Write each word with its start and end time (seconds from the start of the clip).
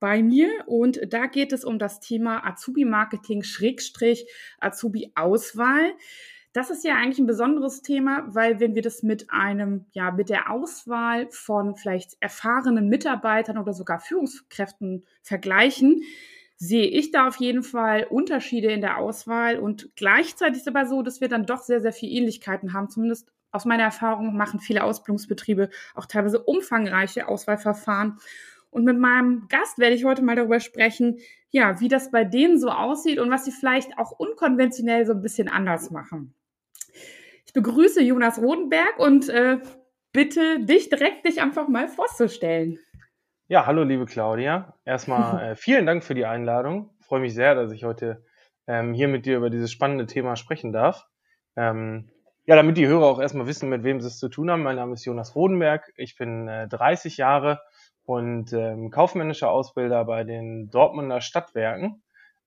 bei 0.00 0.22
mir 0.22 0.50
und 0.66 1.00
da 1.08 1.26
geht 1.26 1.52
es 1.52 1.64
um 1.64 1.78
das 1.78 2.00
Thema 2.00 2.46
Azubi-Marketing 2.46 3.42
Schrägstrich 3.42 4.26
Azubi-Auswahl. 4.60 5.92
Das 6.52 6.70
ist 6.70 6.84
ja 6.84 6.94
eigentlich 6.94 7.18
ein 7.18 7.26
besonderes 7.26 7.82
Thema, 7.82 8.24
weil 8.34 8.60
wenn 8.60 8.74
wir 8.74 8.82
das 8.82 9.02
mit 9.02 9.30
einem, 9.30 9.84
ja, 9.92 10.10
mit 10.10 10.30
der 10.30 10.50
Auswahl 10.50 11.28
von 11.30 11.76
vielleicht 11.76 12.16
erfahrenen 12.20 12.88
Mitarbeitern 12.88 13.58
oder 13.58 13.74
sogar 13.74 14.00
Führungskräften 14.00 15.04
vergleichen, 15.22 16.02
sehe 16.56 16.86
ich 16.86 17.10
da 17.10 17.28
auf 17.28 17.36
jeden 17.36 17.62
Fall 17.62 18.06
Unterschiede 18.08 18.68
in 18.68 18.80
der 18.80 18.96
Auswahl 18.96 19.58
und 19.58 19.90
gleichzeitig 19.96 20.56
ist 20.58 20.66
es 20.66 20.74
aber 20.74 20.86
so, 20.86 21.02
dass 21.02 21.20
wir 21.20 21.28
dann 21.28 21.44
doch 21.44 21.62
sehr, 21.62 21.80
sehr 21.80 21.92
viele 21.92 22.12
Ähnlichkeiten 22.12 22.72
haben. 22.72 22.88
Zumindest 22.88 23.30
aus 23.50 23.64
meiner 23.64 23.84
Erfahrung 23.84 24.36
machen 24.36 24.60
viele 24.60 24.84
Ausbildungsbetriebe 24.84 25.70
auch 25.94 26.06
teilweise 26.06 26.42
umfangreiche 26.42 27.28
Auswahlverfahren. 27.28 28.18
Und 28.76 28.84
mit 28.84 28.98
meinem 28.98 29.48
Gast 29.48 29.78
werde 29.78 29.94
ich 29.96 30.04
heute 30.04 30.22
mal 30.22 30.36
darüber 30.36 30.60
sprechen, 30.60 31.18
ja, 31.48 31.80
wie 31.80 31.88
das 31.88 32.10
bei 32.10 32.24
denen 32.24 32.60
so 32.60 32.68
aussieht 32.68 33.18
und 33.18 33.30
was 33.30 33.46
sie 33.46 33.50
vielleicht 33.50 33.96
auch 33.96 34.10
unkonventionell 34.10 35.06
so 35.06 35.14
ein 35.14 35.22
bisschen 35.22 35.48
anders 35.48 35.90
machen. 35.90 36.34
Ich 37.46 37.54
begrüße 37.54 38.02
Jonas 38.02 38.38
Rodenberg 38.38 38.98
und 38.98 39.30
äh, 39.30 39.60
bitte 40.12 40.60
dich 40.60 40.90
direkt 40.90 41.26
dich 41.26 41.40
einfach 41.40 41.68
mal 41.68 41.88
vorzustellen. 41.88 42.78
Ja, 43.48 43.64
hallo 43.64 43.82
liebe 43.82 44.04
Claudia. 44.04 44.74
Erstmal 44.84 45.42
äh, 45.52 45.56
vielen 45.56 45.86
Dank 45.86 46.04
für 46.04 46.14
die 46.14 46.26
Einladung. 46.26 46.90
Ich 47.00 47.06
freue 47.06 47.20
mich 47.20 47.32
sehr, 47.32 47.54
dass 47.54 47.72
ich 47.72 47.84
heute 47.84 48.26
ähm, 48.66 48.92
hier 48.92 49.08
mit 49.08 49.24
dir 49.24 49.38
über 49.38 49.48
dieses 49.48 49.72
spannende 49.72 50.04
Thema 50.04 50.36
sprechen 50.36 50.74
darf. 50.74 51.06
Ähm, 51.56 52.10
ja, 52.44 52.56
damit 52.56 52.76
die 52.76 52.86
Hörer 52.86 53.06
auch 53.06 53.20
erstmal 53.22 53.46
wissen, 53.46 53.70
mit 53.70 53.84
wem 53.84 54.02
sie 54.02 54.08
es 54.08 54.18
zu 54.18 54.28
tun 54.28 54.50
haben. 54.50 54.62
Mein 54.62 54.76
Name 54.76 54.92
ist 54.92 55.06
Jonas 55.06 55.34
Rodenberg. 55.34 55.94
Ich 55.96 56.18
bin 56.18 56.46
äh, 56.46 56.68
30 56.68 57.16
Jahre 57.16 57.62
und 58.06 58.52
ähm, 58.52 58.90
kaufmännischer 58.90 59.50
Ausbilder 59.50 60.04
bei 60.04 60.24
den 60.24 60.70
Dortmunder 60.70 61.20
Stadtwerken. 61.20 62.02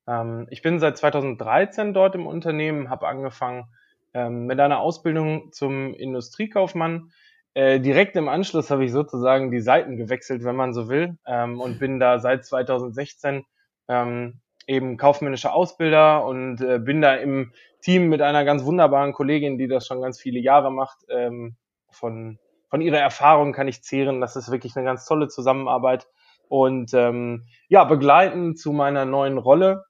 Ähm, 0.08 0.48
ich 0.50 0.62
bin 0.62 0.80
seit 0.80 0.98
2013 0.98 1.94
dort 1.94 2.16
im 2.16 2.26
Unternehmen, 2.26 2.90
habe 2.90 3.08
angefangen 3.08 3.66
ähm, 4.14 4.46
mit 4.48 4.60
einer 4.60 4.80
Ausbildung 4.80 5.52
zum 5.52 5.94
Industriekaufmann 5.94 7.12
äh, 7.54 7.80
direkt 7.80 8.16
im 8.16 8.30
Anschluss 8.30 8.70
habe 8.70 8.86
ich 8.86 8.92
sozusagen 8.92 9.52
die 9.52 9.62
Seiten 9.62 9.98
gewechselt, 9.98 10.44
wenn 10.44 10.56
man 10.56 10.74
so 10.74 10.88
will, 10.88 11.18
ähm, 11.26 11.60
und 11.60 11.80
bin 11.80 12.00
da 12.00 12.20
seit 12.20 12.46
2016 12.46 13.44
ähm, 13.88 14.40
eben 14.68 14.98
kaufmännischer 14.98 15.54
Ausbilder 15.54 16.26
und 16.26 16.62
äh, 16.62 16.78
bin 16.80 17.02
da 17.02 17.16
im 17.16 17.52
Team 17.82 18.08
mit 18.08 18.22
einer 18.22 18.46
ganz 18.46 18.64
wunderbaren 18.64 19.14
Kollegin, 19.14 19.58
die 19.58 19.68
das 19.68 19.88
schon 19.88 20.02
ganz 20.02 20.20
viele 20.20 20.40
Jahre 20.40 20.72
macht. 20.72 21.00
Ähm, 21.10 21.56
von, 21.90 22.38
von 22.70 22.82
ihrer 22.82 23.00
Erfahrung 23.00 23.54
kann 23.54 23.68
ich 23.68 23.84
zehren, 23.84 24.22
das 24.22 24.36
ist 24.36 24.52
wirklich 24.52 24.76
eine 24.76 24.86
ganz 24.86 25.06
tolle 25.06 25.28
Zusammenarbeit. 25.28 26.08
Und 26.48 26.94
ähm, 26.94 27.48
ja, 27.68 27.84
begleitend 27.84 28.60
zu 28.60 28.72
meiner 28.72 29.06
neuen 29.06 29.38
Rolle 29.38 29.86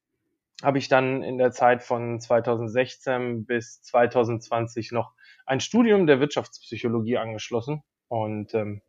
habe 0.62 0.78
ich 0.78 0.89
dann 0.89 1.23
in 1.23 1.38
der 1.38 1.51
Zeit 1.51 1.84
von 1.84 2.19
2016 2.19 3.45
bis 3.45 3.81
2020 3.81 4.91
noch 4.91 5.13
ein 5.45 5.62
Studium 5.62 6.06
der 6.06 6.19
Wirtschaftspsychologie 6.19 7.18
angeschlossen. 7.18 7.81
Und 8.07 8.53
ähm, 8.53 8.81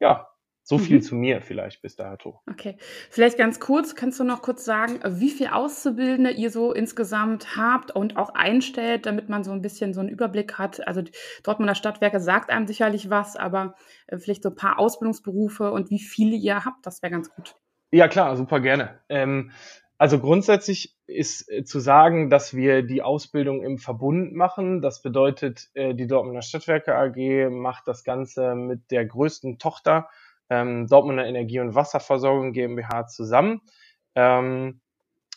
ja, 0.00 0.28
so 0.68 0.76
viel 0.76 0.96
mhm. 0.96 1.02
zu 1.02 1.14
mir 1.14 1.40
vielleicht 1.40 1.80
bis 1.80 1.96
dato. 1.96 2.42
Okay, 2.46 2.76
vielleicht 3.08 3.38
ganz 3.38 3.58
kurz, 3.58 3.94
kannst 3.94 4.20
du 4.20 4.24
noch 4.24 4.42
kurz 4.42 4.66
sagen, 4.66 5.00
wie 5.02 5.30
viele 5.30 5.54
Auszubildende 5.54 6.30
ihr 6.30 6.50
so 6.50 6.74
insgesamt 6.74 7.56
habt 7.56 7.90
und 7.90 8.18
auch 8.18 8.34
einstellt, 8.34 9.06
damit 9.06 9.30
man 9.30 9.44
so 9.44 9.52
ein 9.52 9.62
bisschen 9.62 9.94
so 9.94 10.00
einen 10.00 10.10
Überblick 10.10 10.58
hat. 10.58 10.86
Also 10.86 11.02
Dortmunder 11.42 11.74
Stadtwerke 11.74 12.20
sagt 12.20 12.50
einem 12.50 12.66
sicherlich 12.66 13.08
was, 13.08 13.34
aber 13.34 13.76
äh, 14.08 14.18
vielleicht 14.18 14.42
so 14.42 14.50
ein 14.50 14.56
paar 14.56 14.78
Ausbildungsberufe 14.78 15.72
und 15.72 15.88
wie 15.88 16.00
viele 16.00 16.36
ihr 16.36 16.66
habt, 16.66 16.84
das 16.84 17.02
wäre 17.02 17.12
ganz 17.12 17.34
gut. 17.34 17.56
Ja 17.90 18.06
klar, 18.06 18.36
super 18.36 18.60
gerne. 18.60 18.98
Ähm, 19.08 19.52
also 19.96 20.18
grundsätzlich 20.18 20.98
ist 21.06 21.50
äh, 21.50 21.64
zu 21.64 21.80
sagen, 21.80 22.28
dass 22.28 22.52
wir 22.52 22.82
die 22.82 23.00
Ausbildung 23.00 23.64
im 23.64 23.78
Verbund 23.78 24.34
machen. 24.34 24.82
Das 24.82 25.00
bedeutet, 25.00 25.70
äh, 25.72 25.94
die 25.94 26.06
Dortmunder 26.06 26.42
Stadtwerke 26.42 26.94
AG 26.94 27.48
macht 27.50 27.88
das 27.88 28.04
Ganze 28.04 28.54
mit 28.54 28.90
der 28.90 29.06
größten 29.06 29.58
Tochter 29.58 30.10
ähm, 30.50 30.86
Dortmunder 30.86 31.26
Energie- 31.26 31.60
und 31.60 31.74
Wasserversorgung 31.74 32.52
GmbH 32.52 33.06
zusammen. 33.06 33.60
Ähm, 34.14 34.80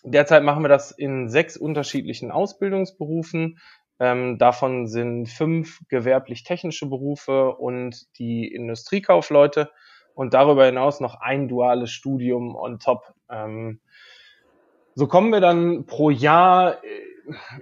derzeit 0.03 0.43
machen 0.43 0.63
wir 0.63 0.69
das 0.69 0.91
in 0.91 1.29
sechs 1.29 1.57
unterschiedlichen 1.57 2.31
Ausbildungsberufen. 2.31 3.59
Ähm, 3.99 4.37
davon 4.37 4.87
sind 4.87 5.27
fünf 5.27 5.81
gewerblich-technische 5.87 6.87
Berufe 6.87 7.55
und 7.55 8.07
die 8.17 8.47
Industriekaufleute 8.47 9.69
und 10.15 10.33
darüber 10.33 10.65
hinaus 10.65 10.99
noch 10.99 11.15
ein 11.15 11.47
duales 11.47 11.91
Studium 11.91 12.55
on 12.55 12.79
top. 12.79 13.13
Ähm, 13.29 13.79
so 14.95 15.07
kommen 15.07 15.31
wir 15.31 15.39
dann 15.39 15.85
pro 15.85 16.09
Jahr 16.09 16.83
äh, 16.83 17.10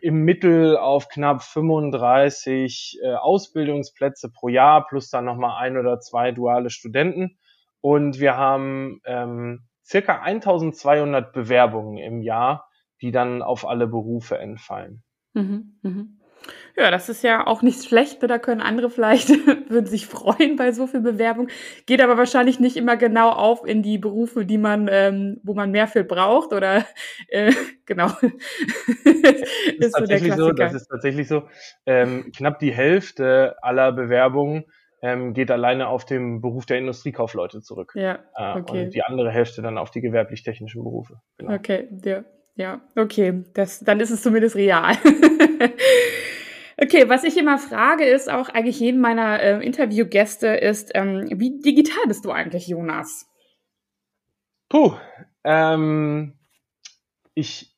im 0.01 0.23
Mittel 0.23 0.77
auf 0.77 1.09
knapp 1.09 1.43
35 1.43 2.99
äh, 3.01 3.13
Ausbildungsplätze 3.13 4.29
pro 4.29 4.47
Jahr 4.47 4.85
plus 4.87 5.09
dann 5.09 5.25
nochmal 5.25 5.61
ein 5.63 5.77
oder 5.77 5.99
zwei 5.99 6.31
duale 6.31 6.69
Studenten. 6.69 7.37
Und 7.81 8.19
wir 8.19 8.35
haben 8.37 9.01
ähm, 9.05 9.67
circa 9.85 10.21
1200 10.21 11.31
Bewerbungen 11.33 11.97
im 11.97 12.21
Jahr, 12.21 12.67
die 13.01 13.11
dann 13.11 13.41
auf 13.41 13.67
alle 13.67 13.87
Berufe 13.87 14.37
entfallen. 14.37 15.03
Mhm, 15.33 15.79
mh. 15.81 16.05
Ja, 16.75 16.91
das 16.91 17.09
ist 17.09 17.23
ja 17.23 17.45
auch 17.45 17.61
nicht 17.61 17.83
schlecht. 17.83 18.23
Da 18.23 18.39
können 18.39 18.61
andere 18.61 18.89
vielleicht, 18.89 19.29
würden 19.69 19.85
sich 19.85 20.07
freuen 20.07 20.55
bei 20.55 20.71
so 20.71 20.87
viel 20.87 21.01
Bewerbung. 21.01 21.49
Geht 21.85 22.01
aber 22.01 22.17
wahrscheinlich 22.17 22.59
nicht 22.59 22.77
immer 22.77 22.95
genau 22.95 23.29
auf 23.31 23.65
in 23.65 23.83
die 23.83 23.97
Berufe, 23.97 24.45
die 24.45 24.57
man, 24.57 24.87
ähm, 24.89 25.41
wo 25.43 25.53
man 25.53 25.71
mehr 25.71 25.87
für 25.87 26.03
braucht 26.03 26.53
oder 26.53 26.85
äh, 27.27 27.51
genau. 27.85 28.07
das 28.07 28.23
ist, 29.77 29.93
so 29.93 29.99
tatsächlich 29.99 30.33
so, 30.35 30.51
das 30.51 30.73
ist 30.73 30.87
tatsächlich 30.87 31.27
so. 31.27 31.43
Ähm, 31.85 32.31
knapp 32.35 32.59
die 32.59 32.73
Hälfte 32.73 33.57
aller 33.61 33.91
Bewerbungen 33.91 34.63
ähm, 35.01 35.33
geht 35.33 35.51
alleine 35.51 35.87
auf 35.87 36.05
den 36.05 36.41
Beruf 36.41 36.65
der 36.65 36.77
Industriekaufleute 36.77 37.61
zurück. 37.61 37.93
Ja, 37.95 38.19
äh, 38.35 38.59
okay. 38.59 38.85
Und 38.85 38.93
die 38.93 39.03
andere 39.03 39.31
Hälfte 39.31 39.61
dann 39.61 39.77
auf 39.77 39.91
die 39.91 40.01
gewerblich-technischen 40.01 40.83
Berufe. 40.83 41.21
Genau. 41.37 41.53
Okay, 41.53 41.89
ja, 42.03 42.23
ja, 42.59 42.81
okay. 42.95 43.43
Das, 43.53 43.79
dann 43.79 43.99
ist 43.99 44.11
es 44.11 44.21
zumindest 44.21 44.55
real. 44.55 44.95
Okay, 46.81 47.09
was 47.09 47.25
ich 47.25 47.35
immer 47.35 47.57
frage, 47.57 48.05
ist 48.05 48.31
auch 48.31 48.47
eigentlich 48.47 48.79
jeden 48.79 49.01
meiner 49.01 49.41
äh, 49.41 49.65
Interviewgäste, 49.65 50.47
ist, 50.47 50.91
ähm, 50.93 51.27
wie 51.29 51.59
digital 51.59 52.05
bist 52.07 52.23
du 52.23 52.31
eigentlich, 52.31 52.69
Jonas? 52.69 53.29
Puh, 54.69 54.93
ähm, 55.43 56.39
ich 57.33 57.75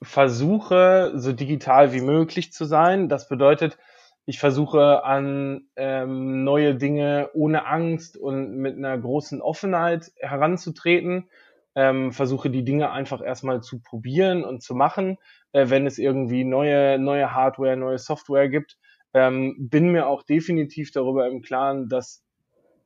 versuche 0.00 1.12
so 1.16 1.32
digital 1.32 1.92
wie 1.92 2.00
möglich 2.00 2.50
zu 2.54 2.64
sein. 2.64 3.10
Das 3.10 3.28
bedeutet, 3.28 3.76
ich 4.24 4.38
versuche 4.38 5.04
an 5.04 5.66
ähm, 5.76 6.42
neue 6.42 6.76
Dinge 6.76 7.28
ohne 7.34 7.66
Angst 7.66 8.16
und 8.16 8.56
mit 8.56 8.74
einer 8.76 8.96
großen 8.96 9.42
Offenheit 9.42 10.12
heranzutreten. 10.16 11.28
Ähm, 11.76 12.12
versuche 12.12 12.50
die 12.50 12.64
Dinge 12.64 12.90
einfach 12.90 13.22
erstmal 13.22 13.62
zu 13.62 13.80
probieren 13.80 14.44
und 14.44 14.62
zu 14.62 14.74
machen 14.74 15.18
äh, 15.52 15.68
wenn 15.68 15.86
es 15.86 15.98
irgendwie 15.98 16.44
neue, 16.44 16.98
neue 16.98 17.34
Hardware, 17.34 17.76
neue 17.76 17.98
Software 17.98 18.48
gibt. 18.48 18.76
Ähm, 19.12 19.56
bin 19.58 19.90
mir 19.90 20.06
auch 20.06 20.22
definitiv 20.22 20.92
darüber 20.92 21.26
im 21.26 21.42
Klaren, 21.42 21.88
dass, 21.88 22.22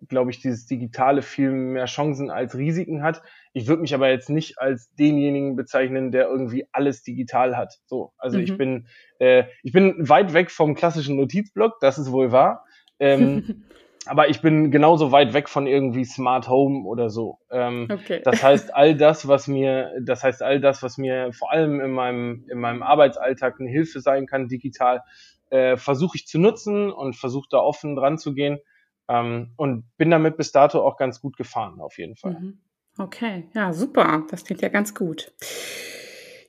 glaube 0.08 0.30
ich, 0.30 0.40
dieses 0.40 0.66
Digitale 0.66 1.20
viel 1.20 1.50
mehr 1.50 1.84
Chancen 1.84 2.30
als 2.30 2.56
Risiken 2.56 3.02
hat. 3.02 3.22
Ich 3.52 3.66
würde 3.66 3.82
mich 3.82 3.94
aber 3.94 4.08
jetzt 4.08 4.30
nicht 4.30 4.58
als 4.58 4.94
denjenigen 4.94 5.56
bezeichnen, 5.56 6.10
der 6.10 6.26
irgendwie 6.26 6.66
alles 6.72 7.02
digital 7.02 7.56
hat. 7.56 7.80
So, 7.84 8.12
also 8.16 8.38
mhm. 8.38 8.44
ich 8.44 8.56
bin, 8.56 8.86
äh, 9.18 9.44
ich 9.62 9.72
bin 9.72 10.08
weit 10.08 10.32
weg 10.32 10.50
vom 10.50 10.74
klassischen 10.74 11.16
Notizblock, 11.16 11.78
das 11.80 11.98
ist 11.98 12.10
wohl 12.10 12.32
wahr. 12.32 12.64
Ähm, 12.98 13.64
aber 14.06 14.28
ich 14.28 14.40
bin 14.40 14.70
genauso 14.70 15.12
weit 15.12 15.32
weg 15.32 15.48
von 15.48 15.66
irgendwie 15.66 16.04
Smart 16.04 16.48
Home 16.48 16.86
oder 16.86 17.10
so. 17.10 17.38
Ähm, 17.50 17.88
okay. 17.90 18.20
Das 18.24 18.42
heißt, 18.42 18.74
all 18.74 18.96
das, 18.96 19.28
was 19.28 19.48
mir, 19.48 19.92
das 20.02 20.22
heißt, 20.22 20.42
all 20.42 20.60
das, 20.60 20.82
was 20.82 20.98
mir 20.98 21.32
vor 21.32 21.52
allem 21.52 21.80
in 21.80 21.90
meinem, 21.90 22.44
in 22.50 22.58
meinem 22.58 22.82
Arbeitsalltag 22.82 23.60
eine 23.60 23.70
Hilfe 23.70 24.00
sein 24.00 24.26
kann, 24.26 24.48
digital, 24.48 25.02
äh, 25.50 25.76
versuche 25.76 26.16
ich 26.16 26.26
zu 26.26 26.38
nutzen 26.38 26.90
und 26.90 27.16
versuche 27.16 27.48
da 27.50 27.58
offen 27.58 27.96
dran 27.96 28.18
zu 28.18 28.34
gehen. 28.34 28.58
Ähm, 29.06 29.52
und 29.56 29.84
bin 29.98 30.10
damit 30.10 30.36
bis 30.38 30.50
dato 30.50 30.80
auch 30.80 30.96
ganz 30.96 31.20
gut 31.20 31.36
gefahren, 31.36 31.80
auf 31.80 31.98
jeden 31.98 32.16
Fall. 32.16 32.40
Mhm. 32.40 32.58
Okay, 32.96 33.48
ja, 33.54 33.72
super. 33.72 34.24
Das 34.30 34.44
klingt 34.44 34.62
ja 34.62 34.68
ganz 34.68 34.94
gut. 34.94 35.32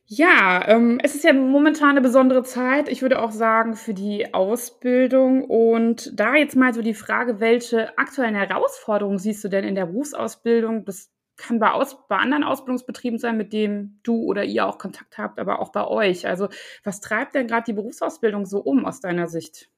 Ja, 0.08 0.64
ähm, 0.68 1.00
es 1.02 1.16
ist 1.16 1.24
ja 1.24 1.34
momentan 1.34 1.92
eine 1.92 2.02
besondere 2.02 2.44
Zeit. 2.44 2.90
Ich 2.90 3.02
würde 3.02 3.22
auch 3.22 3.32
sagen, 3.32 3.76
für 3.76 3.96
die 3.96 4.36
Ausbildung. 4.36 5.44
Und 5.44 6.12
da 6.20 6.36
jetzt 6.36 6.56
mal 6.56 6.74
so 6.76 6.84
die 6.84 6.94
Frage, 6.94 7.40
welche 7.40 7.98
aktuellen 7.98 8.36
Herausforderungen 8.36 9.18
siehst 9.18 9.44
du 9.44 9.50
denn 9.50 9.64
in 9.64 9.74
der 9.74 9.88
Berufsausbildung? 9.88 10.86
Das 10.86 11.12
kann 11.38 11.60
bei, 11.60 11.72
Aus 11.72 12.08
bei 12.08 12.18
anderen 12.18 12.44
Ausbildungsbetrieben 12.44 13.18
sein, 13.18 13.36
mit 13.36 13.52
denen 13.52 14.00
du 14.04 14.24
oder 14.24 14.44
ihr 14.44 14.68
auch 14.68 14.78
Kontakt 14.78 15.18
habt, 15.18 15.40
aber 15.40 15.60
auch 15.60 15.72
bei 15.72 15.86
euch. 15.86 16.28
Also 16.28 16.50
was 16.84 17.02
treibt 17.02 17.34
denn 17.34 17.48
gerade 17.48 17.66
die 17.66 17.74
Berufsausbildung 17.74 18.46
so 18.46 18.60
um 18.60 18.86
aus 18.86 19.00
deiner 19.00 19.28
Sicht? 19.28 19.70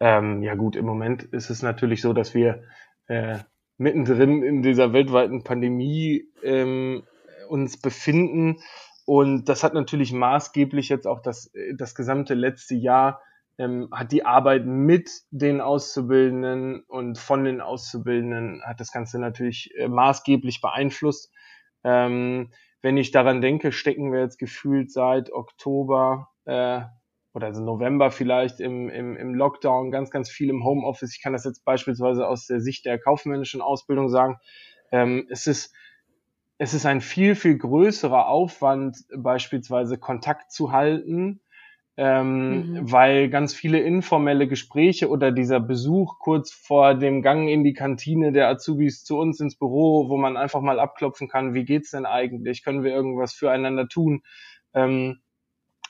Ähm, 0.00 0.42
ja 0.42 0.54
gut, 0.54 0.76
im 0.76 0.86
Moment 0.86 1.24
ist 1.24 1.50
es 1.50 1.60
natürlich 1.62 2.00
so, 2.00 2.14
dass 2.14 2.34
wir 2.34 2.62
äh, 3.06 3.38
mittendrin 3.76 4.42
in 4.42 4.62
dieser 4.62 4.94
weltweiten 4.94 5.44
Pandemie 5.44 6.24
ähm, 6.42 7.02
uns 7.48 7.76
befinden 7.76 8.56
und 9.10 9.48
das 9.48 9.64
hat 9.64 9.74
natürlich 9.74 10.12
maßgeblich 10.12 10.88
jetzt 10.88 11.08
auch 11.08 11.18
das, 11.18 11.50
das 11.74 11.96
gesamte 11.96 12.34
letzte 12.34 12.76
Jahr 12.76 13.20
ähm, 13.58 13.88
hat 13.90 14.12
die 14.12 14.24
Arbeit 14.24 14.66
mit 14.66 15.10
den 15.32 15.60
Auszubildenden 15.60 16.84
und 16.86 17.18
von 17.18 17.42
den 17.42 17.60
Auszubildenden 17.60 18.62
hat 18.64 18.78
das 18.78 18.92
Ganze 18.92 19.18
natürlich 19.18 19.74
äh, 19.76 19.88
maßgeblich 19.88 20.60
beeinflusst. 20.60 21.32
Ähm, 21.82 22.52
wenn 22.82 22.96
ich 22.96 23.10
daran 23.10 23.40
denke, 23.40 23.72
stecken 23.72 24.12
wir 24.12 24.20
jetzt 24.20 24.38
gefühlt 24.38 24.92
seit 24.92 25.32
Oktober 25.32 26.28
äh, 26.44 26.82
oder 27.34 27.48
also 27.48 27.64
November 27.64 28.12
vielleicht 28.12 28.60
im, 28.60 28.88
im, 28.90 29.16
im 29.16 29.34
Lockdown, 29.34 29.90
ganz, 29.90 30.12
ganz 30.12 30.30
viel 30.30 30.50
im 30.50 30.62
Homeoffice. 30.62 31.16
Ich 31.16 31.20
kann 31.20 31.32
das 31.32 31.44
jetzt 31.44 31.64
beispielsweise 31.64 32.28
aus 32.28 32.46
der 32.46 32.60
Sicht 32.60 32.84
der 32.86 33.00
kaufmännischen 33.00 33.60
Ausbildung 33.60 34.08
sagen. 34.08 34.38
Ähm, 34.92 35.26
es 35.30 35.48
ist 35.48 35.74
es 36.62 36.74
ist 36.74 36.84
ein 36.84 37.00
viel, 37.00 37.36
viel 37.36 37.56
größerer 37.56 38.28
Aufwand, 38.28 38.98
beispielsweise 39.16 39.96
Kontakt 39.96 40.52
zu 40.52 40.72
halten, 40.72 41.40
ähm, 41.96 42.72
mhm. 42.72 42.92
weil 42.92 43.30
ganz 43.30 43.54
viele 43.54 43.80
informelle 43.80 44.46
Gespräche 44.46 45.08
oder 45.08 45.32
dieser 45.32 45.58
Besuch 45.58 46.18
kurz 46.18 46.52
vor 46.52 46.94
dem 46.94 47.22
Gang 47.22 47.48
in 47.48 47.64
die 47.64 47.72
Kantine 47.72 48.30
der 48.30 48.48
Azubis 48.48 49.04
zu 49.04 49.16
uns 49.16 49.40
ins 49.40 49.56
Büro, 49.56 50.10
wo 50.10 50.18
man 50.18 50.36
einfach 50.36 50.60
mal 50.60 50.78
abklopfen 50.78 51.28
kann, 51.28 51.54
wie 51.54 51.64
geht's 51.64 51.92
denn 51.92 52.04
eigentlich, 52.04 52.62
können 52.62 52.84
wir 52.84 52.92
irgendwas 52.92 53.32
füreinander 53.32 53.88
tun, 53.88 54.22
ähm, 54.74 55.22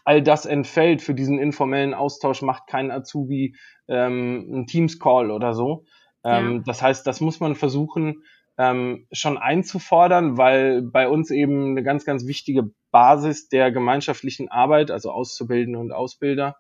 all 0.04 0.22
das 0.22 0.46
entfällt 0.46 1.02
für 1.02 1.14
diesen 1.14 1.40
informellen 1.40 1.94
Austausch, 1.94 2.42
macht 2.42 2.68
kein 2.68 2.92
Azubi 2.92 3.56
ähm, 3.88 4.46
einen 4.48 4.66
Teams-Call 4.68 5.32
oder 5.32 5.52
so. 5.52 5.84
Ähm, 6.22 6.58
ja. 6.58 6.62
Das 6.64 6.80
heißt, 6.80 7.04
das 7.08 7.20
muss 7.20 7.40
man 7.40 7.56
versuchen, 7.56 8.22
ähm, 8.60 9.06
schon 9.10 9.38
einzufordern, 9.38 10.36
weil 10.36 10.82
bei 10.82 11.08
uns 11.08 11.30
eben 11.30 11.70
eine 11.70 11.82
ganz, 11.82 12.04
ganz 12.04 12.26
wichtige 12.26 12.70
Basis 12.90 13.48
der 13.48 13.72
gemeinschaftlichen 13.72 14.50
Arbeit, 14.50 14.90
also 14.90 15.10
Auszubildende 15.12 15.78
und 15.78 15.92
Ausbilder, 15.92 16.58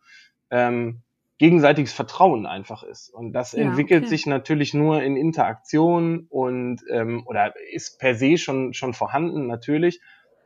ähm, 0.50 1.02
gegenseitiges 1.36 1.92
Vertrauen 1.92 2.46
einfach 2.46 2.84
ist. 2.84 3.10
Und 3.10 3.34
das 3.34 3.52
ja, 3.52 3.64
entwickelt 3.64 4.04
okay. 4.04 4.08
sich 4.08 4.24
natürlich 4.24 4.72
nur 4.72 5.02
in 5.02 5.14
Interaktion 5.14 6.26
und 6.30 6.80
ähm, 6.90 7.22
oder 7.26 7.52
ist 7.70 7.98
per 7.98 8.14
se 8.14 8.38
schon, 8.38 8.72
schon 8.72 8.94
vorhanden 8.94 9.46
natürlich, 9.46 10.00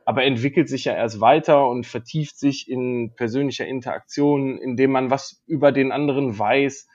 aber 0.04 0.24
entwickelt 0.24 0.68
sich 0.68 0.86
ja 0.86 0.94
erst 0.94 1.20
weiter 1.20 1.68
und 1.68 1.86
vertieft 1.86 2.36
sich 2.36 2.68
in 2.68 3.12
persönlicher 3.14 3.66
Interaktion, 3.66 4.58
indem 4.58 4.90
man 4.90 5.08
was 5.08 5.40
über 5.46 5.70
den 5.70 5.92
anderen 5.92 6.36
weiß 6.36 6.88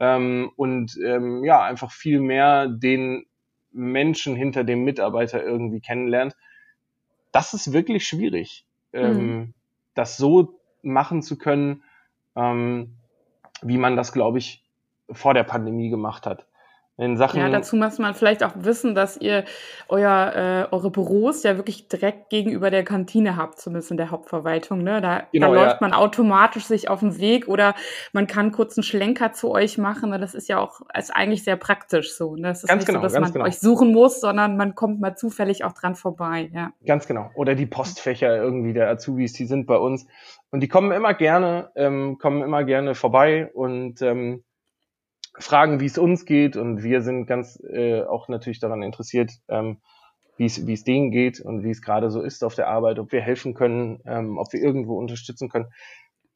ähm, 0.00 0.50
und 0.56 0.98
ähm, 1.04 1.44
ja, 1.44 1.62
einfach 1.62 1.92
viel 1.92 2.20
mehr 2.20 2.66
den 2.68 3.26
Menschen 3.76 4.34
hinter 4.34 4.64
dem 4.64 4.84
Mitarbeiter 4.84 5.42
irgendwie 5.42 5.80
kennenlernt. 5.80 6.34
Das 7.32 7.54
ist 7.54 7.72
wirklich 7.72 8.06
schwierig, 8.06 8.66
ähm, 8.92 9.16
mhm. 9.16 9.54
das 9.94 10.16
so 10.16 10.58
machen 10.82 11.22
zu 11.22 11.36
können, 11.36 11.82
ähm, 12.34 12.96
wie 13.62 13.78
man 13.78 13.96
das, 13.96 14.12
glaube 14.12 14.38
ich, 14.38 14.64
vor 15.10 15.34
der 15.34 15.44
Pandemie 15.44 15.90
gemacht 15.90 16.26
hat 16.26 16.46
in 16.98 17.18
Sachen. 17.18 17.40
Ja, 17.40 17.50
dazu 17.50 17.76
muss 17.76 17.98
man 17.98 18.14
vielleicht 18.14 18.42
auch 18.42 18.52
wissen, 18.56 18.94
dass 18.94 19.18
ihr 19.18 19.44
euer, 19.88 20.68
äh, 20.70 20.74
eure 20.74 20.90
Büros 20.90 21.42
ja 21.42 21.56
wirklich 21.56 21.88
direkt 21.88 22.30
gegenüber 22.30 22.70
der 22.70 22.84
Kantine 22.84 23.36
habt, 23.36 23.60
zumindest 23.60 23.90
in 23.90 23.98
der 23.98 24.10
Hauptverwaltung. 24.10 24.82
Ne? 24.82 25.02
Da, 25.02 25.24
genau, 25.30 25.48
da 25.48 25.60
läuft 25.60 25.80
ja. 25.80 25.88
man 25.88 25.92
automatisch 25.92 26.64
sich 26.64 26.88
auf 26.88 27.00
den 27.00 27.18
Weg 27.18 27.48
oder 27.48 27.74
man 28.12 28.26
kann 28.26 28.50
kurz 28.50 28.78
einen 28.78 28.84
Schlenker 28.84 29.32
zu 29.32 29.50
euch 29.50 29.76
machen. 29.76 30.08
Ne? 30.10 30.18
Das 30.18 30.34
ist 30.34 30.48
ja 30.48 30.58
auch 30.58 30.80
ist 30.96 31.14
eigentlich 31.14 31.44
sehr 31.44 31.56
praktisch 31.56 32.14
so. 32.14 32.34
Ne? 32.34 32.48
Das 32.48 32.62
ist 32.62 32.68
ganz 32.68 32.80
nicht 32.80 32.86
genau, 32.86 33.00
so, 33.00 33.02
dass 33.02 33.20
man 33.20 33.30
genau. 33.30 33.44
euch 33.44 33.58
suchen 33.58 33.92
muss, 33.92 34.20
sondern 34.20 34.56
man 34.56 34.74
kommt 34.74 34.98
mal 34.98 35.16
zufällig 35.16 35.64
auch 35.64 35.72
dran 35.72 35.96
vorbei. 35.96 36.50
Ja. 36.54 36.72
Ganz 36.86 37.06
genau. 37.06 37.30
Oder 37.34 37.54
die 37.54 37.66
Postfächer 37.66 38.34
irgendwie 38.34 38.72
der 38.72 38.88
Azubis, 38.88 39.34
die 39.34 39.44
sind 39.44 39.66
bei 39.66 39.76
uns. 39.76 40.06
Und 40.50 40.60
die 40.60 40.68
kommen 40.68 40.92
immer 40.92 41.12
gerne, 41.12 41.70
ähm, 41.74 42.16
kommen 42.18 42.42
immer 42.42 42.64
gerne 42.64 42.94
vorbei 42.94 43.50
und 43.52 44.00
ähm, 44.00 44.44
fragen, 45.38 45.80
wie 45.80 45.86
es 45.86 45.98
uns 45.98 46.24
geht 46.24 46.56
und 46.56 46.82
wir 46.82 47.02
sind 47.02 47.26
ganz 47.26 47.60
äh, 47.62 48.02
auch 48.02 48.28
natürlich 48.28 48.60
daran 48.60 48.82
interessiert, 48.82 49.32
ähm, 49.48 49.78
wie 50.36 50.46
es 50.46 50.66
wie 50.66 50.72
es 50.72 50.84
denen 50.84 51.10
geht 51.10 51.40
und 51.40 51.62
wie 51.62 51.70
es 51.70 51.82
gerade 51.82 52.10
so 52.10 52.22
ist 52.22 52.44
auf 52.44 52.54
der 52.54 52.68
Arbeit, 52.68 52.98
ob 52.98 53.12
wir 53.12 53.20
helfen 53.20 53.54
können, 53.54 54.00
ähm, 54.06 54.38
ob 54.38 54.52
wir 54.52 54.60
irgendwo 54.60 54.98
unterstützen 54.98 55.48
können. 55.48 55.66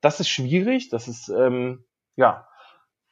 Das 0.01 0.21
ist 0.21 0.29
schwierig, 0.29 0.89
das 0.89 1.09
ist 1.09 1.29
ähm, 1.29 1.85
ja, 2.17 2.47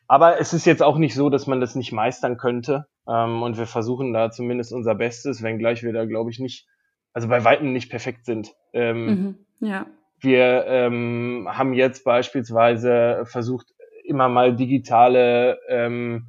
aber 0.06 0.40
es 0.40 0.52
ist 0.52 0.64
jetzt 0.64 0.82
auch 0.82 0.96
nicht 0.96 1.14
so, 1.14 1.30
dass 1.30 1.46
man 1.46 1.60
das 1.60 1.74
nicht 1.74 1.92
meistern 1.92 2.38
könnte 2.38 2.86
ähm, 3.06 3.42
und 3.42 3.58
wir 3.58 3.66
versuchen 3.66 4.12
da 4.12 4.30
zumindest 4.30 4.72
unser 4.72 4.94
Bestes, 4.94 5.42
wenngleich 5.42 5.82
wir 5.82 5.92
da 5.92 6.04
glaube 6.04 6.30
ich 6.30 6.38
nicht, 6.38 6.66
also 7.12 7.28
bei 7.28 7.44
weitem 7.44 7.72
nicht 7.72 7.90
perfekt 7.90 8.24
sind. 8.24 8.54
Ähm, 8.72 9.06
mhm, 9.06 9.68
ja. 9.68 9.86
Wir 10.20 10.66
ähm, 10.66 11.46
haben 11.48 11.74
jetzt 11.74 12.04
beispielsweise 12.04 13.22
versucht, 13.24 13.72
immer 14.08 14.28
mal 14.28 14.56
digitale 14.56 15.58
ähm, 15.68 16.28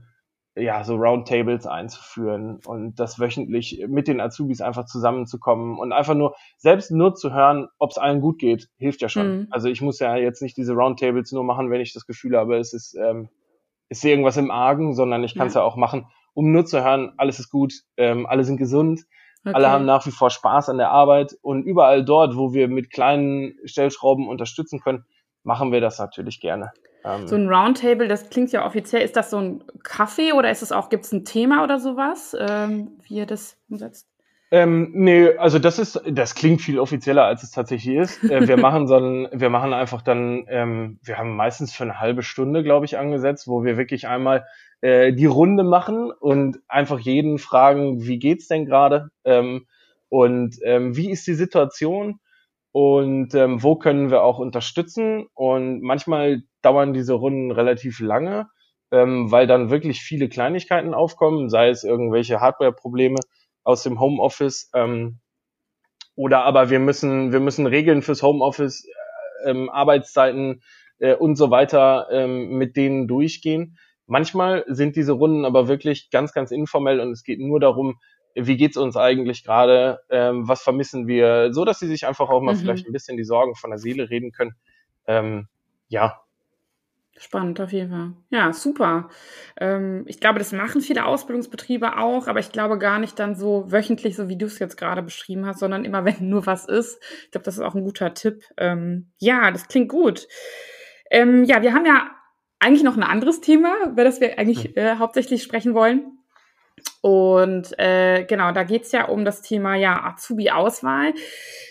ja, 0.56 0.84
so 0.84 0.96
Roundtables 0.96 1.66
einzuführen 1.66 2.60
und 2.66 3.00
das 3.00 3.20
wöchentlich 3.20 3.86
mit 3.88 4.08
den 4.08 4.20
Azubis 4.20 4.62
einfach 4.62 4.86
zusammenzukommen 4.86 5.78
und 5.78 5.94
einfach 5.94 6.16
nur, 6.16 6.36
selbst 6.58 6.92
nur 6.92 7.16
zu 7.16 7.34
hören, 7.34 7.68
ob 7.78 7.92
es 7.92 7.98
allen 7.98 8.22
gut 8.22 8.40
geht, 8.40 8.70
hilft 8.78 9.02
ja 9.02 9.10
schon. 9.10 9.38
Mhm. 9.38 9.48
Also 9.52 9.70
ich 9.70 9.82
muss 9.82 10.00
ja 10.00 10.16
jetzt 10.16 10.42
nicht 10.42 10.58
diese 10.58 10.74
Roundtables 10.74 11.32
nur 11.32 11.44
machen, 11.44 11.70
wenn 11.70 11.82
ich 11.82 11.94
das 11.94 12.06
Gefühl 12.06 12.38
habe, 12.38 12.58
es 12.58 12.74
ist, 12.74 12.96
ähm, 12.96 13.30
ist 13.90 14.04
irgendwas 14.04 14.38
im 14.38 14.52
Argen, 14.52 14.94
sondern 14.94 15.24
ich 15.24 15.36
kann 15.36 15.48
es 15.48 15.54
ja. 15.54 15.62
ja. 15.62 15.68
auch 15.68 15.76
machen, 15.76 16.08
um 16.34 16.52
nur 16.52 16.66
zu 16.66 16.84
hören, 16.84 17.14
alles 17.18 17.40
ist 17.40 17.50
gut, 17.50 17.74
ähm, 17.98 18.26
alle 18.26 18.44
sind 18.44 18.58
gesund, 18.58 19.02
okay. 19.46 19.56
alle 19.56 19.70
haben 19.70 19.86
nach 19.86 20.06
wie 20.06 20.12
vor 20.12 20.30
Spaß 20.30 20.70
an 20.70 20.78
der 20.78 20.92
Arbeit 20.92 21.38
und 21.42 21.64
überall 21.64 22.04
dort, 22.04 22.36
wo 22.36 22.54
wir 22.54 22.68
mit 22.68 22.92
kleinen 22.92 23.56
Stellschrauben 23.66 24.28
unterstützen 24.28 24.80
können, 24.80 25.06
machen 25.44 25.72
wir 25.72 25.82
das 25.82 26.00
natürlich 26.00 26.40
gerne. 26.42 26.72
Ähm, 27.04 27.28
so 27.28 27.36
ein 27.36 27.48
Roundtable, 27.48 28.08
das 28.08 28.30
klingt 28.30 28.52
ja 28.52 28.66
offiziell. 28.66 29.02
Ist 29.02 29.16
das 29.16 29.30
so 29.30 29.38
ein 29.38 29.64
Kaffee 29.84 30.34
oder 30.34 30.52
ist 30.52 30.62
es 30.62 30.72
auch, 30.72 30.90
gibt 30.90 31.06
es 31.06 31.12
ein 31.12 31.26
Thema 31.26 31.64
oder 31.64 31.80
sowas, 31.80 32.36
ähm, 32.40 32.92
wie 33.04 33.16
ihr 33.16 33.26
das 33.26 33.58
umsetzt? 33.70 34.08
Ähm, 34.52 34.90
nee, 34.94 35.38
also 35.38 35.60
das 35.60 35.78
ist, 35.78 36.02
das 36.10 36.34
klingt 36.34 36.62
viel 36.62 36.80
offizieller, 36.80 37.24
als 37.24 37.44
es 37.44 37.52
tatsächlich 37.52 37.96
ist. 37.96 38.24
Äh, 38.24 38.48
wir 38.48 38.58
machen 38.58 38.88
so 38.88 38.96
ein, 38.96 39.28
wir 39.32 39.50
machen 39.50 39.74
einfach 39.74 40.02
dann, 40.02 40.46
ähm, 40.48 41.00
wir 41.04 41.18
haben 41.18 41.36
meistens 41.36 41.74
für 41.74 41.84
eine 41.84 42.00
halbe 42.00 42.24
Stunde, 42.24 42.64
glaube 42.64 42.86
ich, 42.86 42.98
angesetzt, 42.98 43.48
wo 43.48 43.64
wir 43.64 43.78
wirklich 43.78 44.08
einmal 44.08 44.46
äh, 44.82 45.14
die 45.14 45.28
Runde 45.28 45.64
machen 45.64 46.12
und 46.12 46.60
einfach 46.68 47.00
jeden 47.00 47.38
fragen, 47.38 48.08
wie 48.08 48.18
geht's 48.18 48.48
denn 48.48 48.66
gerade 48.66 49.12
ähm, 49.24 49.68
und 50.10 50.56
ähm, 50.64 50.96
wie 50.96 51.12
ist 51.12 51.28
die 51.28 51.36
Situation 51.36 52.20
und 52.72 53.34
ähm, 53.34 53.64
wo 53.64 53.76
können 53.76 54.12
wir 54.12 54.24
auch 54.24 54.40
unterstützen. 54.40 55.28
Und 55.34 55.82
manchmal 55.82 56.44
dauern 56.62 56.94
diese 56.94 57.14
Runden 57.14 57.52
relativ 57.52 58.00
lange, 58.00 58.48
ähm, 58.92 59.32
weil 59.32 59.48
dann 59.48 59.70
wirklich 59.70 60.02
viele 60.02 60.30
Kleinigkeiten 60.30 60.94
aufkommen, 60.94 61.50
sei 61.50 61.70
es 61.70 61.84
irgendwelche 61.84 62.42
Hardware-Probleme 62.42 63.20
aus 63.64 63.84
dem 63.84 64.00
Homeoffice 64.00 64.70
ähm, 64.74 65.20
oder 66.16 66.44
aber 66.44 66.70
wir 66.70 66.80
müssen, 66.80 67.32
wir 67.32 67.40
müssen 67.40 67.66
Regeln 67.66 68.02
fürs 68.02 68.24
Homeoffice, 68.24 68.86
äh, 68.86 69.52
ähm, 69.52 69.70
Arbeitszeiten 69.70 70.62
äh, 71.00 71.16
und 71.16 71.38
so 71.38 71.50
weiter 71.50 72.08
ähm, 72.12 72.58
mit 72.58 72.76
denen 72.76 73.08
durchgehen. 73.08 73.78
Manchmal 74.06 74.66
sind 74.68 74.96
diese 74.96 75.14
Runden 75.14 75.46
aber 75.46 75.70
wirklich 75.70 76.10
ganz, 76.10 76.34
ganz 76.34 76.52
informell 76.52 77.00
und 77.00 77.12
es 77.12 77.24
geht 77.24 77.40
nur 77.40 77.60
darum, 77.62 78.00
wie 78.36 78.58
geht's 78.58 78.78
uns 78.78 78.96
eigentlich 78.96 79.44
gerade, 79.44 80.00
ähm, 80.10 80.48
was 80.48 80.62
vermissen 80.62 81.08
wir, 81.08 81.54
so 81.54 81.66
dass 81.66 81.80
sie 81.80 81.88
sich 81.88 82.08
einfach 82.08 82.30
auch 82.30 82.42
mal 82.42 82.56
mhm. 82.56 82.60
vielleicht 82.60 82.88
ein 82.88 82.94
bisschen 82.94 83.18
die 83.18 83.24
Sorgen 83.24 83.56
von 83.56 83.70
der 83.70 83.80
Seele 83.80 84.10
reden 84.10 84.32
können. 84.32 84.56
Ähm, 85.08 85.48
ja. 85.88 86.22
Spannend 87.18 87.60
auf 87.60 87.74
jeden 87.74 87.90
Fall. 87.90 88.14
Ja, 88.30 88.54
super. 88.54 89.10
Ähm, 89.60 90.06
ich 90.08 90.22
glaube, 90.22 90.40
das 90.40 90.54
machen 90.54 90.80
viele 90.80 91.06
Ausbildungsbetriebe 91.06 91.98
auch, 91.98 92.28
aber 92.28 92.40
ich 92.40 92.54
glaube 92.54 92.78
gar 92.78 92.98
nicht 92.98 93.20
dann 93.20 93.36
so 93.36 93.70
wöchentlich, 93.70 94.16
so 94.16 94.30
wie 94.30 94.38
du 94.38 94.46
es 94.46 94.60
jetzt 94.60 94.78
gerade 94.78 95.04
beschrieben 95.04 95.46
hast, 95.46 95.60
sondern 95.60 95.84
immer, 95.84 96.06
wenn 96.06 96.30
nur 96.30 96.46
was 96.46 96.66
ist. 96.66 97.04
Ich 97.26 97.32
glaube, 97.32 97.44
das 97.44 97.56
ist 97.56 97.62
auch 97.62 97.76
ein 97.76 97.84
guter 97.84 98.14
Tipp. 98.14 98.44
Ähm, 98.56 99.12
ja, 99.18 99.52
das 99.52 99.68
klingt 99.68 99.90
gut. 99.90 100.28
Ähm, 101.12 101.44
ja, 101.44 101.62
wir 101.62 101.74
haben 101.74 101.86
ja 101.86 102.10
eigentlich 102.60 102.84
noch 102.84 102.96
ein 102.96 103.04
anderes 103.04 103.42
Thema, 103.42 103.74
über 103.88 104.04
das 104.04 104.22
wir 104.22 104.38
eigentlich 104.38 104.66
hm. 104.66 104.74
äh, 104.76 104.96
hauptsächlich 104.96 105.44
sprechen 105.44 105.74
wollen. 105.74 106.19
Und 107.02 107.78
äh, 107.80 108.26
genau, 108.26 108.52
da 108.52 108.64
geht's 108.64 108.92
ja 108.92 109.06
um 109.06 109.26
das 109.26 109.42
Thema 109.42 109.76
ja 109.76 110.04
Azubi-Auswahl. 110.04 111.14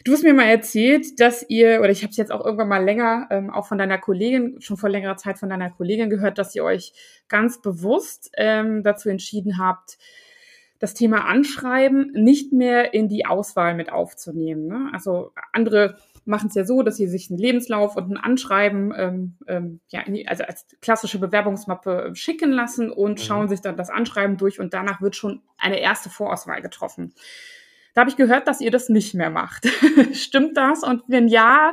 Du 0.04 0.12
hast 0.12 0.24
mir 0.24 0.34
mal 0.34 0.44
erzählt, 0.48 1.20
dass 1.20 1.44
ihr, 1.48 1.80
oder 1.80 1.90
ich 1.90 2.02
habe 2.02 2.10
es 2.10 2.16
jetzt 2.16 2.32
auch 2.32 2.44
irgendwann 2.44 2.68
mal 2.68 2.84
länger, 2.84 3.26
ähm, 3.30 3.50
auch 3.50 3.66
von 3.66 3.78
deiner 3.78 3.98
Kollegin, 3.98 4.60
schon 4.60 4.76
vor 4.76 4.88
längerer 4.88 5.16
Zeit 5.16 5.38
von 5.38 5.48
deiner 5.48 5.70
Kollegin 5.70 6.10
gehört, 6.10 6.38
dass 6.38 6.54
ihr 6.54 6.64
euch 6.64 6.92
ganz 7.28 7.60
bewusst 7.60 8.30
ähm, 8.36 8.82
dazu 8.82 9.08
entschieden 9.08 9.58
habt, 9.58 9.98
das 10.78 10.94
Thema 10.94 11.24
Anschreiben 11.26 12.12
nicht 12.12 12.52
mehr 12.52 12.94
in 12.94 13.08
die 13.08 13.26
Auswahl 13.26 13.74
mit 13.74 13.90
aufzunehmen. 13.90 14.66
Ne? 14.68 14.90
Also 14.92 15.32
andere 15.52 15.98
machen 16.28 16.48
es 16.48 16.54
ja 16.54 16.64
so, 16.64 16.82
dass 16.82 16.96
sie 16.96 17.08
sich 17.08 17.30
einen 17.30 17.38
Lebenslauf 17.38 17.96
und 17.96 18.10
ein 18.10 18.16
Anschreiben, 18.16 18.92
ähm, 18.96 19.36
ähm, 19.46 19.80
ja, 19.88 20.02
die, 20.06 20.28
also 20.28 20.44
als 20.44 20.66
klassische 20.80 21.18
Bewerbungsmappe 21.18 22.10
schicken 22.14 22.52
lassen 22.52 22.90
und 22.90 23.18
mhm. 23.18 23.24
schauen 23.24 23.48
sich 23.48 23.60
dann 23.60 23.76
das 23.76 23.90
Anschreiben 23.90 24.36
durch 24.36 24.60
und 24.60 24.74
danach 24.74 25.00
wird 25.00 25.16
schon 25.16 25.42
eine 25.56 25.80
erste 25.80 26.10
Vorauswahl 26.10 26.62
getroffen. 26.62 27.14
Da 27.94 28.02
habe 28.02 28.10
ich 28.10 28.16
gehört, 28.16 28.46
dass 28.46 28.60
ihr 28.60 28.70
das 28.70 28.88
nicht 28.88 29.14
mehr 29.14 29.30
macht. 29.30 29.66
Stimmt 30.12 30.56
das? 30.56 30.84
Und 30.84 31.02
wenn 31.08 31.26
ja, 31.26 31.72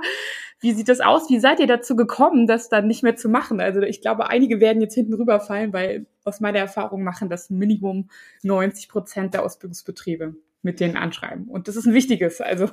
wie 0.59 0.71
sieht 0.71 0.89
das 0.89 1.01
aus? 1.01 1.29
Wie 1.29 1.39
seid 1.39 1.59
ihr 1.59 1.67
dazu 1.67 1.95
gekommen, 1.95 2.47
das 2.47 2.69
dann 2.69 2.87
nicht 2.87 3.03
mehr 3.03 3.15
zu 3.15 3.29
machen? 3.29 3.59
Also 3.59 3.81
ich 3.81 4.01
glaube, 4.01 4.29
einige 4.29 4.59
werden 4.59 4.81
jetzt 4.81 4.95
hinten 4.95 5.13
rüberfallen, 5.13 5.73
weil 5.73 6.07
aus 6.23 6.39
meiner 6.39 6.59
Erfahrung 6.59 7.03
machen 7.03 7.29
das 7.29 7.49
Minimum 7.49 8.09
90 8.41 8.89
Prozent 8.89 9.33
der 9.33 9.43
Ausbildungsbetriebe 9.43 10.35
mit 10.63 10.79
den 10.79 10.97
Anschreiben. 10.97 11.47
Und 11.47 11.67
das 11.67 11.75
ist 11.75 11.85
ein 11.85 11.93
wichtiges, 11.93 12.41
also 12.41 12.69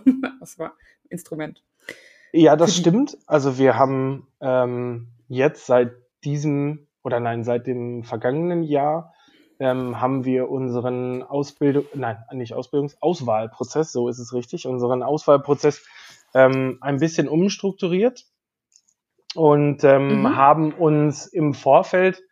Instrument. 1.10 1.62
Ja, 2.32 2.56
das 2.56 2.76
stimmt. 2.76 3.18
Also 3.26 3.58
wir 3.58 3.78
haben 3.78 4.26
ähm, 4.40 5.08
jetzt 5.28 5.66
seit 5.66 5.92
diesem 6.24 6.88
oder 7.04 7.20
nein, 7.20 7.44
seit 7.44 7.66
dem 7.66 8.04
vergangenen 8.04 8.62
Jahr 8.62 9.12
ähm, 9.58 10.00
haben 10.00 10.24
wir 10.24 10.50
unseren 10.50 11.22
Ausbildung, 11.22 11.84
nein, 11.94 12.16
nicht 12.32 12.54
Ausbildungs, 12.54 12.96
Auswahlprozess, 13.00 13.92
so 13.92 14.08
ist 14.08 14.18
es 14.18 14.32
richtig, 14.32 14.66
unseren 14.66 15.02
Auswahlprozess 15.02 15.84
ähm, 16.34 16.78
ein 16.80 16.98
bisschen 16.98 17.28
umstrukturiert 17.28 18.24
und 19.34 19.84
ähm, 19.84 20.22
mhm. 20.22 20.36
haben 20.36 20.72
uns 20.72 21.26
im 21.26 21.54
Vorfeld 21.54 22.22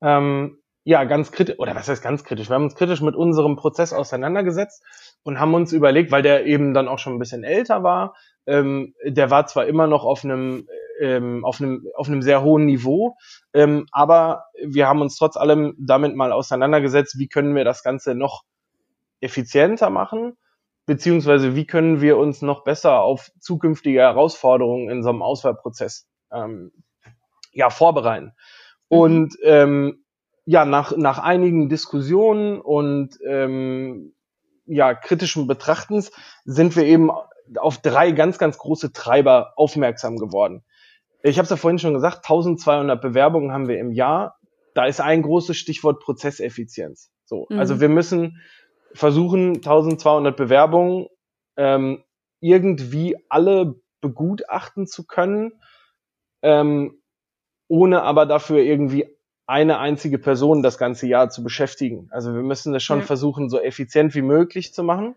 ähm, 0.00 0.59
ja 0.84 1.04
ganz 1.04 1.30
kritisch, 1.30 1.58
oder 1.58 1.74
was 1.74 1.88
heißt 1.88 2.02
ganz 2.02 2.24
kritisch, 2.24 2.48
wir 2.48 2.54
haben 2.54 2.64
uns 2.64 2.74
kritisch 2.74 3.00
mit 3.02 3.14
unserem 3.14 3.56
Prozess 3.56 3.92
auseinandergesetzt 3.92 4.82
und 5.22 5.38
haben 5.38 5.54
uns 5.54 5.72
überlegt, 5.72 6.10
weil 6.10 6.22
der 6.22 6.46
eben 6.46 6.72
dann 6.72 6.88
auch 6.88 6.98
schon 6.98 7.14
ein 7.14 7.18
bisschen 7.18 7.44
älter 7.44 7.82
war, 7.82 8.14
ähm, 8.46 8.94
der 9.04 9.30
war 9.30 9.46
zwar 9.46 9.66
immer 9.66 9.86
noch 9.86 10.04
auf 10.04 10.24
einem 10.24 10.66
ähm, 11.00 11.44
auf 11.44 11.60
einem 11.60 11.86
auf 11.94 12.08
einem 12.08 12.22
sehr 12.22 12.42
hohen 12.42 12.66
Niveau, 12.66 13.16
ähm, 13.52 13.86
aber 13.92 14.44
wir 14.62 14.86
haben 14.86 15.00
uns 15.00 15.16
trotz 15.16 15.36
allem 15.36 15.74
damit 15.78 16.14
mal 16.16 16.32
auseinandergesetzt, 16.32 17.18
wie 17.18 17.28
können 17.28 17.54
wir 17.54 17.64
das 17.64 17.82
Ganze 17.82 18.14
noch 18.14 18.42
effizienter 19.20 19.90
machen, 19.90 20.36
beziehungsweise 20.86 21.54
wie 21.54 21.66
können 21.66 22.00
wir 22.00 22.16
uns 22.16 22.42
noch 22.42 22.64
besser 22.64 23.00
auf 23.00 23.30
zukünftige 23.38 24.00
Herausforderungen 24.00 24.88
in 24.88 25.02
so 25.02 25.10
einem 25.10 25.22
Auswahlprozess 25.22 26.08
ähm, 26.32 26.72
ja 27.52 27.68
vorbereiten. 27.70 28.32
Mhm. 28.88 28.98
Und 28.98 29.36
ähm, 29.42 30.04
ja, 30.44 30.64
nach, 30.64 30.96
nach 30.96 31.18
einigen 31.18 31.68
Diskussionen 31.68 32.60
und 32.60 33.18
ähm, 33.26 34.14
ja, 34.66 34.94
kritischen 34.94 35.46
Betrachtens 35.46 36.12
sind 36.44 36.76
wir 36.76 36.84
eben 36.84 37.10
auf 37.56 37.78
drei 37.78 38.12
ganz, 38.12 38.38
ganz 38.38 38.58
große 38.58 38.92
Treiber 38.92 39.54
aufmerksam 39.56 40.16
geworden. 40.16 40.64
Ich 41.22 41.38
habe 41.38 41.44
es 41.44 41.50
ja 41.50 41.56
vorhin 41.56 41.78
schon 41.78 41.94
gesagt, 41.94 42.18
1200 42.18 43.00
Bewerbungen 43.00 43.52
haben 43.52 43.68
wir 43.68 43.78
im 43.78 43.92
Jahr. 43.92 44.38
Da 44.74 44.86
ist 44.86 45.00
ein 45.00 45.22
großes 45.22 45.56
Stichwort 45.56 46.00
Prozesseffizienz. 46.00 47.10
So, 47.24 47.46
mhm. 47.50 47.58
also 47.58 47.80
wir 47.80 47.88
müssen 47.88 48.40
versuchen, 48.94 49.56
1200 49.56 50.36
Bewerbungen 50.36 51.08
ähm, 51.56 52.04
irgendwie 52.40 53.16
alle 53.28 53.74
begutachten 54.00 54.86
zu 54.86 55.06
können, 55.06 55.52
ähm, 56.42 57.02
ohne 57.68 58.02
aber 58.02 58.26
dafür 58.26 58.58
irgendwie 58.58 59.16
eine 59.50 59.78
einzige 59.78 60.18
Person 60.18 60.62
das 60.62 60.78
ganze 60.78 61.08
Jahr 61.08 61.28
zu 61.28 61.42
beschäftigen. 61.42 62.08
Also 62.12 62.32
wir 62.34 62.42
müssen 62.42 62.72
das 62.72 62.84
schon 62.84 63.00
ja. 63.00 63.04
versuchen, 63.04 63.50
so 63.50 63.60
effizient 63.60 64.14
wie 64.14 64.22
möglich 64.22 64.72
zu 64.72 64.84
machen. 64.84 65.16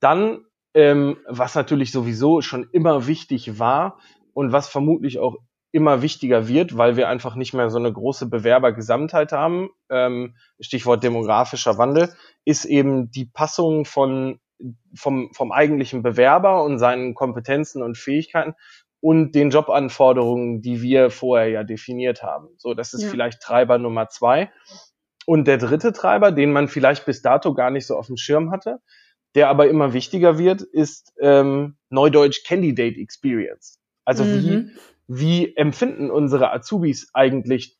Dann, 0.00 0.44
ähm, 0.74 1.16
was 1.28 1.54
natürlich 1.54 1.92
sowieso 1.92 2.42
schon 2.42 2.68
immer 2.72 3.06
wichtig 3.06 3.60
war 3.60 4.00
und 4.34 4.50
was 4.50 4.68
vermutlich 4.68 5.20
auch 5.20 5.36
immer 5.70 6.02
wichtiger 6.02 6.48
wird, 6.48 6.76
weil 6.76 6.96
wir 6.96 7.08
einfach 7.08 7.36
nicht 7.36 7.54
mehr 7.54 7.70
so 7.70 7.78
eine 7.78 7.92
große 7.92 8.28
Bewerbergesamtheit 8.28 9.30
haben, 9.30 9.70
ähm, 9.88 10.34
Stichwort 10.58 11.04
demografischer 11.04 11.78
Wandel, 11.78 12.12
ist 12.44 12.64
eben 12.64 13.12
die 13.12 13.26
Passung 13.26 13.84
von 13.84 14.40
vom, 14.94 15.30
vom 15.34 15.52
eigentlichen 15.52 16.02
Bewerber 16.02 16.64
und 16.64 16.78
seinen 16.78 17.14
Kompetenzen 17.14 17.82
und 17.82 17.98
Fähigkeiten 17.98 18.54
und 19.00 19.32
den 19.34 19.50
Jobanforderungen, 19.50 20.62
die 20.62 20.82
wir 20.82 21.10
vorher 21.10 21.48
ja 21.48 21.64
definiert 21.64 22.22
haben. 22.22 22.48
So, 22.56 22.74
das 22.74 22.94
ist 22.94 23.02
ja. 23.02 23.08
vielleicht 23.08 23.40
Treiber 23.40 23.78
Nummer 23.78 24.08
zwei. 24.08 24.50
Und 25.26 25.46
der 25.46 25.58
dritte 25.58 25.92
Treiber, 25.92 26.32
den 26.32 26.52
man 26.52 26.68
vielleicht 26.68 27.04
bis 27.04 27.22
dato 27.22 27.54
gar 27.54 27.70
nicht 27.70 27.86
so 27.86 27.96
auf 27.96 28.06
dem 28.06 28.16
Schirm 28.16 28.50
hatte, 28.50 28.80
der 29.34 29.48
aber 29.48 29.68
immer 29.68 29.92
wichtiger 29.92 30.38
wird, 30.38 30.62
ist 30.62 31.12
ähm, 31.20 31.76
Neudeutsch 31.90 32.44
Candidate 32.46 32.98
Experience. 32.98 33.80
Also 34.04 34.24
mhm. 34.24 34.42
wie, 34.42 34.70
wie 35.08 35.56
empfinden 35.56 36.10
unsere 36.10 36.52
Azubis 36.52 37.10
eigentlich 37.12 37.76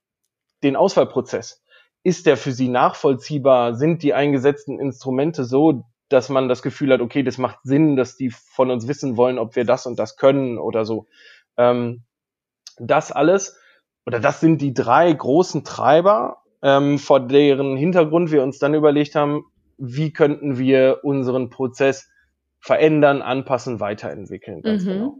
den 0.63 0.77
Auswahlprozess? 0.77 1.63
Ist 2.03 2.27
der 2.27 2.37
für 2.37 2.53
sie 2.53 2.69
nachvollziehbar? 2.69 3.75
Sind 3.75 4.03
die 4.03 4.13
eingesetzten 4.13 4.79
Instrumente 4.79 5.45
so, 5.45 5.85
dass 6.09 6.29
man 6.29 6.49
das 6.49 6.63
Gefühl 6.63 6.93
hat, 6.93 7.01
okay, 7.01 7.23
das 7.23 7.39
macht 7.39 7.59
Sinn, 7.65 7.97
dass 7.97 8.17
die 8.17 8.31
von 8.31 8.71
uns 8.71 8.87
wissen 8.89 9.17
wollen, 9.17 9.39
ob 9.39 9.57
wir 9.57 9.65
das 9.65 9.87
und 9.87 9.99
das 9.99 10.17
können 10.17 10.59
oder 10.59 10.85
so. 10.85 11.07
Ähm, 11.57 12.03
das 12.79 13.13
alles, 13.13 13.59
oder 14.05 14.21
das 14.21 14.41
sind 14.41 14.61
die 14.63 14.75
drei 14.75 15.13
großen 15.13 15.65
Treiber, 15.65 16.43
ähm, 16.63 16.99
vor 16.99 17.21
deren 17.21 17.77
Hintergrund 17.77 18.31
wir 18.31 18.43
uns 18.43 18.59
dann 18.59 18.75
überlegt 18.75 19.15
haben, 19.15 19.45
wie 19.79 20.13
könnten 20.13 20.59
wir 20.59 21.01
unseren 21.03 21.51
Prozess 21.51 22.09
verändern, 22.61 23.23
anpassen, 23.23 23.81
weiterentwickeln. 23.81 24.63
Ganz 24.63 24.85
mhm. 24.85 24.89
genau. 24.89 25.19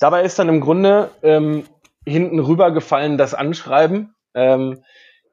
Dabei 0.00 0.22
ist 0.22 0.38
dann 0.38 0.48
im 0.48 0.60
Grunde 0.60 1.10
ähm, 1.22 1.64
hinten 2.06 2.40
rübergefallen 2.40 3.16
das 3.16 3.34
Anschreiben. 3.34 4.14
Ähm, 4.34 4.82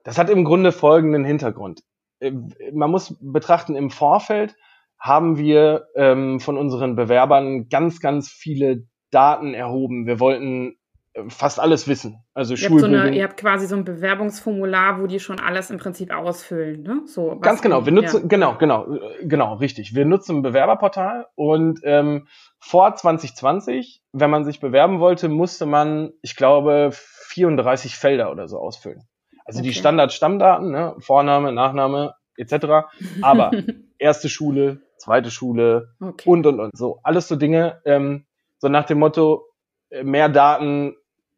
das 0.03 0.17
hat 0.17 0.29
im 0.29 0.45
Grunde 0.45 0.71
folgenden 0.71 1.25
Hintergrund. 1.25 1.83
Äh, 2.21 2.31
man 2.73 2.89
muss 2.89 3.17
betrachten, 3.19 3.75
im 3.75 3.89
Vorfeld 3.89 4.55
haben 4.99 5.37
wir 5.37 5.87
ähm, 5.95 6.39
von 6.39 6.57
unseren 6.57 6.95
Bewerbern 6.95 7.67
ganz, 7.69 7.99
ganz 7.99 8.29
viele 8.29 8.83
Daten 9.09 9.53
erhoben. 9.53 10.05
Wir 10.05 10.19
wollten 10.19 10.77
äh, 11.13 11.23
fast 11.27 11.59
alles 11.59 11.87
wissen. 11.87 12.23
Also 12.35 12.53
ihr 12.53 12.69
habt, 12.69 12.79
so 12.79 12.85
eine, 12.85 13.13
ihr 13.13 13.23
habt 13.23 13.37
quasi 13.37 13.65
so 13.65 13.75
ein 13.75 13.83
Bewerbungsformular, 13.83 15.01
wo 15.01 15.07
die 15.07 15.19
schon 15.19 15.39
alles 15.39 15.71
im 15.71 15.79
Prinzip 15.79 16.13
ausfüllen, 16.13 16.83
ne? 16.83 17.01
So, 17.05 17.37
Ganz 17.39 17.63
genau. 17.63 17.85
Wir 17.85 17.93
nutzen, 17.93 18.21
ja. 18.21 18.27
genau, 18.27 18.57
genau, 18.57 18.87
genau, 19.23 19.55
richtig. 19.55 19.95
Wir 19.95 20.05
nutzen 20.05 20.37
ein 20.37 20.41
Bewerberportal 20.43 21.25
und 21.35 21.79
ähm, 21.83 22.27
vor 22.59 22.95
2020, 22.95 24.03
wenn 24.13 24.29
man 24.29 24.45
sich 24.45 24.59
bewerben 24.59 24.99
wollte, 24.99 25.29
musste 25.29 25.65
man, 25.65 26.11
ich 26.21 26.35
glaube, 26.35 26.91
34 26.93 27.95
Felder 27.95 28.31
oder 28.31 28.47
so 28.47 28.59
ausfüllen. 28.59 29.07
Also 29.51 29.59
okay. 29.59 29.67
die 29.67 29.73
Standard-Stammdaten, 29.73 30.71
ne? 30.71 30.95
Vorname, 30.99 31.51
Nachname 31.51 32.15
etc. 32.37 32.87
Aber 33.21 33.51
erste 33.97 34.29
Schule, 34.29 34.79
zweite 34.95 35.29
Schule 35.29 35.89
okay. 35.99 36.29
und 36.29 36.47
und 36.47 36.61
und 36.61 36.77
so. 36.77 37.01
Alles 37.03 37.27
so 37.27 37.35
Dinge, 37.35 37.81
ähm, 37.83 38.23
so 38.59 38.69
nach 38.69 38.85
dem 38.85 38.99
Motto, 38.99 39.43
äh, 39.89 40.05
mehr 40.05 40.29
Daten, 40.29 40.95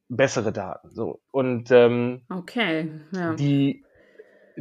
bessere 0.10 0.52
Daten. 0.52 0.92
So. 0.92 1.22
Und 1.32 1.72
ähm, 1.72 2.22
okay, 2.30 2.92
ja. 3.14 3.34
die 3.34 3.84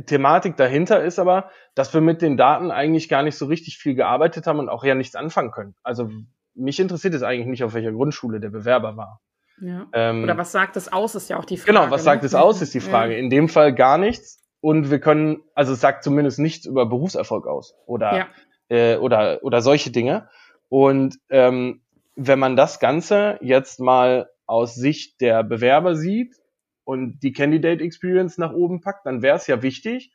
Thematik 0.06 0.56
dahinter 0.56 1.04
ist 1.04 1.18
aber, 1.18 1.50
dass 1.74 1.92
wir 1.92 2.00
mit 2.00 2.22
den 2.22 2.38
Daten 2.38 2.70
eigentlich 2.70 3.10
gar 3.10 3.22
nicht 3.22 3.36
so 3.36 3.44
richtig 3.44 3.76
viel 3.76 3.94
gearbeitet 3.94 4.46
haben 4.46 4.60
und 4.60 4.70
auch 4.70 4.82
ja 4.82 4.94
nichts 4.94 5.14
anfangen 5.14 5.50
können. 5.50 5.74
Also 5.82 6.08
mich 6.54 6.80
interessiert 6.80 7.12
es 7.12 7.22
eigentlich 7.22 7.48
nicht, 7.48 7.64
auf 7.64 7.74
welcher 7.74 7.92
Grundschule 7.92 8.40
der 8.40 8.48
Bewerber 8.48 8.96
war. 8.96 9.20
Ja. 9.60 9.86
Ähm, 9.92 10.24
Oder 10.24 10.36
was 10.38 10.52
sagt 10.52 10.76
es 10.76 10.92
aus, 10.92 11.14
ist 11.14 11.28
ja 11.28 11.38
auch 11.38 11.44
die 11.44 11.56
Frage. 11.56 11.72
Genau, 11.72 11.90
was 11.90 12.02
ne? 12.02 12.04
sagt 12.04 12.24
es 12.24 12.34
aus, 12.34 12.62
ist 12.62 12.74
die 12.74 12.80
Frage. 12.90 13.12
Ja. 13.12 13.18
In 13.18 13.30
dem 13.30 13.48
Fall 13.48 13.74
gar 13.74 13.98
nichts. 13.98 14.40
Und 14.60 14.90
wir 14.90 15.00
können, 15.00 15.42
also 15.54 15.72
es 15.72 15.80
sagt 15.80 16.04
zumindest 16.04 16.38
nichts 16.38 16.66
über 16.66 16.86
Berufserfolg 16.86 17.46
aus 17.46 17.74
oder, 17.86 18.16
ja. 18.16 18.28
äh, 18.68 18.96
oder, 18.96 19.40
oder 19.42 19.60
solche 19.60 19.90
Dinge. 19.90 20.28
Und 20.68 21.18
ähm, 21.30 21.82
wenn 22.14 22.38
man 22.38 22.56
das 22.56 22.78
Ganze 22.78 23.38
jetzt 23.40 23.80
mal 23.80 24.30
aus 24.46 24.74
Sicht 24.74 25.20
der 25.20 25.42
Bewerber 25.42 25.96
sieht 25.96 26.36
und 26.84 27.20
die 27.22 27.32
Candidate 27.32 27.82
Experience 27.82 28.38
nach 28.38 28.52
oben 28.52 28.80
packt, 28.80 29.04
dann 29.06 29.22
wäre 29.22 29.36
es 29.36 29.46
ja 29.46 29.62
wichtig, 29.62 30.12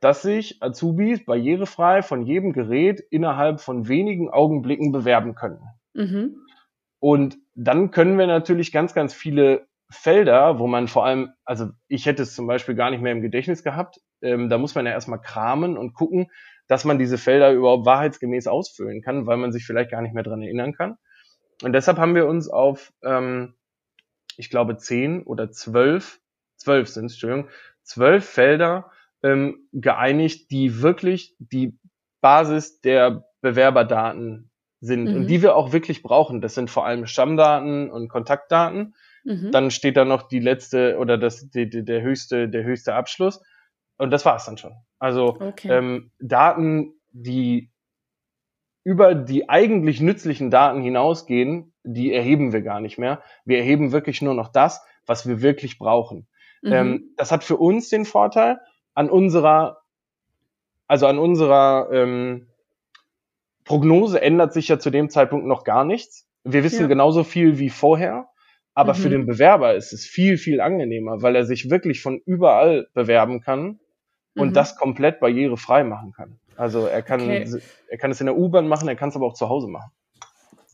dass 0.00 0.22
sich 0.22 0.60
Azubis 0.60 1.24
barrierefrei 1.24 2.02
von 2.02 2.26
jedem 2.26 2.52
Gerät 2.52 3.00
innerhalb 3.10 3.60
von 3.60 3.88
wenigen 3.88 4.28
Augenblicken 4.28 4.90
bewerben 4.92 5.34
können. 5.34 5.60
Mhm. 5.94 6.36
Und 6.98 7.38
dann 7.54 7.90
können 7.90 8.18
wir 8.18 8.26
natürlich 8.26 8.72
ganz, 8.72 8.94
ganz 8.94 9.14
viele 9.14 9.66
Felder, 9.90 10.58
wo 10.58 10.66
man 10.66 10.88
vor 10.88 11.04
allem, 11.04 11.32
also 11.44 11.68
ich 11.86 12.06
hätte 12.06 12.22
es 12.22 12.34
zum 12.34 12.46
Beispiel 12.46 12.74
gar 12.74 12.90
nicht 12.90 13.02
mehr 13.02 13.12
im 13.12 13.20
Gedächtnis 13.20 13.62
gehabt, 13.62 14.00
ähm, 14.22 14.48
da 14.48 14.56
muss 14.58 14.74
man 14.74 14.86
ja 14.86 14.92
erstmal 14.92 15.20
kramen 15.20 15.76
und 15.76 15.92
gucken, 15.92 16.30
dass 16.66 16.84
man 16.84 16.98
diese 16.98 17.18
Felder 17.18 17.52
überhaupt 17.52 17.84
wahrheitsgemäß 17.84 18.46
ausfüllen 18.46 19.02
kann, 19.02 19.26
weil 19.26 19.36
man 19.36 19.52
sich 19.52 19.66
vielleicht 19.66 19.90
gar 19.90 20.00
nicht 20.00 20.14
mehr 20.14 20.22
dran 20.22 20.42
erinnern 20.42 20.72
kann. 20.72 20.96
Und 21.62 21.74
deshalb 21.74 21.98
haben 21.98 22.14
wir 22.14 22.26
uns 22.26 22.48
auf, 22.48 22.92
ähm, 23.02 23.54
ich 24.36 24.48
glaube, 24.48 24.76
zehn 24.78 25.22
oder 25.22 25.50
zwölf, 25.50 26.20
zwölf 26.56 26.88
sind 26.88 27.06
es, 27.06 27.12
Entschuldigung, 27.12 27.50
zwölf 27.82 28.24
Felder 28.24 28.90
ähm, 29.22 29.68
geeinigt, 29.72 30.50
die 30.50 30.80
wirklich 30.80 31.36
die 31.38 31.78
Basis 32.20 32.80
der 32.80 33.24
Bewerberdaten 33.42 34.51
sind 34.82 35.04
mhm. 35.04 35.16
und 35.16 35.26
die 35.28 35.40
wir 35.40 35.56
auch 35.56 35.72
wirklich 35.72 36.02
brauchen. 36.02 36.40
Das 36.40 36.54
sind 36.54 36.68
vor 36.68 36.84
allem 36.84 37.06
Stammdaten 37.06 37.90
und 37.90 38.08
Kontaktdaten. 38.08 38.94
Mhm. 39.24 39.50
Dann 39.52 39.70
steht 39.70 39.96
da 39.96 40.04
noch 40.04 40.28
die 40.28 40.40
letzte 40.40 40.98
oder 40.98 41.16
das, 41.16 41.48
die, 41.48 41.70
die, 41.70 41.84
der 41.84 42.02
höchste, 42.02 42.48
der 42.48 42.64
höchste 42.64 42.94
Abschluss. 42.94 43.40
Und 43.96 44.10
das 44.10 44.24
war's 44.26 44.44
dann 44.44 44.58
schon. 44.58 44.74
Also 44.98 45.36
okay. 45.40 45.68
ähm, 45.70 46.10
Daten, 46.18 46.94
die 47.12 47.70
über 48.84 49.14
die 49.14 49.48
eigentlich 49.48 50.00
nützlichen 50.00 50.50
Daten 50.50 50.82
hinausgehen, 50.82 51.72
die 51.84 52.12
erheben 52.12 52.52
wir 52.52 52.62
gar 52.62 52.80
nicht 52.80 52.98
mehr. 52.98 53.22
Wir 53.44 53.58
erheben 53.58 53.92
wirklich 53.92 54.20
nur 54.20 54.34
noch 54.34 54.48
das, 54.48 54.84
was 55.06 55.28
wir 55.28 55.42
wirklich 55.42 55.78
brauchen. 55.78 56.26
Mhm. 56.62 56.72
Ähm, 56.72 57.14
das 57.16 57.30
hat 57.30 57.44
für 57.44 57.56
uns 57.56 57.88
den 57.88 58.04
Vorteil, 58.04 58.58
an 58.94 59.08
unserer, 59.08 59.78
also 60.88 61.06
an 61.06 61.18
unserer 61.18 61.88
ähm, 61.92 62.48
Prognose 63.64 64.20
ändert 64.20 64.52
sich 64.52 64.68
ja 64.68 64.78
zu 64.78 64.90
dem 64.90 65.08
Zeitpunkt 65.08 65.46
noch 65.46 65.64
gar 65.64 65.84
nichts. 65.84 66.26
Wir 66.44 66.64
wissen 66.64 66.82
ja. 66.82 66.86
genauso 66.88 67.24
viel 67.24 67.58
wie 67.58 67.70
vorher, 67.70 68.28
aber 68.74 68.94
mhm. 68.94 68.98
für 68.98 69.10
den 69.10 69.26
Bewerber 69.26 69.74
ist 69.74 69.92
es 69.92 70.04
viel, 70.04 70.38
viel 70.38 70.60
angenehmer, 70.60 71.22
weil 71.22 71.36
er 71.36 71.44
sich 71.44 71.70
wirklich 71.70 72.02
von 72.02 72.20
überall 72.24 72.88
bewerben 72.94 73.40
kann 73.40 73.78
und 74.34 74.48
mhm. 74.48 74.54
das 74.54 74.76
komplett 74.76 75.20
barrierefrei 75.20 75.84
machen 75.84 76.12
kann. 76.12 76.38
Also 76.56 76.86
er 76.86 77.02
kann, 77.02 77.22
okay. 77.22 77.46
er 77.88 77.98
kann 77.98 78.10
es 78.10 78.20
in 78.20 78.26
der 78.26 78.36
U-Bahn 78.36 78.68
machen, 78.68 78.88
er 78.88 78.96
kann 78.96 79.08
es 79.08 79.16
aber 79.16 79.26
auch 79.26 79.34
zu 79.34 79.48
Hause 79.48 79.68
machen. 79.68 79.90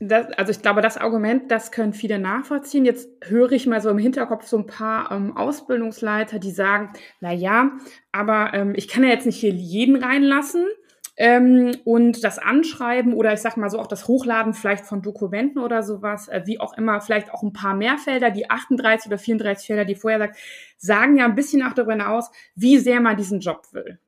Das, 0.00 0.26
also 0.32 0.52
ich 0.52 0.62
glaube, 0.62 0.80
das 0.80 0.96
Argument, 0.96 1.50
das 1.50 1.72
können 1.72 1.92
viele 1.92 2.20
nachvollziehen. 2.20 2.84
Jetzt 2.84 3.08
höre 3.24 3.50
ich 3.50 3.66
mal 3.66 3.80
so 3.80 3.90
im 3.90 3.98
Hinterkopf 3.98 4.46
so 4.46 4.58
ein 4.58 4.66
paar 4.66 5.10
ähm, 5.10 5.36
Ausbildungsleiter, 5.36 6.38
die 6.38 6.52
sagen, 6.52 6.92
na 7.20 7.32
ja, 7.32 7.72
aber 8.12 8.54
ähm, 8.54 8.74
ich 8.76 8.86
kann 8.86 9.02
ja 9.02 9.10
jetzt 9.10 9.26
nicht 9.26 9.40
hier 9.40 9.50
jeden 9.50 9.96
reinlassen. 9.96 10.66
Ähm, 11.20 11.76
und 11.84 12.22
das 12.22 12.38
Anschreiben 12.38 13.12
oder 13.12 13.32
ich 13.32 13.40
sag 13.40 13.56
mal 13.56 13.68
so 13.70 13.80
auch 13.80 13.88
das 13.88 14.06
Hochladen 14.06 14.54
vielleicht 14.54 14.86
von 14.86 15.02
Dokumenten 15.02 15.58
oder 15.58 15.82
sowas, 15.82 16.28
äh, 16.28 16.42
wie 16.44 16.60
auch 16.60 16.78
immer, 16.78 17.00
vielleicht 17.00 17.34
auch 17.34 17.42
ein 17.42 17.52
paar 17.52 17.74
mehr 17.74 17.98
Felder, 17.98 18.30
die 18.30 18.48
38 18.48 19.08
oder 19.08 19.18
34 19.18 19.66
Felder, 19.66 19.84
die 19.84 19.96
vorher 19.96 20.20
sagt, 20.20 20.36
sagen 20.76 21.16
ja 21.16 21.24
ein 21.24 21.34
bisschen 21.34 21.64
auch 21.64 21.72
darüber 21.72 22.08
aus, 22.08 22.30
wie 22.54 22.78
sehr 22.78 23.00
man 23.00 23.16
diesen 23.16 23.40
Job 23.40 23.66
will. 23.72 23.98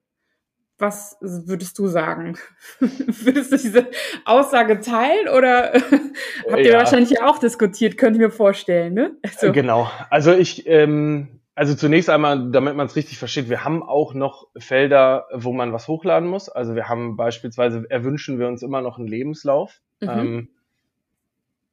Was 0.78 1.16
würdest 1.20 1.76
du 1.80 1.88
sagen? 1.88 2.38
würdest 2.78 3.50
du 3.50 3.56
diese 3.56 3.88
Aussage 4.24 4.78
teilen 4.78 5.28
oder 5.36 5.72
habt 6.48 6.60
ihr 6.60 6.70
ja. 6.70 6.78
wahrscheinlich 6.78 7.20
auch 7.20 7.38
diskutiert, 7.38 7.98
könnte 7.98 8.20
ich 8.20 8.24
mir 8.24 8.30
vorstellen, 8.30 8.94
ne? 8.94 9.16
Also. 9.24 9.50
Genau. 9.50 9.90
Also 10.10 10.32
ich, 10.32 10.64
ähm, 10.68 11.39
also 11.60 11.74
zunächst 11.74 12.08
einmal, 12.08 12.50
damit 12.50 12.76
man 12.76 12.86
es 12.86 12.96
richtig 12.96 13.18
versteht, 13.18 13.48
wir 13.48 13.64
haben 13.64 13.82
auch 13.82 14.14
noch 14.14 14.48
Felder, 14.56 15.26
wo 15.32 15.52
man 15.52 15.72
was 15.72 15.88
hochladen 15.88 16.28
muss. 16.28 16.48
Also 16.48 16.74
wir 16.74 16.88
haben 16.88 17.16
beispielsweise, 17.16 17.84
erwünschen 17.88 18.38
wir 18.38 18.48
uns 18.48 18.62
immer 18.62 18.80
noch 18.80 18.98
einen 18.98 19.08
Lebenslauf. 19.08 19.80
Mhm. 20.00 20.08
Ähm, 20.08 20.48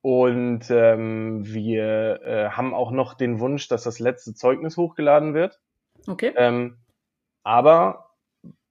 und 0.01 0.69
ähm, 0.69 1.45
wir 1.45 2.21
äh, 2.23 2.49
haben 2.49 2.73
auch 2.73 2.91
noch 2.91 3.13
den 3.13 3.39
Wunsch, 3.39 3.67
dass 3.67 3.83
das 3.83 3.99
letzte 3.99 4.33
Zeugnis 4.33 4.77
hochgeladen 4.77 5.33
wird. 5.33 5.59
Okay. 6.07 6.33
Ähm, 6.35 6.77
aber 7.43 8.07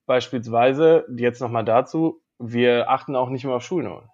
Beispielsweise, 0.06 1.04
jetzt 1.16 1.40
nochmal 1.40 1.64
dazu, 1.64 2.22
wir 2.38 2.90
achten 2.90 3.16
auch 3.16 3.28
nicht 3.28 3.44
mehr 3.44 3.54
auf 3.54 3.64
Schulnoten. 3.64 4.08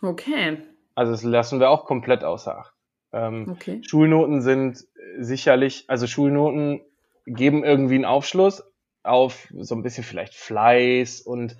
Okay. 0.00 0.58
Also 0.94 1.12
das 1.12 1.22
lassen 1.22 1.60
wir 1.60 1.68
auch 1.68 1.84
komplett 1.84 2.24
außer 2.24 2.58
Acht. 2.58 2.72
Ähm, 3.12 3.48
okay. 3.50 3.80
Schulnoten 3.82 4.42
sind 4.42 4.84
sicherlich, 5.18 5.84
also 5.88 6.06
Schulnoten 6.06 6.80
geben 7.26 7.64
irgendwie 7.64 7.96
einen 7.96 8.04
Aufschluss 8.04 8.64
auf 9.02 9.48
so 9.58 9.74
ein 9.74 9.82
bisschen 9.82 10.04
vielleicht 10.04 10.34
Fleiß 10.34 11.20
und 11.20 11.56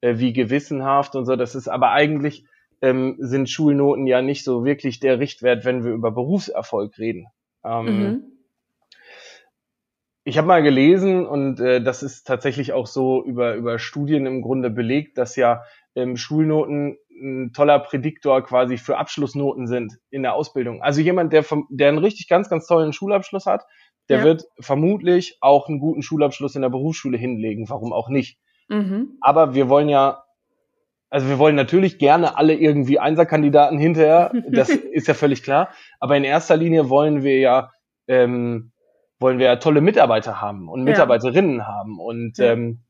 äh, 0.00 0.18
wie 0.18 0.32
gewissenhaft 0.32 1.16
und 1.16 1.26
so. 1.26 1.36
Das 1.36 1.54
ist 1.54 1.68
aber 1.68 1.90
eigentlich 1.90 2.44
ähm, 2.82 3.16
sind 3.18 3.50
Schulnoten 3.50 4.06
ja 4.06 4.22
nicht 4.22 4.44
so 4.44 4.64
wirklich 4.64 5.00
der 5.00 5.18
Richtwert, 5.18 5.64
wenn 5.64 5.84
wir 5.84 5.92
über 5.92 6.10
Berufserfolg 6.10 6.98
reden. 6.98 7.26
Ähm, 7.64 7.84
mhm 7.84 8.30
ich 10.24 10.38
habe 10.38 10.46
mal 10.46 10.62
gelesen 10.62 11.26
und 11.26 11.60
äh, 11.60 11.82
das 11.82 12.02
ist 12.02 12.26
tatsächlich 12.26 12.72
auch 12.72 12.86
so 12.86 13.24
über, 13.24 13.54
über 13.54 13.78
Studien 13.78 14.26
im 14.26 14.42
Grunde 14.42 14.70
belegt, 14.70 15.18
dass 15.18 15.36
ja 15.36 15.62
ähm, 15.94 16.16
Schulnoten 16.16 16.98
ein 17.20 17.52
toller 17.52 17.78
Prädiktor 17.78 18.42
quasi 18.42 18.78
für 18.78 18.98
Abschlussnoten 18.98 19.66
sind 19.66 19.98
in 20.10 20.22
der 20.22 20.34
Ausbildung. 20.34 20.82
Also 20.82 21.00
jemand, 21.00 21.32
der, 21.32 21.42
vom, 21.42 21.66
der 21.70 21.88
einen 21.88 21.98
richtig 21.98 22.28
ganz, 22.28 22.48
ganz 22.48 22.66
tollen 22.66 22.92
Schulabschluss 22.92 23.46
hat, 23.46 23.64
der 24.08 24.18
ja. 24.18 24.24
wird 24.24 24.44
vermutlich 24.58 25.38
auch 25.40 25.68
einen 25.68 25.78
guten 25.78 26.02
Schulabschluss 26.02 26.56
in 26.56 26.62
der 26.62 26.70
Berufsschule 26.70 27.16
hinlegen. 27.16 27.68
Warum 27.68 27.92
auch 27.92 28.08
nicht? 28.08 28.38
Mhm. 28.68 29.18
Aber 29.20 29.54
wir 29.54 29.68
wollen 29.68 29.88
ja, 29.88 30.22
also 31.10 31.28
wir 31.28 31.38
wollen 31.38 31.56
natürlich 31.56 31.98
gerne 31.98 32.36
alle 32.36 32.54
irgendwie 32.54 32.98
Einserkandidaten 32.98 33.78
hinterher. 33.78 34.32
Das 34.50 34.70
ist 34.70 35.06
ja 35.06 35.14
völlig 35.14 35.42
klar. 35.42 35.70
Aber 35.98 36.16
in 36.16 36.24
erster 36.24 36.56
Linie 36.56 36.88
wollen 36.88 37.22
wir 37.22 37.38
ja 37.38 37.70
ähm, 38.08 38.72
wollen 39.20 39.38
wir 39.38 39.46
ja 39.46 39.56
tolle 39.56 39.82
Mitarbeiter 39.82 40.40
haben 40.40 40.68
und 40.68 40.82
Mitarbeiterinnen 40.82 41.58
ja. 41.58 41.66
haben. 41.66 42.00
Und, 42.00 42.38
ähm, 42.40 42.80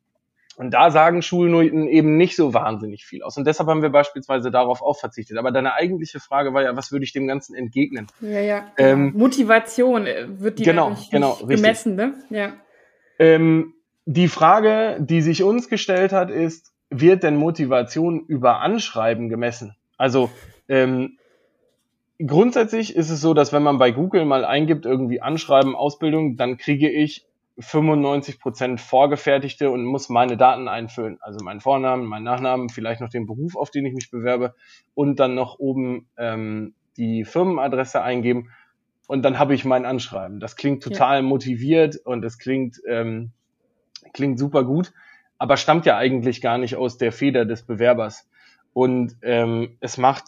und 0.60 0.72
da 0.72 0.90
sagen 0.90 1.22
Schulnoten 1.22 1.88
eben 1.88 2.18
nicht 2.18 2.36
so 2.36 2.52
wahnsinnig 2.52 3.06
viel 3.06 3.22
aus. 3.22 3.38
Und 3.38 3.46
deshalb 3.46 3.70
haben 3.70 3.80
wir 3.80 3.88
beispielsweise 3.88 4.50
darauf 4.50 4.82
auch 4.82 4.98
verzichtet. 4.98 5.38
Aber 5.38 5.52
deine 5.52 5.72
eigentliche 5.72 6.20
Frage 6.20 6.52
war 6.52 6.62
ja, 6.62 6.76
was 6.76 6.92
würde 6.92 7.02
ich 7.06 7.14
dem 7.14 7.26
Ganzen 7.26 7.54
entgegnen? 7.54 8.08
Ja, 8.20 8.40
ja. 8.40 8.66
Ähm, 8.76 9.14
Motivation 9.16 10.06
äh, 10.06 10.26
wird 10.28 10.58
die 10.58 10.64
genau, 10.64 10.90
nicht, 10.90 11.10
genau, 11.10 11.38
gemessen, 11.46 11.94
ne? 11.94 12.12
Ja. 12.28 12.52
Ähm, 13.18 13.72
die 14.04 14.28
Frage, 14.28 14.98
die 15.00 15.22
sich 15.22 15.42
uns 15.42 15.70
gestellt 15.70 16.12
hat, 16.12 16.30
ist, 16.30 16.74
wird 16.90 17.22
denn 17.22 17.36
Motivation 17.36 18.20
über 18.26 18.60
Anschreiben 18.60 19.30
gemessen? 19.30 19.76
Also 19.96 20.28
ähm, 20.68 21.16
grundsätzlich 22.18 22.94
ist 22.94 23.08
es 23.08 23.22
so, 23.22 23.32
dass 23.32 23.54
wenn 23.54 23.62
man 23.62 23.78
bei 23.78 23.92
Google 23.92 24.26
mal 24.26 24.44
eingibt, 24.44 24.84
irgendwie 24.84 25.22
Anschreiben, 25.22 25.74
Ausbildung, 25.74 26.36
dann 26.36 26.58
kriege 26.58 26.90
ich 26.90 27.24
95 27.60 28.40
Prozent 28.40 28.80
vorgefertigte 28.80 29.70
und 29.70 29.84
muss 29.84 30.08
meine 30.08 30.36
Daten 30.36 30.68
einfüllen. 30.68 31.18
Also 31.20 31.44
meinen 31.44 31.60
Vornamen, 31.60 32.06
meinen 32.06 32.24
Nachnamen, 32.24 32.68
vielleicht 32.68 33.00
noch 33.00 33.10
den 33.10 33.26
Beruf, 33.26 33.56
auf 33.56 33.70
den 33.70 33.86
ich 33.86 33.94
mich 33.94 34.10
bewerbe 34.10 34.54
und 34.94 35.20
dann 35.20 35.34
noch 35.34 35.58
oben 35.58 36.08
ähm, 36.16 36.74
die 36.96 37.24
Firmenadresse 37.24 38.02
eingeben 38.02 38.50
und 39.10 39.22
dann 39.22 39.40
habe 39.40 39.54
ich 39.54 39.64
mein 39.64 39.86
Anschreiben. 39.86 40.38
Das 40.38 40.54
klingt 40.54 40.84
total 40.84 41.16
ja. 41.16 41.22
motiviert 41.22 41.96
und 41.96 42.24
es 42.24 42.38
klingt, 42.38 42.80
ähm, 42.86 43.32
klingt 44.12 44.38
super 44.38 44.62
gut, 44.62 44.92
aber 45.36 45.56
stammt 45.56 45.84
ja 45.84 45.96
eigentlich 45.96 46.40
gar 46.40 46.58
nicht 46.58 46.76
aus 46.76 46.96
der 46.96 47.10
Feder 47.10 47.44
des 47.44 47.64
Bewerbers. 47.64 48.30
Und 48.72 49.16
ähm, 49.22 49.76
es 49.80 49.98
macht 49.98 50.26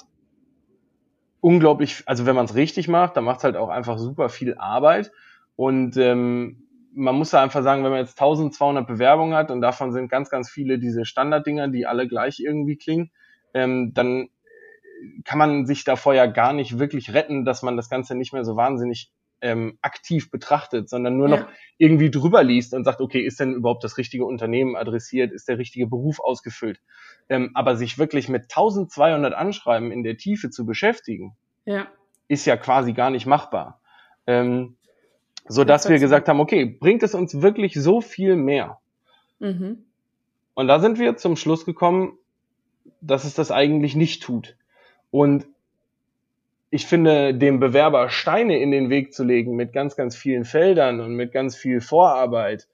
unglaublich, 1.41 2.03
also 2.07 2.27
wenn 2.27 2.35
man 2.35 2.47
es 2.47 2.57
richtig 2.57 2.89
macht, 2.89 3.17
dann 3.17 3.23
macht 3.23 3.39
es 3.39 3.45
halt 3.45 3.55
auch 3.55 3.69
einfach 3.69 3.99
super 3.99 4.29
viel 4.29 4.57
Arbeit. 4.57 5.13
Und 5.55 5.97
ähm, 5.97 6.62
man 6.95 7.15
muss 7.15 7.31
da 7.31 7.43
einfach 7.43 7.63
sagen, 7.63 7.85
wenn 7.85 7.91
man 7.91 8.01
jetzt 8.01 8.21
1200 8.21 8.87
Bewerbungen 8.87 9.35
hat 9.35 9.51
und 9.51 9.61
davon 9.61 9.93
sind 9.93 10.09
ganz, 10.11 10.31
ganz 10.31 10.51
viele 10.51 10.79
diese 10.79 11.05
Standarddinger, 11.05 11.69
die 11.69 11.87
alle 11.87 12.07
gleich 12.07 12.41
irgendwie 12.41 12.77
klingen, 12.77 13.11
ähm, 13.55 13.93
dann 13.95 14.29
kann 15.25 15.39
man 15.39 15.67
sich 15.67 15.85
davor 15.85 16.15
ja 16.15 16.27
gar 16.27 16.53
nicht 16.53 16.79
wirklich 16.79 17.13
retten, 17.13 17.45
dass 17.45 17.63
man 17.63 17.77
das 17.77 17.89
Ganze 17.89 18.15
nicht 18.15 18.33
mehr 18.33 18.45
so 18.45 18.57
wahnsinnig 18.57 19.11
ähm, 19.41 19.77
aktiv 19.83 20.31
betrachtet, 20.31 20.89
sondern 20.89 21.17
nur 21.17 21.29
ja. 21.29 21.37
noch 21.37 21.47
irgendwie 21.77 22.11
drüber 22.11 22.45
liest 22.45 22.75
und 22.75 22.85
sagt, 22.85 23.01
okay, 23.01 23.21
ist 23.21 23.41
denn 23.41 23.55
überhaupt 23.55 23.83
das 23.83 23.99
richtige 23.99 24.25
Unternehmen 24.25 24.77
adressiert, 24.77 25.33
ist 25.33 25.49
der 25.49 25.59
richtige 25.59 25.89
Beruf 25.89 26.21
ausgefüllt? 26.21 26.81
Ähm, 27.29 27.51
aber 27.55 27.77
sich 27.77 27.99
wirklich 27.99 28.29
mit 28.29 28.43
1200 28.45 29.35
Anschreiben 29.35 29.91
in 29.91 30.05
der 30.05 30.17
Tiefe 30.17 30.51
zu 30.51 30.65
beschäftigen, 30.65 31.37
ja. 31.65 31.89
ist 32.29 32.47
ja 32.47 32.57
quasi 32.57 32.93
gar 32.93 33.11
nicht 33.11 33.27
machbar. 33.27 33.81
Ähm, 34.29 34.77
so 35.49 35.65
dass 35.65 35.89
wir 35.89 35.99
gesagt 35.99 36.29
haben, 36.29 36.41
okay, 36.41 36.65
bringt 36.65 37.03
es 37.03 37.15
uns 37.15 37.43
wirklich 37.43 37.75
so 37.75 38.01
viel 38.01 38.37
mehr? 38.37 38.79
Mhm. 39.39 39.85
Und 40.55 40.69
da 40.69 40.81
sind 40.81 40.99
wir 40.99 41.17
zum 41.17 41.37
Schluss 41.37 41.65
gekommen, 41.65 42.19
dass 43.01 43.25
es 43.25 43.35
das 43.35 43.51
eigentlich 43.51 43.97
nicht 43.97 44.23
tut. 44.23 44.57
Und 45.11 45.47
ich 46.71 46.87
finde, 46.87 47.35
dem 47.35 47.61
Bewerber 47.61 48.09
Steine 48.09 48.59
in 48.59 48.71
den 48.71 48.89
Weg 48.89 49.13
zu 49.13 49.25
legen 49.25 49.57
mit 49.57 49.73
ganz, 49.73 49.95
ganz 49.95 50.17
vielen 50.17 50.45
Feldern 50.45 51.01
und 51.01 51.15
mit 51.15 51.33
ganz 51.33 51.55
viel 51.55 51.81
Vorarbeit 51.81 52.67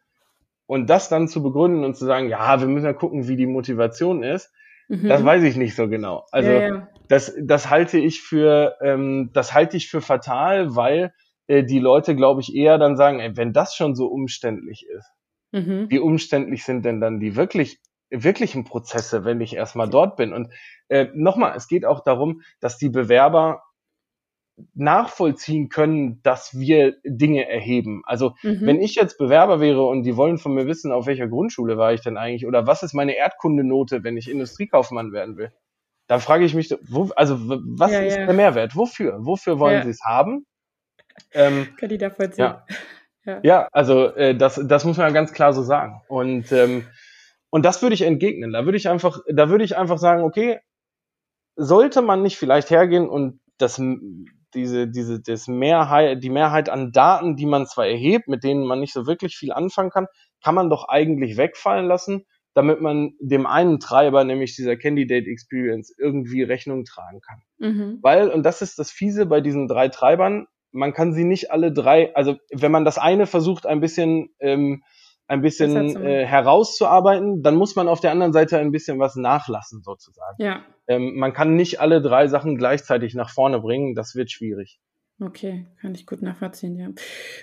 und 0.67 0.89
das 0.89 1.09
dann 1.09 1.27
zu 1.27 1.43
begründen 1.43 1.85
und 1.85 1.97
zu 1.97 2.05
sagen, 2.05 2.29
ja, 2.29 2.61
wir 2.61 2.69
müssen 2.69 2.87
ja 2.87 2.93
gucken, 2.93 3.27
wie 3.27 3.37
die 3.37 3.47
Motivation 3.47 4.23
ist, 4.23 4.53
mhm. 4.87 5.09
das 5.09 5.25
weiß 5.25 5.43
ich 5.43 5.57
nicht 5.57 5.75
so 5.75 5.89
genau. 5.89 6.27
Also 6.31 6.51
ja, 6.51 6.61
ja. 6.61 6.89
das, 7.09 7.35
das 7.41 7.71
halte 7.71 7.99
ich 7.99 8.21
für, 8.23 8.77
ähm, 8.83 9.31
das 9.33 9.53
halte 9.53 9.77
ich 9.77 9.89
für 9.89 10.01
fatal, 10.01 10.77
weil 10.77 11.13
äh, 11.49 11.65
die 11.65 11.81
Leute, 11.81 12.15
glaube 12.15 12.41
ich, 12.41 12.55
eher 12.55 12.79
dann 12.79 12.97
sagen, 12.97 13.19
ey, 13.19 13.37
wenn 13.37 13.53
das 13.53 13.75
schon 13.75 13.97
so 13.97 14.07
umständlich 14.07 14.87
ist, 14.87 15.11
mhm. 15.53 15.91
wie 15.91 15.99
umständlich 15.99 16.65
sind 16.65 16.85
denn 16.85 17.01
dann 17.01 17.19
die 17.19 17.35
wirklich 17.35 17.81
wirklichen 18.11 18.65
Prozesse, 18.65 19.25
wenn 19.25 19.41
ich 19.41 19.55
erstmal 19.55 19.89
dort 19.89 20.17
bin? 20.17 20.33
Und 20.33 20.53
äh, 20.89 21.09
nochmal, 21.15 21.55
es 21.57 21.69
geht 21.69 21.85
auch 21.85 22.01
darum, 22.01 22.43
dass 22.61 22.79
die 22.79 22.89
Bewerber 22.89 23.63
nachvollziehen 24.75 25.69
können, 25.69 26.21
dass 26.23 26.59
wir 26.59 26.97
Dinge 27.05 27.49
erheben. 27.49 28.03
Also 28.05 28.35
mhm. 28.43 28.61
wenn 28.63 28.81
ich 28.81 28.95
jetzt 28.95 29.19
Bewerber 29.19 29.61
wäre 29.61 29.85
und 29.85 30.03
die 30.03 30.17
wollen 30.17 30.39
von 30.39 30.55
mir 30.55 30.67
wissen, 30.67 30.91
auf 30.91 31.07
welcher 31.07 31.29
Grundschule 31.29 31.79
war 31.79 31.93
ich 31.93 32.01
denn 32.01 32.17
eigentlich 32.17 32.47
oder 32.47 32.67
was 32.67 32.83
ist 32.83 32.95
meine 32.95 33.17
Erdkundenote, 33.17 34.03
wenn 34.03 34.17
ich 34.17 34.31
Industriekaufmann 34.31 35.13
werden 35.13 35.37
will, 35.37 35.53
dann 36.09 36.21
frage 36.21 36.45
ich 36.45 36.55
mich, 36.55 36.75
wo, 36.89 37.11
also 37.15 37.37
was 37.39 37.93
ja, 37.93 38.01
ist 38.01 38.17
ja. 38.17 38.27
der 38.27 38.35
Mehrwert? 38.35 38.75
Wofür? 38.75 39.19
Wofür 39.21 39.59
wollen 39.61 39.75
ja. 39.75 39.85
sie 39.85 39.91
es 39.91 40.03
haben? 40.05 40.47
Ähm, 41.33 41.69
Kann 41.79 41.91
ich 41.91 42.01
nachvollziehen. 42.01 42.45
Ja. 42.45 42.67
ja. 43.25 43.41
ja, 43.43 43.69
also 43.73 44.07
äh, 44.15 44.37
das, 44.37 44.61
das 44.65 44.85
muss 44.85 44.97
man 44.97 45.09
ja 45.09 45.13
ganz 45.13 45.33
klar 45.33 45.53
so 45.53 45.63
sagen. 45.63 46.01
Und 46.09 46.53
ähm, 46.53 46.87
und 47.51 47.65
das 47.65 47.83
würde 47.83 47.95
ich 47.95 48.03
entgegnen. 48.03 48.53
Da 48.53 48.65
würde 48.65 48.77
ich 48.77 48.89
einfach, 48.89 49.21
da 49.29 49.49
würde 49.49 49.65
ich 49.65 49.77
einfach 49.77 49.99
sagen, 49.99 50.23
okay, 50.23 50.61
sollte 51.57 52.03
man 52.03 52.23
nicht 52.23 52.37
vielleicht 52.37 52.71
hergehen 52.71 53.09
und 53.09 53.41
das 53.57 53.81
diese, 54.55 54.89
diese, 54.89 55.21
das 55.21 55.49
Mehrheit, 55.49 56.23
die 56.23 56.31
Mehrheit 56.31 56.69
an 56.69 56.93
Daten, 56.93 57.37
die 57.37 57.47
man 57.47 57.67
zwar 57.67 57.87
erhebt, 57.87 58.29
mit 58.29 58.45
denen 58.45 58.65
man 58.65 58.81
nicht 58.81 58.93
so 58.93 59.07
wirklich 59.07 59.37
viel 59.37 59.53
anfangen 59.53 59.91
kann, 59.91 60.07
kann 60.43 60.55
man 60.55 60.71
doch 60.71 60.89
eigentlich 60.89 61.37
wegfallen 61.37 61.87
lassen, 61.87 62.25
damit 62.55 62.81
man 62.81 63.13
dem 63.21 63.47
einen 63.47 63.79
Treiber, 63.79 64.25
nämlich 64.25 64.57
dieser 64.57 64.77
Candidate 64.77 65.29
Experience, 65.29 65.95
irgendwie 65.99 66.43
Rechnung 66.43 66.85
tragen 66.85 67.21
kann. 67.21 67.43
Mhm. 67.59 67.99
Weil, 68.01 68.31
und 68.31 68.43
das 68.45 68.63
ist 68.63 68.79
das 68.79 68.91
Fiese 68.91 69.27
bei 69.27 69.41
diesen 69.41 69.69
drei 69.69 69.89
Treibern, 69.89 70.47
man 70.73 70.93
kann 70.93 71.13
sie 71.13 71.25
nicht 71.25 71.51
alle 71.51 71.73
drei, 71.73 72.15
also 72.15 72.37
wenn 72.53 72.73
man 72.73 72.85
das 72.85 72.99
eine 72.99 73.27
versucht, 73.27 73.67
ein 73.67 73.81
bisschen 73.81 74.31
ähm, 74.41 74.83
ein 75.29 75.43
bisschen 75.43 76.03
äh, 76.03 76.25
herauszuarbeiten, 76.25 77.43
dann 77.43 77.55
muss 77.55 77.77
man 77.77 77.87
auf 77.87 78.01
der 78.01 78.13
anderen 78.13 78.33
Seite 78.33 78.59
ein 78.59 78.73
bisschen 78.73 78.99
was 78.99 79.15
nachlassen 79.15 79.83
sozusagen. 79.83 80.43
Ja. 80.43 80.65
Ähm, 80.89 81.17
man 81.17 81.35
kann 81.35 81.55
nicht 81.55 81.81
alle 81.81 82.01
drei 82.01 82.29
Sachen 82.29 82.57
gleichzeitig 82.57 83.15
nach 83.15 83.31
vorne 83.31 83.61
bringen, 83.61 83.95
das 83.95 84.15
wird 84.15 84.31
schwierig. 84.31 84.81
Okay, 85.21 85.67
kann 85.81 85.97
ich 85.97 86.07
gut 86.07 86.23
nachvollziehen, 86.23 86.77
ja. 86.77 86.87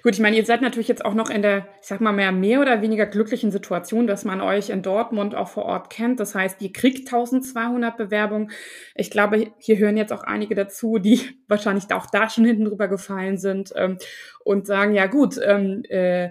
Gut, 0.01 0.13
ich 0.13 0.21
meine, 0.21 0.37
ihr 0.37 0.45
seid 0.45 0.61
natürlich 0.61 0.87
jetzt 0.87 1.03
auch 1.03 1.13
noch 1.13 1.29
in 1.29 1.41
der, 1.41 1.67
ich 1.81 1.87
sag 1.87 1.99
mal, 1.99 2.13
mehr, 2.13 2.31
mehr 2.31 2.61
oder 2.61 2.81
weniger 2.81 3.05
glücklichen 3.05 3.51
Situation, 3.51 4.07
dass 4.07 4.23
man 4.23 4.39
euch 4.39 4.69
in 4.69 4.81
Dortmund 4.81 5.35
auch 5.35 5.49
vor 5.49 5.65
Ort 5.65 5.89
kennt. 5.89 6.21
Das 6.21 6.35
heißt, 6.35 6.61
ihr 6.61 6.71
kriegt 6.71 6.99
1200 6.99 7.97
Bewerbungen. 7.97 8.51
Ich 8.95 9.11
glaube, 9.11 9.51
hier 9.57 9.77
hören 9.77 9.97
jetzt 9.97 10.13
auch 10.13 10.23
einige 10.23 10.55
dazu, 10.55 10.99
die 10.99 11.19
wahrscheinlich 11.49 11.91
auch 11.93 12.05
da 12.05 12.29
schon 12.29 12.45
hinten 12.45 12.63
drüber 12.63 12.87
gefallen 12.87 13.37
sind 13.37 13.73
ähm, 13.75 13.97
und 14.45 14.65
sagen, 14.67 14.93
ja 14.93 15.07
gut, 15.07 15.37
ähm, 15.43 15.83
äh, 15.89 16.29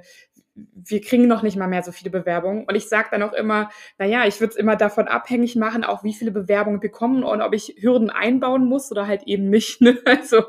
wir 0.57 1.01
kriegen 1.01 1.27
noch 1.27 1.43
nicht 1.43 1.57
mal 1.57 1.67
mehr 1.67 1.83
so 1.83 1.91
viele 1.91 2.11
Bewerbungen. 2.11 2.65
Und 2.65 2.77
ich 2.77 2.89
sage 2.89 3.09
dann 3.11 3.23
auch 3.23 3.33
immer, 3.33 3.71
naja, 3.99 4.25
ich 4.27 4.41
würde 4.41 4.53
es 4.53 4.57
immer 4.57 4.77
davon 4.77 5.09
abhängig 5.09 5.57
machen, 5.57 5.83
auch 5.83 6.05
wie 6.05 6.15
viele 6.15 6.31
Bewerbungen 6.31 6.79
bekommen 6.79 7.25
und 7.25 7.43
ob 7.43 7.55
ich 7.55 7.77
Hürden 7.81 8.11
einbauen 8.11 8.67
muss 8.67 8.93
oder 8.93 9.09
halt 9.09 9.25
eben 9.25 9.51
nicht. 9.51 9.81
Ne? 9.81 9.99
Also 10.15 10.45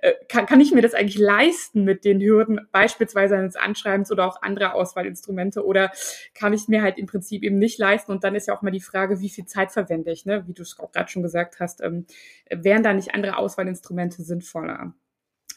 äh, 0.00 0.12
kann, 0.28 0.46
kann 0.46 0.60
ich 0.60 0.72
mir 0.72 0.80
das 0.80 0.94
eigentlich 0.94 1.18
leisten 1.18 1.84
mit 1.84 2.04
den 2.04 2.20
Hürden, 2.20 2.66
beispielsweise 2.72 3.36
eines 3.36 3.54
Anschreibens 3.54 4.10
oder 4.10 4.26
auch 4.26 4.40
andere 4.40 4.72
Auswahlinstrumente 4.74 5.64
oder 5.64 5.92
kann 6.34 6.52
ich 6.52 6.68
mir 6.68 6.82
halt 6.82 6.96
im 6.96 7.06
Prinzip 7.06 7.42
eben 7.42 7.58
nicht 7.58 7.78
leisten? 7.78 8.12
Und 8.12 8.24
dann 8.24 8.34
ist 8.34 8.48
ja 8.48 8.56
auch 8.56 8.62
mal 8.62 8.70
die 8.70 8.80
Frage, 8.80 9.20
wie 9.20 9.28
viel 9.28 9.44
Zeit 9.44 9.72
verwende 9.72 10.10
ich, 10.10 10.24
ne? 10.24 10.46
wie 10.46 10.54
du 10.54 10.62
es 10.62 10.78
auch 10.78 10.90
gerade 10.90 11.10
schon 11.10 11.22
gesagt 11.22 11.60
hast, 11.60 11.82
ähm, 11.82 12.06
wären 12.50 12.82
da 12.82 12.94
nicht 12.94 13.14
andere 13.14 13.36
Auswahlinstrumente 13.36 14.22
sinnvoller? 14.22 14.94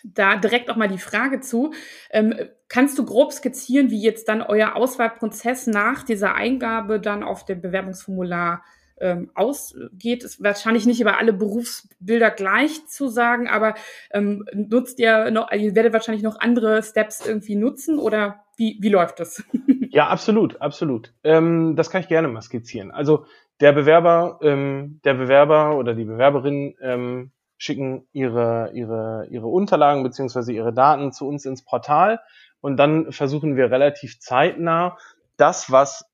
Da 0.04 0.36
direkt 0.36 0.70
auch 0.70 0.76
mal 0.76 0.88
die 0.88 0.98
Frage 0.98 1.40
zu. 1.40 1.74
Ähm, 2.12 2.36
kannst 2.68 3.00
du 3.00 3.06
grob 3.06 3.32
skizzieren, 3.32 3.90
wie 3.90 4.02
jetzt 4.02 4.28
dann 4.28 4.42
euer 4.42 4.76
Auswahlprozess 4.76 5.68
nach 5.68 6.04
dieser 6.04 6.36
Eingabe 6.36 7.00
dann 7.00 7.24
auf 7.24 7.46
dem 7.46 7.62
Bewerbungsformular 7.62 8.64
ähm, 9.00 9.32
ausgeht? 9.34 10.24
Ist 10.24 10.44
wahrscheinlich 10.44 10.86
nicht 10.86 11.02
über 11.02 11.18
alle 11.18 11.34
Berufsbilder 11.34 12.32
gleich 12.32 12.86
zu 12.88 13.08
sagen, 13.08 13.48
aber 13.48 13.76
ähm, 14.12 14.46
nutzt 14.54 15.00
ihr 15.00 15.32
noch, 15.32 15.52
ihr 15.52 15.76
werdet 15.76 15.94
wahrscheinlich 15.94 16.24
noch 16.24 16.40
andere 16.40 16.84
Steps 16.84 17.26
irgendwie 17.26 17.56
nutzen 17.56 17.98
oder 17.98 18.44
wie, 18.58 18.78
wie 18.82 18.90
läuft 18.90 19.20
das? 19.20 19.44
Ja, 19.96 20.08
absolut, 20.08 20.60
absolut. 20.60 21.14
Ähm, 21.24 21.76
das 21.76 21.92
kann 21.92 22.02
ich 22.02 22.08
gerne 22.08 22.28
mal 22.28 22.42
skizzieren. 22.42 22.90
Also 22.90 23.28
der 23.62 23.74
Bewerber, 23.74 24.40
ähm, 24.42 25.00
der 25.06 25.14
Bewerber 25.14 25.78
oder 25.78 25.94
die 25.94 26.06
Bewerberin 26.06 26.74
ähm, 26.82 27.32
schicken 27.58 28.08
ihre, 28.12 28.72
ihre, 28.74 29.28
ihre 29.30 29.48
Unterlagen 29.48 30.04
beziehungsweise 30.04 30.52
ihre 30.54 30.74
Daten 30.74 31.12
zu 31.12 31.28
uns 31.28 31.46
ins 31.46 31.64
Portal 31.64 32.20
und 32.62 32.78
dann 32.78 33.12
versuchen 33.12 33.56
wir 33.56 33.72
relativ 33.72 34.20
zeitnah 34.20 34.98
das, 35.38 35.72
was, 35.72 36.06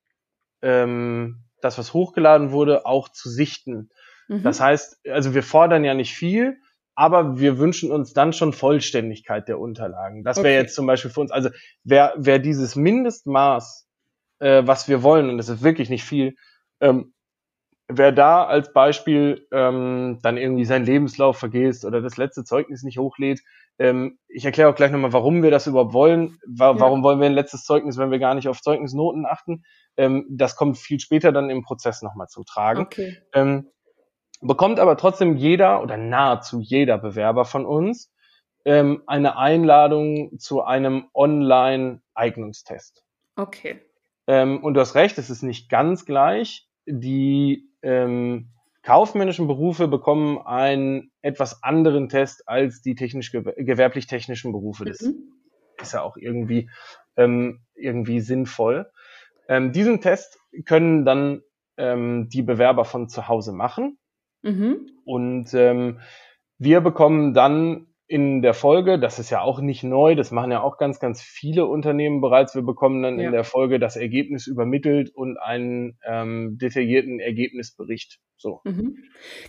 ähm, 0.61 1.43
das, 1.61 1.77
was 1.77 1.93
hochgeladen 1.93 2.51
wurde, 2.51 2.85
auch 2.85 3.09
zu 3.09 3.29
sichten. 3.29 3.89
Mhm. 4.27 4.43
Das 4.43 4.59
heißt, 4.59 5.07
also 5.07 5.33
wir 5.33 5.43
fordern 5.43 5.83
ja 5.83 5.93
nicht 5.93 6.15
viel, 6.15 6.57
aber 6.95 7.39
wir 7.39 7.59
wünschen 7.59 7.91
uns 7.91 8.13
dann 8.13 8.33
schon 8.33 8.51
Vollständigkeit 8.51 9.47
der 9.47 9.59
Unterlagen. 9.59 10.23
Das 10.23 10.37
wäre 10.37 10.47
okay. 10.47 10.57
jetzt 10.57 10.75
zum 10.75 10.85
Beispiel 10.85 11.11
für 11.11 11.21
uns, 11.21 11.31
also 11.31 11.49
wer, 11.83 12.13
wer 12.17 12.39
dieses 12.39 12.75
Mindestmaß, 12.75 13.87
äh, 14.39 14.63
was 14.65 14.87
wir 14.87 15.03
wollen, 15.03 15.29
und 15.29 15.37
das 15.37 15.49
ist 15.49 15.63
wirklich 15.63 15.89
nicht 15.89 16.03
viel, 16.03 16.35
ähm, 16.81 17.13
wer 17.89 18.11
da 18.11 18.45
als 18.45 18.71
Beispiel 18.71 19.47
ähm, 19.51 20.19
dann 20.21 20.37
irgendwie 20.37 20.65
seinen 20.65 20.85
Lebenslauf 20.85 21.37
vergisst 21.37 21.83
oder 21.83 22.01
das 22.01 22.17
letzte 22.17 22.43
Zeugnis 22.43 22.83
nicht 22.83 22.99
hochlädt, 22.99 23.41
ähm, 23.79 24.19
ich 24.27 24.45
erkläre 24.45 24.69
auch 24.69 24.75
gleich 24.75 24.91
nochmal, 24.91 25.13
warum 25.13 25.41
wir 25.41 25.51
das 25.51 25.65
überhaupt 25.65 25.93
wollen. 25.93 26.37
Wa 26.45 26.71
ja. 26.71 26.79
Warum 26.79 27.01
wollen 27.01 27.19
wir 27.19 27.25
ein 27.25 27.33
letztes 27.33 27.63
Zeugnis, 27.63 27.97
wenn 27.97 28.11
wir 28.11 28.19
gar 28.19 28.35
nicht 28.35 28.47
auf 28.47 28.61
Zeugnisnoten 28.61 29.25
achten? 29.25 29.63
Ähm, 29.97 30.25
das 30.29 30.55
kommt 30.55 30.77
viel 30.77 30.99
später 30.99 31.31
dann 31.31 31.49
im 31.49 31.63
Prozess 31.63 32.01
nochmal 32.01 32.27
zum 32.27 32.45
Tragen. 32.45 32.81
Okay. 32.81 33.17
Ähm, 33.33 33.69
bekommt 34.41 34.79
aber 34.79 34.97
trotzdem 34.97 35.37
jeder 35.37 35.81
oder 35.81 35.97
nahezu 35.97 36.59
jeder 36.59 36.97
Bewerber 36.97 37.45
von 37.45 37.65
uns 37.65 38.13
ähm, 38.65 39.01
eine 39.07 39.37
Einladung 39.37 40.37
zu 40.39 40.61
einem 40.61 41.07
Online-Eignungstest. 41.13 43.03
Okay. 43.37 43.81
Ähm, 44.27 44.61
und 44.63 44.73
du 44.73 44.81
hast 44.81 44.95
recht, 44.95 45.17
es 45.17 45.29
ist 45.29 45.41
nicht 45.41 45.69
ganz 45.69 46.05
gleich. 46.05 46.67
Die 46.85 47.68
ähm, 47.81 48.49
kaufmännischen 48.83 49.47
Berufe 49.47 49.87
bekommen 49.87 50.39
einen 50.39 51.11
etwas 51.21 51.63
anderen 51.63 52.09
Test 52.09 52.47
als 52.47 52.81
die 52.81 52.95
technisch 52.95 53.31
gewerblich-technischen 53.31 54.51
Berufe. 54.51 54.85
Das 54.85 55.01
mhm. 55.01 55.33
ist 55.81 55.93
ja 55.93 56.01
auch 56.01 56.17
irgendwie 56.17 56.69
ähm, 57.17 57.61
irgendwie 57.75 58.21
sinnvoll. 58.21 58.89
Ähm, 59.47 59.71
diesen 59.71 60.01
Test 60.01 60.39
können 60.65 61.05
dann 61.05 61.41
ähm, 61.77 62.29
die 62.29 62.41
Bewerber 62.41 62.85
von 62.85 63.09
zu 63.09 63.27
Hause 63.27 63.51
machen. 63.51 63.97
Mhm. 64.41 64.89
Und 65.05 65.53
ähm, 65.53 65.99
wir 66.57 66.81
bekommen 66.81 67.33
dann 67.33 67.87
in 68.09 68.41
der 68.41 68.55
Folge, 68.55 68.97
das 68.97 69.19
ist 69.19 69.29
ja 69.29 69.41
auch 69.41 69.61
nicht 69.61 69.83
neu, 69.83 70.15
das 70.15 70.31
machen 70.31 70.51
ja 70.51 70.63
auch 70.63 70.79
ganz, 70.79 70.99
ganz 70.99 71.21
viele 71.21 71.67
Unternehmen 71.67 72.21
bereits. 72.21 72.55
Wir 72.55 72.63
bekommen 72.63 73.03
dann 73.03 73.19
ja. 73.19 73.27
in 73.27 73.31
der 73.31 73.43
Folge 73.43 73.77
das 73.77 73.95
Ergebnis 73.95 74.47
übermittelt 74.47 75.11
und 75.13 75.37
einen 75.37 75.99
ähm, 76.03 76.57
detaillierten 76.59 77.19
Ergebnisbericht. 77.19 78.19
So. 78.35 78.61
Mhm. 78.63 78.95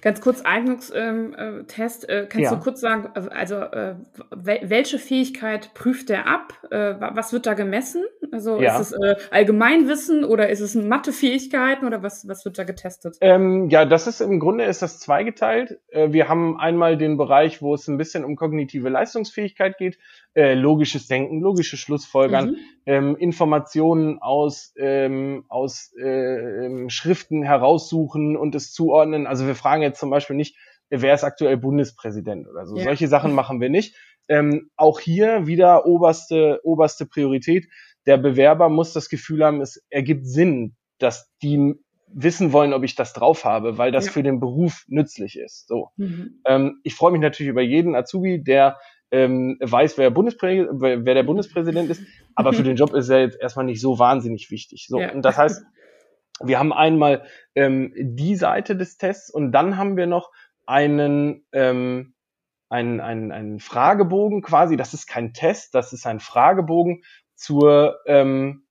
Ganz 0.03 0.21
kurz 0.21 0.43
Eignungstest. 0.45 0.99
Ähm, 1.01 1.33
äh, 1.39 1.61
äh, 1.61 2.27
kannst 2.27 2.51
ja. 2.51 2.55
du 2.55 2.61
kurz 2.61 2.81
sagen, 2.81 3.07
also 3.15 3.55
äh, 3.55 3.95
welche 4.33 4.99
Fähigkeit 4.99 5.73
prüft 5.75 6.09
der 6.09 6.27
ab? 6.27 6.55
Was 6.71 7.33
wird 7.33 7.47
da 7.47 7.55
gemessen? 7.55 8.05
Also 8.33 8.61
ja. 8.61 8.79
ist 8.79 8.93
es 8.93 9.31
Allgemeinwissen 9.31 10.25
oder 10.25 10.49
ist 10.49 10.61
es 10.61 10.75
Mathefähigkeiten 10.75 11.87
oder 11.87 12.03
was, 12.03 12.27
was 12.27 12.45
wird 12.45 12.59
da 12.59 12.65
getestet? 12.65 13.17
Ähm, 13.21 13.69
ja, 13.71 13.85
das 13.85 14.07
ist 14.07 14.21
im 14.21 14.41
Grunde 14.41 14.65
ist 14.65 14.83
das 14.83 14.99
zweigeteilt. 14.99 15.79
Wir 15.93 16.29
haben 16.29 16.59
einmal 16.59 16.97
den 16.97 17.17
Bereich, 17.17 17.63
wo 17.63 17.75
es 17.75 17.87
ein 17.87 17.97
bisschen 17.97 18.25
um 18.25 18.35
kognitive 18.51 18.89
Leistungsfähigkeit 18.89 19.79
geht, 19.79 19.99
äh, 20.35 20.55
logisches 20.55 21.07
Denken, 21.07 21.41
logische 21.41 21.77
Schlussfolgern, 21.77 22.51
mhm. 22.51 22.57
ähm, 22.87 23.17
Informationen 23.17 24.19
aus, 24.19 24.75
ähm, 24.77 25.45
aus 25.49 25.93
äh, 25.99 26.65
ähm, 26.67 26.91
Schriften 26.91 27.43
heraussuchen 27.43 28.37
und 28.37 28.55
es 28.55 28.73
zuordnen. 28.73 29.27
Also 29.27 29.47
wir 29.47 29.55
fragen 29.55 29.83
jetzt 29.83 30.01
zum 30.01 30.11
Beispiel 30.11 30.37
nicht, 30.37 30.57
wer 30.91 31.15
ist 31.15 31.25
aktuell 31.25 31.57
Bundespräsident 31.57 32.49
oder 32.49 32.67
so. 32.67 32.77
Ja. 32.77 32.85
Solche 32.85 33.09
Sachen 33.09 33.33
machen 33.33 33.61
wir 33.61 33.71
nicht. 33.71 33.95
Ähm, 34.29 34.71
auch 34.77 34.99
hier 35.01 35.47
wieder 35.47 35.87
oberste, 35.87 36.61
oberste 36.65 37.07
Priorität. 37.07 37.69
Der 38.07 38.17
Bewerber 38.17 38.69
muss 38.69 38.93
das 38.93 39.09
Gefühl 39.09 39.45
haben, 39.45 39.61
es 39.61 39.85
ergibt 39.91 40.27
Sinn, 40.27 40.75
dass 40.99 41.31
die 41.43 41.75
wissen 42.13 42.53
wollen, 42.53 42.73
ob 42.73 42.83
ich 42.85 42.95
das 42.95 43.13
drauf 43.13 43.45
habe, 43.45 43.79
weil 43.79 43.93
das 43.93 44.07
ja. 44.07 44.13
für 44.13 44.23
den 44.23 44.41
Beruf 44.41 44.85
nützlich 44.89 45.39
ist. 45.39 45.69
So. 45.69 45.91
Mhm. 45.97 46.41
Ähm, 46.45 46.81
ich 46.83 46.95
freue 46.95 47.13
mich 47.13 47.21
natürlich 47.21 47.51
über 47.51 47.63
jeden 47.63 47.95
Azubi, 47.95 48.43
der 48.43 48.79
ähm, 49.11 49.59
weiß, 49.61 49.99
wer, 49.99 50.11
Bundesträ 50.11 50.67
wer 50.71 51.15
der 51.15 51.23
Bundespräsident 51.23 51.91
ist, 51.91 52.03
aber 52.35 52.53
für 52.53 52.63
den 52.65 52.77
Job 52.77 52.95
ist 52.95 53.09
er 53.09 53.21
jetzt 53.21 53.41
erstmal 53.41 53.65
nicht 53.65 53.81
so 53.81 53.99
wahnsinnig 53.99 54.51
wichtig. 54.51 54.87
So, 54.89 55.01
ja. 55.01 55.13
und 55.13 55.23
das 55.23 55.37
heißt, 55.37 55.65
wir 56.43 56.59
haben 56.59 56.73
einmal 56.73 57.25
ähm, 57.55 57.93
die 57.97 58.37
Seite 58.37 58.77
des 58.77 58.97
Tests 58.97 59.31
und 59.31 59.53
dann 59.53 59.77
haben 59.77 59.97
wir 59.97 60.07
noch 60.07 60.31
einen, 60.67 61.45
ähm, 61.53 62.15
einen, 62.69 63.01
einen, 63.01 63.33
einen 63.33 63.61
Fragebogen 63.61 64.43
quasi. 64.43 64.77
Das 64.77 64.95
ist 64.95 65.07
kein 65.07 65.33
Test, 65.35 65.75
das 65.75 65.93
ist 65.93 66.07
ein 66.07 66.21
Fragebogen 66.21 67.03
zur 67.35 67.99
ähm, 68.07 68.65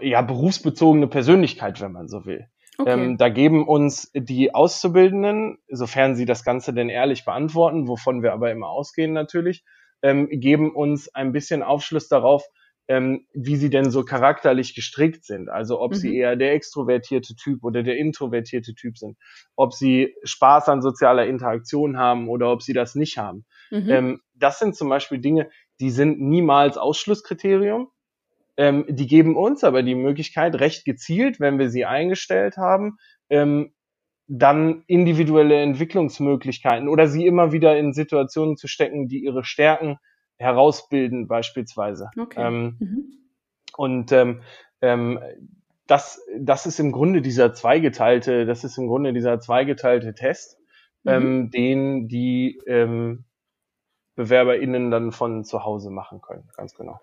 ja, 0.00 0.20
berufsbezogene 0.22 1.06
Persönlichkeit, 1.06 1.80
wenn 1.80 1.92
man 1.92 2.08
so 2.08 2.26
will. 2.26 2.48
Okay. 2.78 2.92
Ähm, 2.92 3.16
da 3.16 3.28
geben 3.28 3.66
uns 3.66 4.10
die 4.14 4.54
Auszubildenden, 4.54 5.58
sofern 5.68 6.14
sie 6.14 6.26
das 6.26 6.44
Ganze 6.44 6.74
denn 6.74 6.88
ehrlich 6.88 7.24
beantworten, 7.24 7.88
wovon 7.88 8.22
wir 8.22 8.32
aber 8.32 8.50
immer 8.50 8.68
ausgehen 8.68 9.12
natürlich, 9.12 9.64
ähm, 10.02 10.28
geben 10.30 10.74
uns 10.74 11.14
ein 11.14 11.32
bisschen 11.32 11.62
Aufschluss 11.62 12.08
darauf, 12.08 12.44
ähm, 12.88 13.26
wie 13.32 13.56
sie 13.56 13.70
denn 13.70 13.90
so 13.90 14.04
charakterlich 14.04 14.74
gestrickt 14.74 15.24
sind. 15.24 15.48
Also 15.48 15.80
ob 15.80 15.92
mhm. 15.92 15.96
sie 15.96 16.16
eher 16.16 16.36
der 16.36 16.52
extrovertierte 16.52 17.34
Typ 17.34 17.64
oder 17.64 17.82
der 17.82 17.96
introvertierte 17.96 18.74
Typ 18.74 18.98
sind, 18.98 19.16
ob 19.56 19.72
sie 19.72 20.14
Spaß 20.22 20.68
an 20.68 20.82
sozialer 20.82 21.26
Interaktion 21.26 21.98
haben 21.98 22.28
oder 22.28 22.52
ob 22.52 22.62
sie 22.62 22.72
das 22.72 22.94
nicht 22.94 23.18
haben. 23.18 23.44
Mhm. 23.70 23.90
Ähm, 23.90 24.20
das 24.34 24.58
sind 24.58 24.76
zum 24.76 24.88
Beispiel 24.88 25.18
Dinge, 25.18 25.48
die 25.80 25.90
sind 25.90 26.20
niemals 26.20 26.78
Ausschlusskriterium. 26.78 27.88
Ähm, 28.56 28.86
die 28.88 29.06
geben 29.06 29.36
uns 29.36 29.64
aber 29.64 29.82
die 29.82 29.94
Möglichkeit, 29.94 30.58
recht 30.60 30.84
gezielt, 30.84 31.40
wenn 31.40 31.58
wir 31.58 31.70
sie 31.70 31.84
eingestellt 31.84 32.56
haben, 32.56 32.96
ähm, 33.28 33.72
dann 34.28 34.82
individuelle 34.86 35.60
Entwicklungsmöglichkeiten 35.60 36.88
oder 36.88 37.06
sie 37.06 37.26
immer 37.26 37.52
wieder 37.52 37.76
in 37.78 37.92
Situationen 37.92 38.56
zu 38.56 38.66
stecken, 38.66 39.08
die 39.08 39.22
ihre 39.24 39.44
Stärken 39.44 39.98
herausbilden 40.36 41.28
beispielsweise. 41.28 42.10
Okay. 42.18 42.40
Ähm, 42.40 42.76
mhm. 42.78 43.12
Und 43.76 44.12
ähm, 44.12 44.42
ähm, 44.80 45.20
das, 45.86 46.20
das 46.38 46.66
ist 46.66 46.80
im 46.80 46.92
Grunde 46.92 47.22
dieser 47.22 47.54
zweigeteilte, 47.54 48.46
das 48.46 48.64
ist 48.64 48.78
im 48.78 48.88
Grunde 48.88 49.12
dieser 49.12 49.38
zweigeteilte 49.38 50.14
Test, 50.14 50.58
mhm. 51.04 51.10
ähm, 51.10 51.50
den 51.50 52.08
die 52.08 52.60
ähm, 52.66 53.24
BewerberInnen 54.16 54.90
dann 54.90 55.12
von 55.12 55.44
zu 55.44 55.64
Hause 55.64 55.90
machen 55.90 56.20
können, 56.20 56.48
ganz 56.56 56.74
genau. 56.74 57.00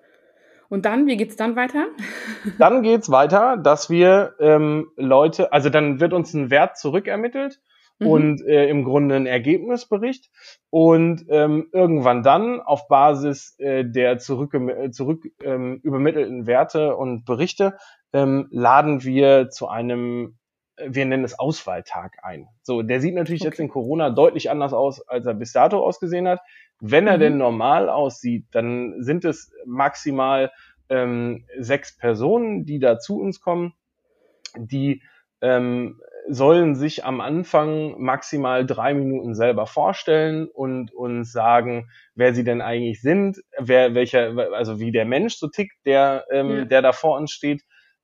Und 0.74 0.86
dann, 0.86 1.06
wie 1.06 1.18
geht's 1.18 1.36
dann 1.36 1.56
weiter? 1.56 1.86
dann 2.58 2.82
geht's 2.82 3.12
weiter, 3.12 3.58
dass 3.58 3.92
wir 3.92 4.34
ähm, 4.40 4.88
Leute, 4.96 5.54
also 5.54 5.70
dann 5.70 6.00
wird 6.00 6.14
uns 6.14 6.34
ein 6.34 6.50
Wert 6.50 6.80
zurückermittelt 6.80 7.60
mhm. 8.00 8.08
und 8.08 8.42
äh, 8.48 8.68
im 8.70 8.84
Grunde 8.84 9.14
ein 9.14 9.28
Ergebnisbericht 9.28 10.32
und 10.72 11.28
ähm, 11.30 11.68
irgendwann 11.74 12.24
dann 12.24 12.60
auf 12.60 12.88
Basis 12.88 13.54
äh, 13.60 13.86
der 13.86 14.18
zurück, 14.18 14.56
äh, 14.56 14.90
zurück 14.90 15.28
ähm, 15.44 15.80
übermittelten 15.84 16.48
Werte 16.48 16.98
und 16.98 17.24
Berichte 17.24 17.78
ähm, 18.12 18.48
laden 18.50 19.04
wir 19.04 19.52
zu 19.52 19.68
einem 19.68 20.40
wir 20.78 21.06
nennen 21.06 21.24
es 21.24 21.38
Auswahltag 21.38 22.18
ein. 22.24 22.48
So, 22.62 22.82
der 22.82 23.00
sieht 23.00 23.16
natürlich 23.16 23.42
okay. 23.42 23.50
jetzt 23.50 23.60
in 23.60 23.70
Corona 23.70 24.10
deutlich 24.10 24.50
anders 24.50 24.74
aus, 24.74 25.08
als 25.08 25.26
er 25.26 25.34
bis 25.34 25.54
dato 25.54 25.86
ausgesehen 25.86 26.28
hat. 26.28 26.42
Wenn 26.80 27.08
er 27.08 27.18
mhm. 27.18 27.22
denn 27.22 27.38
normal 27.38 27.90
aussieht, 27.90 28.46
dann 28.52 28.96
sind 29.04 29.26
es 29.26 29.52
maximal 29.66 30.52
ähm, 30.90 31.46
sechs 31.60 31.96
Personen, 31.96 32.66
die 32.66 32.80
da 32.80 33.00
zu 33.00 33.20
uns 33.20 33.40
kommen, 33.40 33.74
die 34.58 35.04
ähm, 35.42 36.00
sollen 36.30 36.76
sich 36.76 37.04
am 37.06 37.20
Anfang 37.20 38.02
maximal 38.02 38.66
drei 38.66 38.94
Minuten 38.94 39.36
selber 39.36 39.68
vorstellen 39.68 40.48
und 40.48 40.94
uns 40.94 41.32
sagen, 41.32 41.90
wer 42.16 42.34
sie 42.34 42.44
denn 42.44 42.62
eigentlich 42.62 43.02
sind, 43.02 43.44
wer 43.60 43.94
welcher, 43.94 44.54
also 44.54 44.80
wie 44.80 44.92
der 44.92 45.06
Mensch 45.06 45.36
so 45.36 45.50
tickt, 45.50 45.76
der, 45.86 46.26
ähm, 46.32 46.50
ja. 46.50 46.66
der 46.66 46.82
da 46.82 46.94
vor 46.94 47.18
uns 47.18 47.32
steht, 47.32 47.64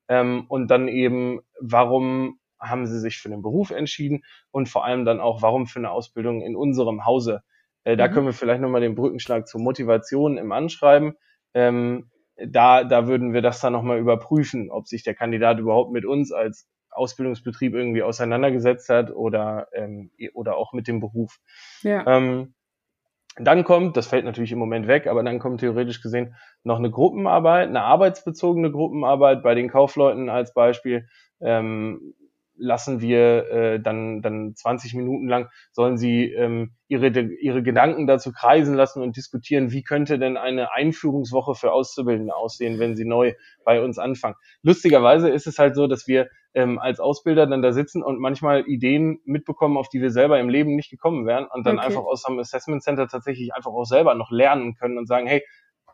ähm, 0.10 0.46
und 0.50 0.70
dann 0.70 0.88
eben, 0.88 1.40
warum 1.62 2.39
haben 2.60 2.86
sie 2.88 3.00
sich 3.00 3.18
für 3.18 3.30
den 3.30 3.42
Beruf 3.42 3.72
entschieden 3.72 4.24
und 4.52 4.70
vor 4.70 4.86
allem 4.86 5.06
dann 5.06 5.20
auch, 5.20 5.42
warum 5.42 5.68
für 5.68 5.80
eine 5.80 5.92
Ausbildung 5.92 6.42
in 6.42 6.56
unserem 6.56 7.06
Hause. 7.06 7.44
Äh, 7.84 7.98
da 7.98 8.08
mhm. 8.08 8.14
können 8.14 8.26
wir 8.28 8.34
vielleicht 8.34 8.62
nochmal 8.62 8.82
den 8.82 8.96
Brückenschlag 8.96 9.48
zur 9.48 9.62
Motivation 9.62 10.38
im 10.38 10.52
Anschreiben. 10.52 11.14
Ähm, 11.54 12.10
da, 12.36 12.84
da 12.84 13.08
würden 13.08 13.34
wir 13.34 13.42
das 13.42 13.60
dann 13.60 13.74
nochmal 13.74 14.00
überprüfen, 14.00 14.72
ob 14.72 14.88
sich 14.88 15.04
der 15.04 15.16
Kandidat 15.16 15.60
überhaupt 15.60 15.92
mit 15.92 16.06
uns 16.06 16.32
als 16.32 16.68
Ausbildungsbetrieb 16.92 17.74
irgendwie 17.74 18.04
auseinandergesetzt 18.04 18.90
hat 18.90 19.12
oder, 19.12 19.68
ähm, 19.74 20.12
oder 20.34 20.58
auch 20.58 20.74
mit 20.74 20.88
dem 20.88 21.00
Beruf. 21.00 21.40
Ja. 21.82 22.06
Ähm, 22.08 22.54
dann 23.38 23.64
kommt, 23.64 23.96
das 23.96 24.08
fällt 24.08 24.26
natürlich 24.26 24.52
im 24.52 24.60
Moment 24.60 24.88
weg, 24.88 25.08
aber 25.08 25.24
dann 25.24 25.40
kommt 25.40 25.62
theoretisch 25.62 26.02
gesehen 26.02 26.36
noch 26.64 26.78
eine 26.78 26.92
Gruppenarbeit, 26.92 27.70
eine 27.70 27.84
arbeitsbezogene 27.84 28.72
Gruppenarbeit 28.72 29.44
bei 29.44 29.56
den 29.56 29.70
Kaufleuten 29.70 30.30
als 30.30 30.54
Beispiel. 30.54 31.08
Ähm, 31.40 32.16
lassen 32.60 33.02
wir 33.02 33.50
äh, 33.50 33.80
dann, 33.80 34.22
dann 34.22 34.56
20 34.56 34.94
Minuten 34.94 35.28
lang, 35.28 35.50
sollen 35.72 35.98
sie 35.98 36.32
ähm, 36.32 36.74
ihre, 36.88 37.08
ihre 37.08 37.64
Gedanken 37.64 38.08
dazu 38.08 38.32
kreisen 38.32 38.76
lassen 38.76 39.02
und 39.02 39.18
diskutieren, 39.18 39.72
wie 39.72 39.84
könnte 39.84 40.20
denn 40.20 40.38
eine 40.38 40.74
Einführungswoche 40.74 41.56
für 41.56 41.72
Auszubildende 41.72 42.36
aussehen, 42.36 42.80
wenn 42.80 42.96
sie 42.96 43.06
neu 43.06 43.34
bei 43.64 43.82
uns 43.82 43.98
anfangen. 43.98 44.36
Lustigerweise 44.62 45.30
ist 45.30 45.48
es 45.48 45.60
halt 45.60 45.76
so, 45.76 45.88
dass 45.88 46.08
wir 46.08 46.30
ähm, 46.54 46.80
als 46.80 47.00
Ausbilder 47.00 47.48
dann 47.48 47.62
da 47.62 47.72
sitzen 47.72 48.04
und 48.04 48.20
manchmal 48.20 48.68
Ideen 48.68 49.20
mitbekommen, 49.26 49.78
auf 49.78 49.90
die 49.90 50.02
wir 50.02 50.12
selber 50.12 50.40
im 50.40 50.50
Leben 50.50 50.76
nicht 50.76 50.90
gekommen 50.90 51.26
wären 51.26 51.46
und 51.46 51.66
dann 51.66 51.78
okay. 51.78 51.88
einfach 51.88 52.04
aus 52.04 52.26
einem 52.26 52.40
Assessment 52.40 52.84
Center 52.84 53.08
tatsächlich 53.08 53.54
einfach 53.54 53.72
auch 53.72 53.86
selber 53.86 54.16
noch 54.16 54.32
lernen 54.32 54.76
können 54.76 54.98
und 54.98 55.08
sagen, 55.08 55.28
hey, 55.28 55.44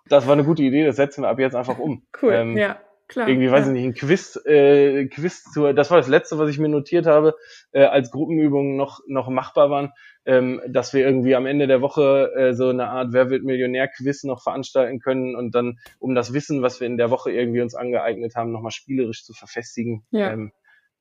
das 0.08 0.28
war 0.28 0.34
eine 0.34 0.44
gute 0.44 0.64
Idee, 0.64 0.86
das 0.86 0.96
setzen 0.96 1.24
wir 1.24 1.30
ab 1.30 1.40
jetzt 1.40 1.56
einfach 1.56 1.80
um. 1.80 2.06
Cool, 2.22 2.34
ähm, 2.34 2.58
ja. 2.58 2.78
Klar, 3.08 3.28
irgendwie, 3.28 3.52
weiß 3.52 3.68
ich 3.68 3.74
nicht, 3.74 3.84
ein 3.84 3.94
Quiz, 3.94 4.36
äh, 4.46 5.06
Quiz 5.06 5.44
zur, 5.54 5.74
das 5.74 5.92
war 5.92 5.98
das 5.98 6.08
letzte, 6.08 6.40
was 6.40 6.50
ich 6.50 6.58
mir 6.58 6.70
notiert 6.70 7.06
habe, 7.06 7.36
äh, 7.72 7.84
als 7.84 8.10
Gruppenübungen 8.10 8.76
noch, 8.76 9.00
noch 9.08 9.30
machbar 9.30 9.70
waren, 9.70 9.92
ähm, 10.26 10.60
dass 10.68 10.94
wir 10.94 11.06
irgendwie 11.06 11.36
am 11.36 11.46
Ende 11.46 11.68
der 11.68 11.82
Woche 11.82 12.32
äh, 12.36 12.54
so 12.54 12.70
eine 12.70 12.88
Art 12.88 13.14
Wer 13.14 13.30
wird 13.30 13.44
Millionär-Quiz 13.44 14.24
noch 14.24 14.42
veranstalten 14.42 15.00
können 15.00 15.36
und 15.36 15.54
dann, 15.54 15.78
um 16.00 16.16
das 16.16 16.34
Wissen, 16.34 16.64
was 16.64 16.80
wir 16.80 16.88
in 16.88 16.98
der 16.98 17.12
Woche 17.12 17.32
irgendwie 17.32 17.62
uns 17.62 17.76
angeeignet 17.76 18.36
haben, 18.36 18.52
nochmal 18.52 18.72
spielerisch 18.72 19.24
zu 19.24 19.34
verfestigen. 19.34 20.04
Ja. 20.10 20.32
Ähm, 20.32 20.52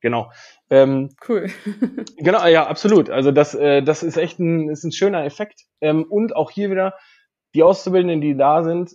genau. 0.03 0.31
Ähm, 0.69 1.09
cool. 1.27 1.49
genau, 2.19 2.47
ja, 2.47 2.67
absolut. 2.67 3.09
Also 3.09 3.33
das, 3.33 3.55
äh, 3.55 3.83
das 3.83 4.03
ist 4.03 4.19
echt 4.19 4.39
ein, 4.39 4.69
ist 4.69 4.85
ein 4.85 4.93
schöner 4.93 5.25
Effekt. 5.25 5.63
Ähm, 5.81 6.05
und 6.05 6.37
auch 6.37 6.51
hier 6.51 6.71
wieder, 6.71 6.95
die 7.55 7.63
Auszubildenden, 7.63 8.21
die 8.21 8.37
da 8.37 8.63
sind, 8.63 8.95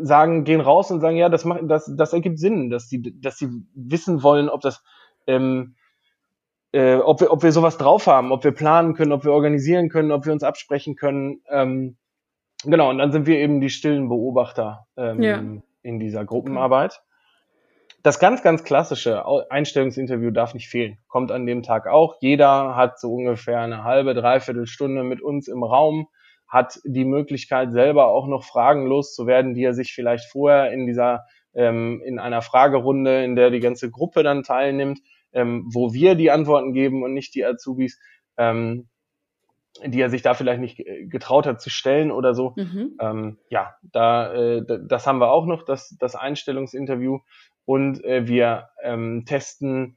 sagen, 0.00 0.44
gehen 0.44 0.60
raus 0.60 0.90
und 0.90 1.00
sagen, 1.00 1.16
ja, 1.16 1.28
das 1.28 1.44
macht, 1.44 1.62
das, 1.64 1.90
das 1.96 2.12
ergibt 2.12 2.38
Sinn, 2.38 2.70
dass 2.70 2.88
die, 2.88 3.20
dass 3.20 3.38
sie 3.38 3.48
wissen 3.74 4.22
wollen, 4.22 4.48
ob 4.48 4.60
das, 4.60 4.82
ähm, 5.26 5.74
äh, 6.72 6.96
ob 6.96 7.20
wir, 7.20 7.32
ob 7.32 7.42
wir 7.42 7.52
sowas 7.52 7.76
drauf 7.76 8.06
haben, 8.06 8.32
ob 8.32 8.44
wir 8.44 8.52
planen 8.52 8.94
können, 8.94 9.12
ob 9.12 9.24
wir 9.24 9.32
organisieren 9.32 9.88
können, 9.88 10.12
ob 10.12 10.26
wir 10.26 10.32
uns 10.32 10.44
absprechen 10.44 10.94
können. 10.94 11.40
Ähm, 11.48 11.96
genau, 12.64 12.90
und 12.90 12.98
dann 12.98 13.12
sind 13.12 13.26
wir 13.26 13.38
eben 13.38 13.60
die 13.60 13.70
stillen 13.70 14.08
Beobachter 14.08 14.86
ähm, 14.96 15.22
ja. 15.22 15.42
in 15.82 15.98
dieser 15.98 16.24
Gruppenarbeit. 16.24 17.02
Das 18.04 18.18
ganz, 18.18 18.42
ganz 18.42 18.64
klassische 18.64 19.24
Einstellungsinterview 19.48 20.32
darf 20.32 20.54
nicht 20.54 20.68
fehlen. 20.68 20.98
Kommt 21.06 21.30
an 21.30 21.46
dem 21.46 21.62
Tag 21.62 21.86
auch. 21.86 22.16
Jeder 22.20 22.74
hat 22.74 22.98
so 22.98 23.14
ungefähr 23.14 23.60
eine 23.60 23.84
halbe, 23.84 24.14
dreiviertel 24.14 24.66
Stunde 24.66 25.04
mit 25.04 25.20
uns 25.20 25.46
im 25.46 25.62
Raum 25.62 26.08
hat 26.52 26.80
die 26.84 27.06
Möglichkeit, 27.06 27.72
selber 27.72 28.08
auch 28.08 28.26
noch 28.26 28.44
Fragen 28.44 28.86
loszuwerden, 28.86 29.54
die 29.54 29.64
er 29.64 29.72
sich 29.72 29.94
vielleicht 29.94 30.30
vorher 30.30 30.70
in 30.70 30.86
dieser, 30.86 31.24
ähm, 31.54 32.02
in 32.04 32.18
einer 32.18 32.42
Fragerunde, 32.42 33.24
in 33.24 33.36
der 33.36 33.50
die 33.50 33.60
ganze 33.60 33.90
Gruppe 33.90 34.22
dann 34.22 34.42
teilnimmt, 34.42 35.00
ähm, 35.32 35.64
wo 35.72 35.94
wir 35.94 36.14
die 36.14 36.30
Antworten 36.30 36.74
geben 36.74 37.02
und 37.02 37.14
nicht 37.14 37.34
die 37.34 37.46
Azubis, 37.46 37.98
ähm, 38.36 38.88
die 39.82 39.98
er 39.98 40.10
sich 40.10 40.20
da 40.20 40.34
vielleicht 40.34 40.60
nicht 40.60 40.84
getraut 41.04 41.46
hat 41.46 41.62
zu 41.62 41.70
stellen 41.70 42.10
oder 42.10 42.34
so. 42.34 42.52
Mhm. 42.56 42.98
Ähm, 43.00 43.38
ja, 43.48 43.74
da, 43.90 44.34
äh, 44.34 44.62
das 44.86 45.06
haben 45.06 45.20
wir 45.20 45.30
auch 45.30 45.46
noch, 45.46 45.62
das, 45.62 45.96
das 45.98 46.14
Einstellungsinterview. 46.14 47.20
Und 47.64 48.04
äh, 48.04 48.26
wir 48.26 48.68
ähm, 48.82 49.24
testen 49.24 49.96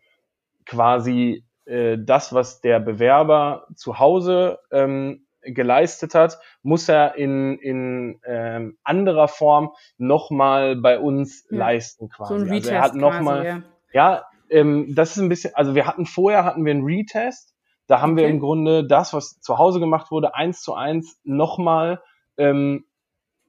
quasi 0.66 1.44
äh, 1.66 1.98
das, 2.00 2.32
was 2.32 2.62
der 2.62 2.80
Bewerber 2.80 3.68
zu 3.76 4.00
Hause 4.00 4.60
ähm, 4.72 5.25
geleistet 5.46 6.16
hat, 6.16 6.40
muss 6.64 6.90
er 6.90 7.16
in, 7.16 7.58
in 7.60 8.20
ähm, 8.26 8.78
anderer 8.84 9.28
Form 9.28 9.72
nochmal 9.98 10.76
bei 10.76 11.00
uns 11.00 11.46
ja. 11.50 11.58
leisten 11.58 12.10
quasi. 12.10 12.34
So 12.34 12.44
ein 12.44 12.50
Retest 12.50 12.72
also 12.72 12.76
er 12.76 12.82
hat 12.82 12.96
nochmal, 12.96 13.46
ja, 13.46 13.62
ja 13.94 14.26
ähm, 14.50 14.94
das 14.96 15.12
ist 15.12 15.24
ein 15.24 15.30
bisschen, 15.30 15.56
also 15.56 15.76
wir 15.76 15.88
hatten 15.88 16.06
vorher 16.06 16.44
hatten 16.44 16.66
wir 16.66 16.72
einen 16.72 16.86
Retest, 16.86 17.54
da 17.88 18.02
haben 18.02 18.14
okay. 18.14 18.24
wir 18.24 18.30
im 18.30 18.40
Grunde 18.40 18.86
das, 18.88 19.14
was 19.14 19.40
zu 19.42 19.58
Hause 19.58 19.80
gemacht 19.80 20.12
wurde, 20.12 20.36
eins 20.36 20.62
zu 20.62 20.74
eins 20.74 21.20
nochmal 21.24 22.02
ähm, 22.38 22.86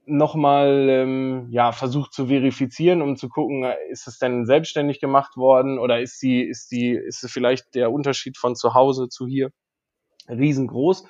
nochmal 0.07 0.87
ähm, 0.89 1.47
ja, 1.51 1.71
versucht 1.71 2.13
zu 2.13 2.27
verifizieren, 2.27 3.01
um 3.01 3.17
zu 3.17 3.27
gucken, 3.29 3.65
ist 3.91 4.07
es 4.07 4.17
denn 4.17 4.45
selbstständig 4.45 4.99
gemacht 4.99 5.35
worden 5.35 5.77
oder 5.79 5.99
ist 5.99 6.21
die, 6.21 6.41
ist 6.43 6.71
die, 6.71 6.91
ist 6.91 7.29
vielleicht 7.29 7.75
der 7.75 7.91
Unterschied 7.91 8.37
von 8.37 8.55
zu 8.55 8.73
Hause 8.73 9.09
zu 9.09 9.27
hier 9.27 9.51
riesengroß. 10.29 11.05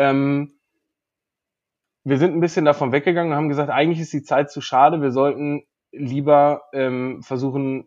Ähm, 0.00 0.54
wir 2.04 2.16
sind 2.16 2.34
ein 2.34 2.40
bisschen 2.40 2.64
davon 2.64 2.90
weggegangen 2.90 3.32
und 3.32 3.36
haben 3.36 3.50
gesagt, 3.50 3.68
eigentlich 3.68 4.00
ist 4.00 4.14
die 4.14 4.22
Zeit 4.22 4.50
zu 4.50 4.62
schade. 4.62 5.02
Wir 5.02 5.12
sollten 5.12 5.62
lieber 5.92 6.62
ähm, 6.72 7.22
versuchen, 7.22 7.86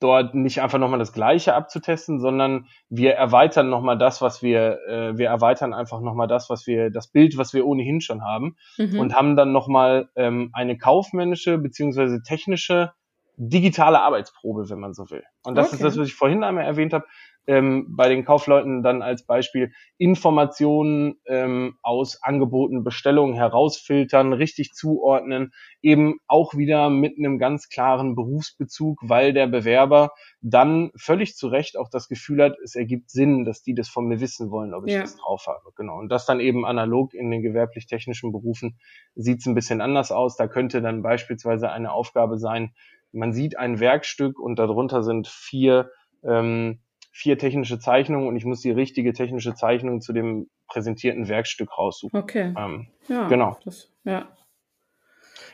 dort 0.00 0.34
nicht 0.34 0.62
einfach 0.62 0.78
nochmal 0.78 0.98
das 0.98 1.12
Gleiche 1.12 1.54
abzutesten, 1.54 2.20
sondern 2.20 2.66
wir 2.88 3.14
erweitern 3.14 3.68
nochmal 3.68 3.98
das, 3.98 4.22
was 4.22 4.42
wir, 4.42 4.78
äh, 4.88 5.18
wir 5.18 5.28
erweitern 5.28 5.74
einfach 5.74 6.00
nochmal 6.00 6.26
das, 6.26 6.48
was 6.48 6.66
wir, 6.66 6.90
das 6.90 7.08
Bild, 7.08 7.36
was 7.36 7.52
wir 7.52 7.66
ohnehin 7.66 8.00
schon 8.00 8.22
haben 8.22 8.56
mhm. 8.78 8.98
und 8.98 9.14
haben 9.14 9.36
dann 9.36 9.52
nochmal 9.52 10.08
ähm, 10.16 10.50
eine 10.54 10.78
kaufmännische 10.78 11.58
beziehungsweise 11.58 12.22
technische 12.22 12.92
digitale 13.36 14.00
Arbeitsprobe, 14.00 14.70
wenn 14.70 14.80
man 14.80 14.94
so 14.94 15.10
will. 15.10 15.22
Und 15.44 15.54
das 15.56 15.68
okay. 15.68 15.76
ist 15.76 15.84
das, 15.84 15.98
was 15.98 16.08
ich 16.08 16.14
vorhin 16.14 16.42
einmal 16.42 16.64
erwähnt 16.64 16.94
habe 16.94 17.04
ähm, 17.46 17.86
bei 17.96 18.08
den 18.08 18.24
Kaufleuten 18.24 18.82
dann 18.82 19.02
als 19.02 19.24
Beispiel 19.24 19.72
Informationen 19.98 21.16
ähm, 21.26 21.76
aus 21.82 22.22
Angeboten, 22.22 22.84
Bestellungen 22.84 23.34
herausfiltern, 23.34 24.32
richtig 24.32 24.72
zuordnen, 24.72 25.52
eben 25.82 26.18
auch 26.26 26.54
wieder 26.54 26.90
mit 26.90 27.18
einem 27.18 27.38
ganz 27.38 27.68
klaren 27.68 28.14
Berufsbezug, 28.14 28.98
weil 29.02 29.32
der 29.32 29.46
Bewerber 29.46 30.10
dann 30.40 30.90
völlig 30.96 31.36
zu 31.36 31.48
Recht 31.48 31.76
auch 31.76 31.88
das 31.90 32.08
Gefühl 32.08 32.42
hat, 32.42 32.56
es 32.62 32.74
ergibt 32.74 33.10
Sinn, 33.10 33.44
dass 33.44 33.62
die 33.62 33.74
das 33.74 33.88
von 33.88 34.06
mir 34.06 34.20
wissen 34.20 34.50
wollen, 34.50 34.74
ob 34.74 34.86
ich 34.86 34.94
ja. 34.94 35.00
das 35.02 35.16
drauf 35.16 35.46
habe. 35.46 35.72
Genau. 35.76 35.98
Und 35.98 36.08
das 36.08 36.26
dann 36.26 36.40
eben 36.40 36.66
analog 36.66 37.14
in 37.14 37.30
den 37.30 37.42
gewerblich-technischen 37.42 38.32
Berufen 38.32 38.78
sieht 39.14 39.40
es 39.40 39.46
ein 39.46 39.54
bisschen 39.54 39.80
anders 39.80 40.12
aus. 40.12 40.36
Da 40.36 40.48
könnte 40.48 40.82
dann 40.82 41.02
beispielsweise 41.02 41.70
eine 41.70 41.92
Aufgabe 41.92 42.38
sein, 42.38 42.72
man 43.12 43.32
sieht 43.32 43.58
ein 43.58 43.80
Werkstück 43.80 44.38
und 44.38 44.58
darunter 44.58 45.02
sind 45.02 45.26
vier 45.28 45.90
ähm, 46.22 46.80
vier 47.16 47.38
technische 47.38 47.78
Zeichnungen 47.78 48.28
und 48.28 48.36
ich 48.36 48.44
muss 48.44 48.60
die 48.60 48.70
richtige 48.70 49.14
technische 49.14 49.54
Zeichnung 49.54 50.02
zu 50.02 50.12
dem 50.12 50.50
präsentierten 50.68 51.28
Werkstück 51.28 51.78
raussuchen. 51.78 52.20
Okay. 52.20 52.52
Ähm, 52.58 52.88
ja, 53.08 53.26
genau. 53.28 53.56
Das, 53.64 53.90
ja. 54.04 54.28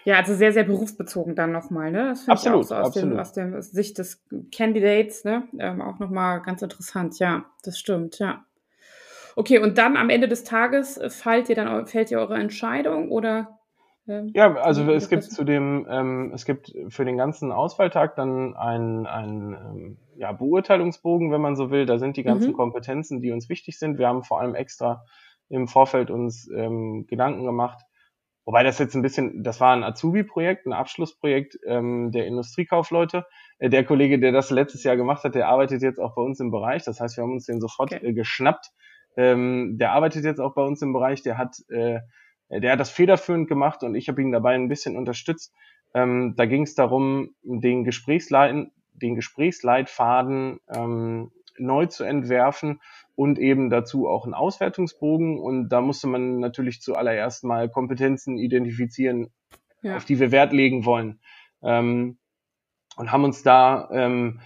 Ja, 0.05 0.17
also 0.17 0.35
sehr, 0.35 0.53
sehr 0.53 0.65
berufsbezogen 0.65 1.37
dann 1.37 1.53
nochmal, 1.53 1.93
ne? 1.93 2.09
Das 2.09 2.25
finde 2.25 2.41
ich 2.41 2.49
auch 2.49 2.63
so 2.65 2.75
aus, 2.75 2.87
absolut. 2.87 3.13
Dem, 3.13 3.21
aus 3.21 3.33
der 3.33 3.63
Sicht 3.63 3.99
des 3.99 4.25
Candidates, 4.53 5.25
ne? 5.25 5.45
Ähm, 5.57 5.81
auch 5.81 6.01
nochmal 6.01 6.43
ganz 6.43 6.63
interessant, 6.63 7.21
ja, 7.21 7.45
das 7.63 7.79
stimmt, 7.79 8.19
ja. 8.19 8.45
Okay, 9.37 9.59
und 9.61 9.79
dann 9.79 9.97
am 9.97 10.11
Ende 10.11 10.27
des 10.27 10.43
Tages 10.43 11.01
fällt 11.11 11.49
ihr 11.49 11.55
dann 11.55 11.87
fällt 11.87 12.11
ihr 12.11 12.19
eure 12.19 12.35
Entscheidung 12.35 13.13
oder 13.13 13.61
ähm, 14.09 14.33
ja, 14.35 14.53
also 14.57 14.91
es 14.91 15.09
gibt 15.09 15.23
zu 15.23 15.45
dem, 15.45 15.87
ähm, 15.89 16.33
es 16.35 16.45
gibt 16.45 16.73
für 16.89 17.05
den 17.05 17.17
ganzen 17.17 17.53
Auswahltag 17.53 18.17
dann 18.17 18.57
ein, 18.57 19.07
ein 19.07 19.53
ähm, 19.53 19.99
ja, 20.17 20.33
Beurteilungsbogen, 20.33 21.31
wenn 21.33 21.41
man 21.41 21.57
so 21.57 21.71
will. 21.71 21.87
Da 21.87 21.99
sind 21.99 22.17
die 22.17 22.23
ganzen 22.23 22.51
mhm. 22.51 22.57
Kompetenzen, 22.57 23.21
die 23.21 23.33
uns 23.33 23.49
wichtig 23.49 23.79
sind. 23.79 23.99
Wir 23.99 24.09
haben 24.09 24.23
vor 24.23 24.41
allem 24.41 24.55
extra 24.55 25.05
im 25.49 25.69
Vorfeld 25.69 26.11
uns 26.11 26.49
ähm, 26.55 27.07
Gedanken 27.09 27.45
gemacht. 27.45 27.83
Wobei 28.45 28.65
das 28.65 28.79
jetzt 28.79 28.95
ein 28.95 29.03
bisschen, 29.03 29.45
das 29.45 29.61
war 29.61 29.75
ein 29.75 29.85
Azubi-Projekt, 29.85 30.67
ein 30.67 30.73
Abschlussprojekt 30.73 31.59
ähm, 31.67 32.11
der 32.11 32.27
Industriekaufleute. 32.27 33.25
Äh, 33.59 33.71
der 33.71 33.85
Kollege, 33.85 34.19
der 34.19 34.33
das 34.33 34.51
letztes 34.51 34.83
Jahr 34.83 34.97
gemacht 34.97 35.25
hat, 35.25 35.35
der 35.35 35.49
arbeitet 35.49 35.83
jetzt 35.83 36.01
auch 36.01 36.15
bei 36.15 36.23
uns 36.23 36.41
im 36.41 36.51
Bereich. 36.51 36.85
Das 36.85 37.01
heißt, 37.01 37.17
wir 37.17 37.23
haben 37.23 37.33
uns 37.33 37.47
den 37.47 37.61
sofort 37.61 37.93
okay. 37.93 38.05
äh, 38.07 38.13
geschnappt. 38.13 38.71
Ähm, 39.17 39.77
der 39.79 39.93
arbeitet 39.93 40.25
jetzt 40.25 40.41
auch 40.41 40.55
bei 40.55 40.63
uns 40.63 40.83
im 40.83 40.93
Bereich. 40.93 41.23
Der 41.23 41.39
hat 41.39 41.57
äh, 41.69 42.01
der 42.61 42.73
hat 42.73 42.81
das 42.81 42.91
federführend 42.91 43.49
gemacht 43.49 43.83
und 43.83 43.95
ich 43.95 44.09
habe 44.09 44.21
ihn 44.21 44.33
dabei 44.33 44.55
ein 44.55 44.69
bisschen 44.69 44.97
unterstützt. 44.97 45.55
Ähm, 45.95 46.35
da 46.37 46.45
ging 46.47 46.63
es 46.63 46.75
darum, 46.75 47.31
den, 47.43 47.85
Gesprächsleit 47.85 48.69
den 49.03 49.15
Gesprächsleitfaden 49.15 50.61
ähm, 50.75 51.33
neu 51.59 51.87
zu 51.87 52.05
entwerfen 52.05 52.81
und 53.15 53.39
eben 53.39 53.71
dazu 53.71 54.09
auch 54.09 54.25
einen 54.25 54.35
Auswertungsbogen. 54.35 55.39
Und 55.39 55.69
da 55.69 55.81
musste 55.81 56.07
man 56.07 56.39
natürlich 56.39 56.81
zuallererst 56.81 57.45
mal 57.45 57.69
Kompetenzen 57.69 58.39
identifizieren, 58.39 59.33
ja. 59.83 59.97
auf 59.97 60.05
die 60.05 60.19
wir 60.19 60.33
Wert 60.33 60.53
legen 60.53 60.85
wollen. 60.85 61.21
Ähm, 61.63 62.19
und 62.97 63.13
haben 63.13 63.25
uns 63.25 63.43
da 63.43 63.89
ähm, 63.93 64.41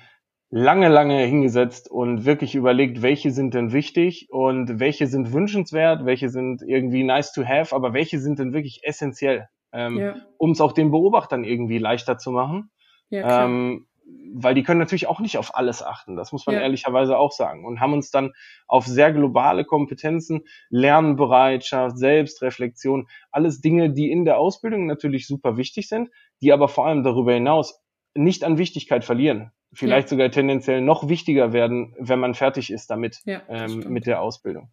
lange, 0.51 0.88
lange 0.88 1.25
hingesetzt 1.25 1.90
und 1.90 2.25
wirklich 2.25 2.55
überlegt, 2.55 3.03
welche 3.03 3.31
sind 3.31 3.55
denn 3.55 3.73
wichtig 3.73 4.29
und 4.31 4.79
welche 4.79 5.07
sind 5.07 5.33
wünschenswert, 5.33 6.05
welche 6.05 6.29
sind 6.29 6.62
irgendwie 6.62 7.03
nice 7.03 7.33
to 7.33 7.45
have, 7.45 7.75
aber 7.75 7.92
welche 7.92 8.21
sind 8.21 8.38
denn 8.38 8.53
wirklich 8.53 8.81
essentiell, 8.85 9.49
ähm, 9.73 9.99
ja. 9.99 10.14
um 10.38 10.53
es 10.53 10.61
auch 10.61 10.73
den 10.73 10.90
Beobachtern 10.90 11.45
irgendwie 11.45 11.79
leichter 11.79 12.19
zu 12.19 12.31
machen. 12.31 12.71
Ja, 13.11 13.45
ähm, 13.45 13.87
weil 14.35 14.55
die 14.55 14.62
können 14.62 14.79
natürlich 14.79 15.09
auch 15.09 15.21
nicht 15.21 15.38
auf 15.38 15.57
alles 15.57 15.83
achten, 15.83 16.16
das 16.16 16.31
muss 16.33 16.47
man 16.47 16.57
ja. 16.57 16.62
ehrlicherweise 16.62 17.19
auch 17.19 17.33
sagen. 17.33 17.64
Und 17.64 17.81
haben 17.81 17.92
uns 17.92 18.11
dann 18.11 18.33
auf 18.66 18.87
sehr 18.87 19.12
globale 19.12 19.64
Kompetenzen, 19.64 20.42
Lernbereitschaft, 20.69 21.99
Selbstreflexion, 21.99 23.09
alles 23.31 23.61
Dinge, 23.61 23.92
die 23.92 24.11
in 24.11 24.25
der 24.25 24.38
Ausbildung 24.38 24.87
natürlich 24.87 25.27
super 25.27 25.57
wichtig 25.57 25.88
sind, 25.88 26.11
die 26.40 26.53
aber 26.53 26.69
vor 26.69 26.87
allem 26.87 27.03
darüber 27.03 27.33
hinaus 27.33 27.81
nicht 28.14 28.45
an 28.45 28.59
Wichtigkeit 28.59 29.05
verlieren 29.05 29.53
vielleicht 29.73 30.07
ja. 30.07 30.11
sogar 30.11 30.31
tendenziell 30.31 30.81
noch 30.81 31.09
wichtiger 31.09 31.53
werden, 31.53 31.95
wenn 31.99 32.19
man 32.19 32.35
fertig 32.35 32.73
ist 32.73 32.90
damit, 32.90 33.21
ja, 33.25 33.42
ähm, 33.49 33.85
mit 33.88 34.07
der 34.07 34.23
Ausbildung. 34.23 34.71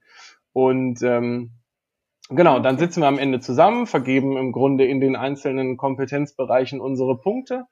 Und 0.54 1.02
ähm, 1.02 1.52
genau, 2.30 2.60
dann 2.60 2.78
sitzen 2.78 3.02
wir 3.02 3.08
am 3.08 3.20
Ende 3.20 3.40
zusammen, 3.40 3.88
vergeben 3.88 4.38
im 4.38 4.52
Grunde 4.52 4.86
in 4.86 5.00
den 5.00 5.16
einzelnen 5.16 5.78
Kompetenzbereichen 5.78 6.80
unsere 6.80 7.20
Punkte 7.20 7.66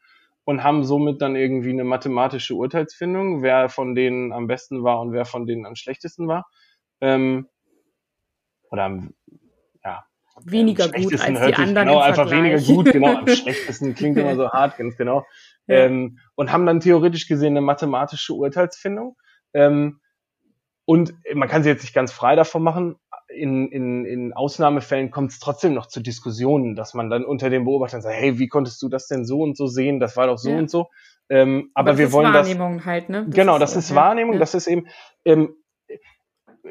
und 0.43 0.63
haben 0.63 0.84
somit 0.84 1.21
dann 1.21 1.36
irgendwie 1.36 1.69
eine 1.69 1.84
mathematische 1.84 2.56
Urteilsfindung, 2.56 3.41
wer 3.41 3.69
von 3.69 3.95
denen 3.95 4.34
am 4.34 4.47
besten 4.47 4.84
war 4.84 4.99
und 4.99 5.13
wer 5.13 5.25
von 5.25 5.45
denen 5.45 5.65
am 5.65 5.75
schlechtesten 5.75 6.27
war. 6.27 6.45
Ähm, 6.99 7.47
oder 8.69 8.84
am, 8.84 9.13
ja, 9.84 10.06
weniger 10.43 10.89
gut 10.89 11.19
als 11.19 11.45
die 11.45 11.54
anderen. 11.56 11.88
Genau, 11.88 11.99
einfach 11.99 12.32
weniger 12.32 12.60
gut, 12.60 12.91
genau. 12.91 13.17
Am 13.17 13.27
schlechtesten 13.27 13.95
klingt 13.95 14.17
immer 14.17 14.36
so 14.36 14.49
hart, 14.49 14.77
ganz 14.77 14.97
genau 14.97 15.25
ähm, 15.67 16.19
und 16.36 16.51
haben 16.51 16.65
dann 16.65 16.80
theoretisch 16.80 17.27
gesehen 17.27 17.54
eine 17.54 17.62
mathematische 17.62 18.34
Urteilsfindung. 18.34 19.15
Ähm, 19.54 19.99
und 20.86 21.13
man 21.34 21.47
kann 21.47 21.63
sie 21.63 21.69
jetzt 21.69 21.84
nicht 21.84 21.93
ganz 21.93 22.12
frei 22.12 22.36
davon 22.36 22.63
machen. 22.63 22.95
In, 23.36 23.72
in, 23.72 24.06
in 24.06 24.34
Ausnahmefällen 24.34 25.12
kommt 25.12 25.32
es 25.32 25.39
trotzdem 25.39 25.74
noch 25.74 25.88
zu 25.88 26.02
Diskussionen, 26.02 26.76
dass 26.76 26.94
man 26.94 27.10
dann 27.10 27.24
unter 27.24 27.50
den 27.50 27.65
Beobachtern 27.65 28.02
sagt, 28.02 28.15
hey, 28.15 28.39
wie 28.39 28.48
konntest 28.48 28.82
du 28.82 28.89
das 28.89 29.08
denn 29.08 29.26
so 29.26 29.41
und 29.41 29.56
so 29.56 29.67
sehen? 29.67 30.00
Das 30.00 30.17
war 30.17 30.28
doch 30.28 30.38
so 30.38 30.50
ja. 30.50 30.58
und 30.58 30.70
so. 30.70 30.88
Ähm, 31.30 31.72
aber, 31.74 31.91
aber 31.91 32.00
wir 32.00 32.12
wollen 32.12 32.34
das. 32.34 32.48
Wahrnehmung 32.48 32.86
halt, 32.86 33.10
ne? 33.10 33.26
Das 33.26 33.36
genau, 33.36 33.56
ist, 33.56 33.62
das 33.62 33.76
ist 33.78 33.89
ja, 33.91 33.96
Wahrnehmung. 33.96 34.34
Ja. 34.34 34.39
Das 34.39 34.54
ist 34.54 34.67
eben. 34.67 34.88
Ähm, 35.24 35.56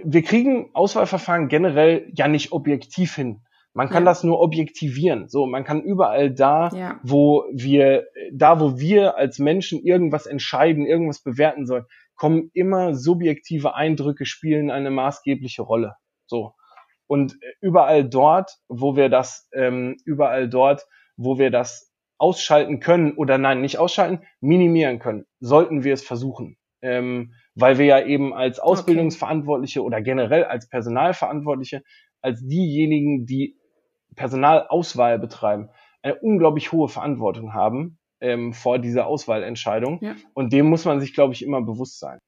wir 0.05 0.23
kriegen 0.23 0.71
Auswahlverfahren 0.73 1.49
generell 1.49 2.11
ja 2.15 2.29
nicht 2.29 2.53
objektiv 2.53 3.17
hin. 3.17 3.43
Man 3.73 3.89
kann 3.89 4.05
ja. 4.05 4.11
das 4.11 4.25
nur 4.25 4.41
objektivieren. 4.41 5.29
So, 5.29 5.47
man 5.47 5.65
kann 5.65 5.83
überall 5.83 6.33
da, 6.33 6.71
ja. 6.75 7.01
wo 7.03 7.45
wir, 7.53 8.07
da, 8.33 8.61
wo 8.61 8.79
wir 8.79 9.17
als 9.17 9.39
Menschen 9.39 9.81
irgendwas 9.81 10.27
entscheiden, 10.27 10.87
irgendwas 10.87 11.23
bewerten 11.23 11.67
sollen, 11.67 11.85
kommen 12.17 12.51
immer 12.53 12.95
subjektive 12.95 13.75
Eindrücke 13.75 14.27
spielen 14.27 14.71
eine 14.71 14.91
maßgebliche 14.91 15.63
Rolle. 15.63 15.95
So. 16.31 16.55
Und 17.07 17.37
überall 17.61 18.09
dort, 18.09 18.57
wo 18.69 18.95
wir 18.97 19.09
das, 19.09 19.49
ähm, 19.53 19.97
überall 20.05 20.49
dort, 20.49 20.87
wo 21.17 21.39
wir 21.39 21.51
das 21.51 21.93
ausschalten 22.19 22.79
können 22.79 23.15
oder 23.15 23.37
nein, 23.37 23.61
nicht 23.61 23.79
ausschalten, 23.79 24.25
minimieren 24.41 25.01
können, 25.01 25.27
sollten 25.41 25.83
wir 25.83 25.93
es 25.93 26.05
versuchen. 26.05 26.57
Ähm, 26.83 27.35
weil 27.55 27.79
wir 27.79 27.85
ja 27.85 28.01
eben 28.01 28.33
als 28.33 28.61
Ausbildungsverantwortliche 28.61 29.83
oder 29.83 30.01
generell 30.01 30.45
als 30.45 30.69
Personalverantwortliche, 30.69 31.83
als 32.23 32.47
diejenigen, 32.47 33.27
die 33.27 33.59
Personalauswahl 34.15 35.19
betreiben, 35.19 35.69
eine 36.03 36.15
unglaublich 36.15 36.73
hohe 36.73 36.89
Verantwortung 36.89 37.55
haben 37.55 37.99
ähm, 38.21 38.53
vor 38.53 38.79
dieser 38.79 39.07
Auswahlentscheidung. 39.07 39.99
Ja. 40.01 40.15
Und 40.33 40.53
dem 40.53 40.67
muss 40.67 40.85
man 40.85 41.01
sich, 41.01 41.13
glaube 41.13 41.35
ich, 41.35 41.43
immer 41.45 41.61
bewusst 41.61 41.99
sein. 41.99 42.19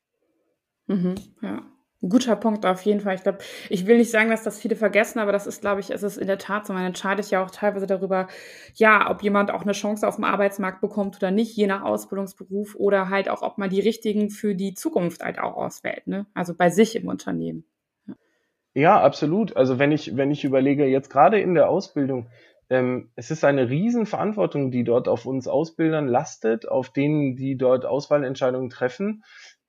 Mhm, 0.86 1.14
ja. 1.40 1.62
Guter 2.08 2.34
Punkt 2.34 2.66
auf 2.66 2.82
jeden 2.82 3.00
Fall. 3.00 3.14
Ich 3.14 3.22
glaube, 3.22 3.38
ich 3.68 3.86
will 3.86 3.96
nicht 3.96 4.10
sagen, 4.10 4.30
dass 4.30 4.42
das 4.42 4.60
viele 4.60 4.74
vergessen, 4.74 5.20
aber 5.20 5.30
das 5.30 5.46
ist, 5.46 5.60
glaube 5.60 5.80
ich, 5.80 5.90
es 5.90 6.02
ist 6.02 6.16
in 6.16 6.26
der 6.26 6.38
Tat 6.38 6.66
so. 6.66 6.72
Man 6.72 6.84
entscheidet 6.84 7.30
ja 7.30 7.44
auch 7.44 7.50
teilweise 7.50 7.86
darüber, 7.86 8.26
ja, 8.74 9.08
ob 9.08 9.22
jemand 9.22 9.52
auch 9.52 9.62
eine 9.62 9.72
Chance 9.72 10.06
auf 10.08 10.16
dem 10.16 10.24
Arbeitsmarkt 10.24 10.80
bekommt 10.80 11.16
oder 11.16 11.30
nicht, 11.30 11.56
je 11.56 11.68
nach 11.68 11.82
Ausbildungsberuf 11.82 12.74
oder 12.74 13.08
halt 13.08 13.28
auch, 13.28 13.42
ob 13.42 13.56
man 13.56 13.70
die 13.70 13.80
richtigen 13.80 14.30
für 14.30 14.56
die 14.56 14.74
Zukunft 14.74 15.22
halt 15.22 15.38
auch 15.38 15.56
auswählt, 15.56 16.08
ne? 16.08 16.26
Also 16.34 16.54
bei 16.54 16.70
sich 16.70 16.96
im 16.96 17.06
Unternehmen. 17.06 17.64
Ja, 18.74 19.00
absolut. 19.00 19.56
Also 19.56 19.78
wenn 19.78 19.92
ich, 19.92 20.16
wenn 20.16 20.30
ich 20.30 20.44
überlege, 20.44 20.86
jetzt 20.86 21.10
gerade 21.10 21.38
in 21.38 21.54
der 21.54 21.68
Ausbildung, 21.68 22.28
ähm, 22.70 23.10
es 23.16 23.30
ist 23.30 23.44
eine 23.44 23.68
Riesenverantwortung, 23.68 24.70
die 24.70 24.82
dort 24.82 25.06
auf 25.06 25.26
uns 25.26 25.46
Ausbildern 25.46 26.08
lastet, 26.08 26.66
auf 26.66 26.90
denen, 26.90 27.36
die 27.36 27.58
dort 27.58 27.84
Auswahlentscheidungen 27.84 28.70
treffen, 28.70 29.24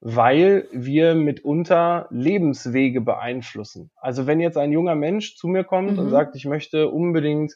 weil 0.05 0.67
wir 0.71 1.15
mitunter 1.15 2.07
Lebenswege 2.09 2.99
beeinflussen. 2.99 3.89
Also 3.95 4.27
wenn 4.27 4.39
jetzt 4.39 4.57
ein 4.57 4.71
junger 4.71 4.95
Mensch 4.95 5.37
zu 5.37 5.47
mir 5.47 5.63
kommt 5.63 5.93
mhm. 5.93 5.99
und 5.99 6.09
sagt, 6.09 6.35
ich 6.35 6.45
möchte 6.45 6.89
unbedingt 6.89 7.53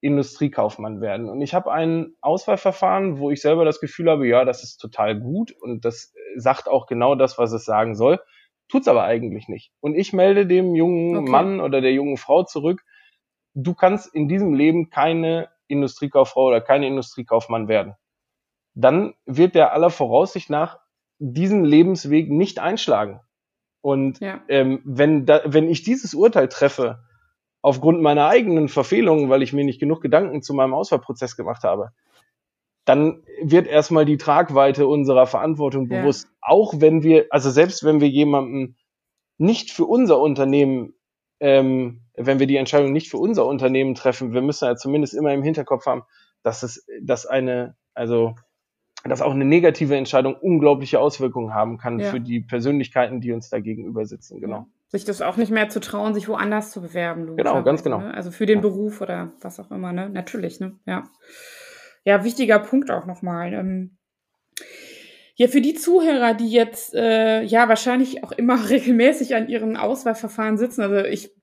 Industriekaufmann 0.00 1.00
werden. 1.00 1.28
Und 1.28 1.40
ich 1.40 1.54
habe 1.54 1.72
ein 1.72 2.14
Auswahlverfahren, 2.20 3.18
wo 3.18 3.30
ich 3.30 3.40
selber 3.40 3.64
das 3.64 3.80
Gefühl 3.80 4.10
habe, 4.10 4.26
ja, 4.26 4.44
das 4.44 4.62
ist 4.62 4.78
total 4.78 5.18
gut 5.18 5.52
und 5.52 5.84
das 5.84 6.12
sagt 6.36 6.68
auch 6.68 6.86
genau 6.86 7.14
das, 7.14 7.38
was 7.38 7.52
es 7.52 7.64
sagen 7.64 7.94
soll 7.94 8.20
tut's 8.68 8.88
aber 8.88 9.04
eigentlich 9.04 9.48
nicht. 9.48 9.72
Und 9.80 9.94
ich 9.94 10.12
melde 10.12 10.46
dem 10.46 10.74
jungen 10.74 11.16
okay. 11.16 11.30
Mann 11.30 11.60
oder 11.60 11.80
der 11.80 11.92
jungen 11.92 12.16
Frau 12.16 12.42
zurück, 12.42 12.84
du 13.54 13.74
kannst 13.74 14.12
in 14.14 14.28
diesem 14.28 14.54
Leben 14.54 14.90
keine 14.90 15.48
Industriekauffrau 15.68 16.46
oder 16.46 16.60
keine 16.60 16.86
Industriekaufmann 16.86 17.68
werden. 17.68 17.94
dann 18.78 19.14
wird 19.24 19.54
der 19.54 19.72
aller 19.72 19.88
Voraussicht 19.88 20.50
nach 20.50 20.78
diesen 21.18 21.64
Lebensweg 21.64 22.30
nicht 22.30 22.58
einschlagen. 22.58 23.20
Und 23.80 24.20
ja. 24.20 24.40
ähm, 24.48 24.80
wenn, 24.84 25.26
da, 25.26 25.42
wenn 25.44 25.68
ich 25.68 25.82
dieses 25.82 26.14
Urteil 26.14 26.48
treffe, 26.48 27.00
aufgrund 27.62 28.00
meiner 28.00 28.28
eigenen 28.28 28.68
Verfehlungen, 28.68 29.28
weil 29.28 29.42
ich 29.42 29.52
mir 29.52 29.64
nicht 29.64 29.80
genug 29.80 30.00
Gedanken 30.00 30.42
zu 30.42 30.54
meinem 30.54 30.74
Auswahlprozess 30.74 31.36
gemacht 31.36 31.64
habe, 31.64 31.90
dann 32.84 33.24
wird 33.42 33.66
erstmal 33.66 34.04
die 34.04 34.16
Tragweite 34.18 34.86
unserer 34.86 35.26
Verantwortung 35.26 35.90
ja. 35.90 36.00
bewusst. 36.00 36.28
Auch 36.40 36.74
wenn 36.76 37.02
wir, 37.02 37.26
also 37.30 37.50
selbst 37.50 37.84
wenn 37.84 38.00
wir 38.00 38.08
jemanden 38.08 38.76
nicht 39.38 39.72
für 39.72 39.84
unser 39.84 40.20
Unternehmen, 40.20 40.94
ähm, 41.40 42.02
wenn 42.14 42.38
wir 42.38 42.46
die 42.46 42.56
Entscheidung 42.56 42.92
nicht 42.92 43.10
für 43.10 43.18
unser 43.18 43.46
Unternehmen 43.46 43.96
treffen, 43.96 44.32
wir 44.32 44.42
müssen 44.42 44.66
ja 44.66 44.76
zumindest 44.76 45.14
immer 45.14 45.34
im 45.34 45.42
Hinterkopf 45.42 45.86
haben, 45.86 46.04
dass 46.42 46.62
es, 46.62 46.86
dass 47.02 47.26
eine, 47.26 47.76
also 47.94 48.36
dass 49.08 49.22
auch 49.22 49.32
eine 49.32 49.44
negative 49.44 49.96
Entscheidung 49.96 50.34
unglaubliche 50.34 51.00
Auswirkungen 51.00 51.54
haben 51.54 51.78
kann 51.78 51.98
ja. 51.98 52.10
für 52.10 52.20
die 52.20 52.40
Persönlichkeiten, 52.40 53.20
die 53.20 53.32
uns 53.32 53.50
da 53.50 53.60
gegenüber 53.60 54.06
sitzen. 54.06 54.40
Genau. 54.40 54.66
Sich 54.88 55.04
das 55.04 55.20
auch 55.22 55.36
nicht 55.36 55.50
mehr 55.50 55.68
zu 55.68 55.80
trauen, 55.80 56.14
sich 56.14 56.28
woanders 56.28 56.70
zu 56.70 56.80
bewerben. 56.80 57.36
Genau, 57.36 57.62
ganz 57.62 57.82
genau. 57.82 57.98
Ne? 57.98 58.14
Also 58.14 58.30
für 58.30 58.46
den 58.46 58.58
ja. 58.58 58.62
Beruf 58.62 59.00
oder 59.00 59.32
was 59.40 59.58
auch 59.60 59.70
immer, 59.70 59.92
ne? 59.92 60.08
Natürlich, 60.08 60.60
ne? 60.60 60.78
Ja. 60.86 61.04
Ja, 62.04 62.22
wichtiger 62.22 62.60
Punkt 62.60 62.90
auch 62.90 63.04
nochmal. 63.04 63.52
Ähm, 63.52 63.96
ja, 65.34 65.48
für 65.48 65.60
die 65.60 65.74
Zuhörer, 65.74 66.32
die 66.34 66.48
jetzt 66.48 66.94
äh, 66.94 67.42
ja 67.42 67.68
wahrscheinlich 67.68 68.24
auch 68.24 68.32
immer 68.32 68.56
regelmäßig 68.70 69.34
an 69.34 69.48
ihren 69.48 69.76
Auswahlverfahren 69.76 70.56
sitzen, 70.56 70.82
also 70.82 70.96
ich 70.96 71.35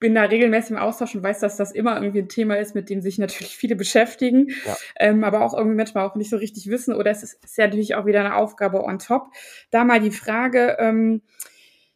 bin 0.00 0.14
da 0.14 0.22
regelmäßig 0.22 0.72
im 0.72 0.76
Austausch 0.76 1.14
und 1.14 1.22
weiß, 1.22 1.40
dass 1.40 1.56
das 1.56 1.72
immer 1.72 2.00
irgendwie 2.00 2.20
ein 2.20 2.28
Thema 2.28 2.56
ist, 2.56 2.74
mit 2.74 2.88
dem 2.88 3.00
sich 3.00 3.18
natürlich 3.18 3.56
viele 3.56 3.76
beschäftigen, 3.76 4.48
ja. 4.64 4.76
ähm, 4.98 5.24
aber 5.24 5.42
auch 5.42 5.54
irgendwie 5.54 5.76
manchmal 5.76 6.06
auch 6.06 6.14
nicht 6.14 6.30
so 6.30 6.36
richtig 6.36 6.68
wissen. 6.68 6.94
Oder 6.94 7.10
es 7.10 7.22
ist, 7.22 7.42
ist 7.44 7.58
ja 7.58 7.66
natürlich 7.66 7.94
auch 7.94 8.06
wieder 8.06 8.20
eine 8.20 8.36
Aufgabe 8.36 8.82
on 8.84 8.98
top. 8.98 9.28
Da 9.70 9.84
mal 9.84 10.00
die 10.00 10.10
Frage, 10.10 10.76
ähm, 10.78 11.22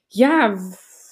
ja, 0.09 0.57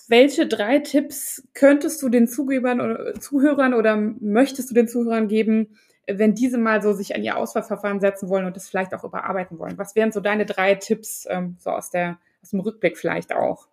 welche 0.09 0.49
drei 0.49 0.81
Tipps 0.81 1.49
könntest 1.55 2.03
du 2.03 2.09
den 2.09 2.27
Zugebern 2.27 2.81
oder 2.81 3.15
Zuhörern 3.15 3.75
oder 3.75 3.97
möchtest 3.97 4.71
du 4.71 4.75
den 4.75 4.89
Zuhörern 4.89 5.29
geben, 5.29 5.79
wenn 6.09 6.35
diese 6.35 6.59
mal 6.59 6.83
so 6.83 6.93
sich 6.93 7.15
an 7.15 7.23
ihr 7.23 7.37
Auswahlverfahren 7.37 8.01
setzen 8.01 8.29
wollen 8.29 8.45
und 8.45 8.57
das 8.57 8.69
vielleicht 8.69 8.93
auch 8.93 9.05
überarbeiten 9.05 9.61
wollen? 9.61 9.79
Was 9.79 9.95
wären 9.95 10.11
so 10.11 10.19
deine 10.19 10.47
drei 10.47 10.75
Tipps, 10.75 11.27
ähm, 11.31 11.57
so 11.61 11.71
aus, 11.71 11.91
der, 11.91 12.19
aus 12.43 12.51
dem 12.51 12.59
Rückblick 12.59 12.99
vielleicht 12.99 13.33
auch? 13.33 13.69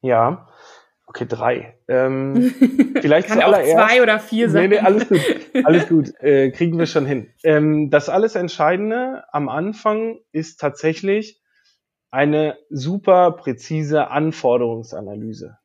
Ja, 0.00 0.48
okay, 1.10 1.26
drei. 1.28 1.76
Ähm, 1.88 2.54
vielleicht 3.00 3.28
Kann. 3.28 3.42
Auch 3.42 3.52
zwei 3.52 4.02
oder 4.02 4.18
vier 4.20 4.48
sein. 4.48 4.70
Nee, 4.70 4.76
nee, 4.76 4.78
alles 4.78 5.08
gut. 5.08 5.20
Alles 5.64 5.88
gut. 5.88 6.12
Äh, 6.20 6.50
kriegen 6.52 6.78
wir 6.78 6.86
schon 6.86 7.04
hin. 7.04 7.28
Ähm, 7.42 7.90
das 7.90 8.08
alles 8.08 8.36
Entscheidende 8.36 9.24
am 9.32 9.48
Anfang 9.48 10.20
ist 10.32 10.60
tatsächlich 10.60 11.42
eine 12.12 12.56
super 12.70 13.32
präzise 13.32 14.08
Anforderungsanalyse. 14.08 15.58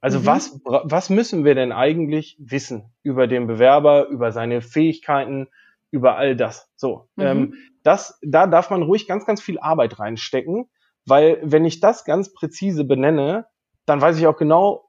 Also 0.00 0.20
mhm. 0.20 0.26
was, 0.26 0.60
was 0.64 1.10
müssen 1.10 1.44
wir 1.44 1.54
denn 1.54 1.72
eigentlich 1.72 2.36
wissen 2.38 2.92
über 3.02 3.26
den 3.26 3.46
Bewerber, 3.46 4.06
über 4.08 4.30
seine 4.30 4.60
Fähigkeiten, 4.62 5.48
über 5.90 6.16
all 6.16 6.36
das? 6.36 6.70
So, 6.76 7.08
mhm. 7.16 7.24
ähm, 7.24 7.54
das, 7.82 8.18
da 8.22 8.46
darf 8.46 8.70
man 8.70 8.82
ruhig 8.82 9.08
ganz, 9.08 9.26
ganz 9.26 9.42
viel 9.42 9.58
Arbeit 9.58 9.98
reinstecken, 9.98 10.68
weil 11.06 11.40
wenn 11.42 11.64
ich 11.64 11.80
das 11.80 12.04
ganz 12.04 12.32
präzise 12.32 12.84
benenne, 12.84 13.46
dann 13.86 14.00
weiß 14.00 14.18
ich 14.18 14.26
auch 14.26 14.36
genau, 14.36 14.83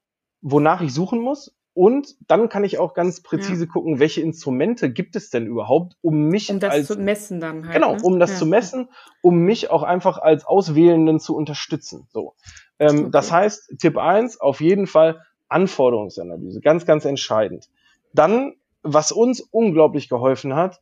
wonach 0.46 0.82
ich 0.82 0.94
suchen 0.94 1.20
muss. 1.20 1.58
Und 1.74 2.16
dann 2.30 2.48
kann 2.48 2.64
ich 2.64 2.78
auch 2.78 2.94
ganz 2.94 3.22
präzise 3.22 3.66
ja. 3.66 3.72
gucken, 3.72 4.00
welche 4.00 4.22
Instrumente 4.22 4.90
gibt 4.90 5.18
es 5.18 5.30
denn 5.30 5.46
überhaupt, 5.46 5.98
um 6.02 6.30
mich 6.30 6.50
um 6.50 6.62
das 6.62 6.72
als, 6.72 6.88
zu 6.88 6.98
messen 6.98 7.42
dann 7.42 7.66
halt. 7.66 7.74
Genau, 7.74 7.96
ne? 7.96 8.02
um 8.02 8.18
das 8.18 8.32
ja. 8.32 8.38
zu 8.38 8.46
messen, 8.46 8.88
um 9.22 9.40
mich 9.40 9.70
auch 9.70 9.84
einfach 9.84 10.18
als 10.18 10.46
Auswählenden 10.46 11.20
zu 11.20 11.36
unterstützen. 11.36 12.08
So. 12.14 12.36
Ähm, 12.80 13.00
okay. 13.00 13.10
Das 13.12 13.30
heißt, 13.30 13.74
Tipp 13.80 13.98
eins 13.98 14.40
auf 14.40 14.62
jeden 14.62 14.88
Fall 14.88 15.20
Anforderungsanalyse, 15.50 16.62
ganz, 16.62 16.86
ganz 16.86 17.04
entscheidend. 17.04 17.68
Dann, 18.14 18.54
was 18.84 19.12
uns 19.12 19.42
unglaublich 19.42 20.08
geholfen 20.08 20.56
hat, 20.56 20.80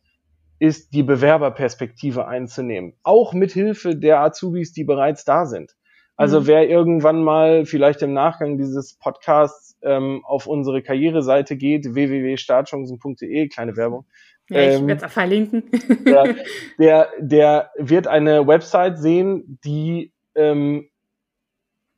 ist 0.60 0.94
die 0.94 1.04
Bewerberperspektive 1.04 2.28
einzunehmen, 2.28 2.94
auch 3.02 3.34
mit 3.34 3.52
Hilfe 3.52 3.96
der 3.96 4.20
Azubis, 4.20 4.74
die 4.74 4.84
bereits 4.84 5.26
da 5.26 5.48
sind. 5.48 5.76
Also 6.16 6.42
mhm. 6.42 6.48
wer 6.48 6.70
irgendwann 6.70 7.24
mal 7.24 7.66
vielleicht 7.66 8.02
im 8.02 8.14
Nachgang 8.14 8.58
dieses 8.58 8.94
Podcasts 8.96 9.78
ähm, 9.82 10.22
auf 10.26 10.48
unsere 10.48 10.82
Karriereseite 10.82 11.58
geht, 11.58 11.94
www.startchancen.de, 11.94 13.48
kleine 13.48 13.76
Werbung. 13.76 14.06
Ja, 14.50 14.62
ich 14.62 14.76
ähm, 14.76 14.88
werde 14.88 15.06
es 15.06 15.14
verlinken. 15.14 15.64
der, 16.06 16.36
der, 16.78 17.10
der 17.20 17.72
wird 17.78 18.08
eine 18.08 18.48
Website 18.48 19.00
sehen, 19.00 19.60
die 19.64 20.12
ähm, 20.36 20.90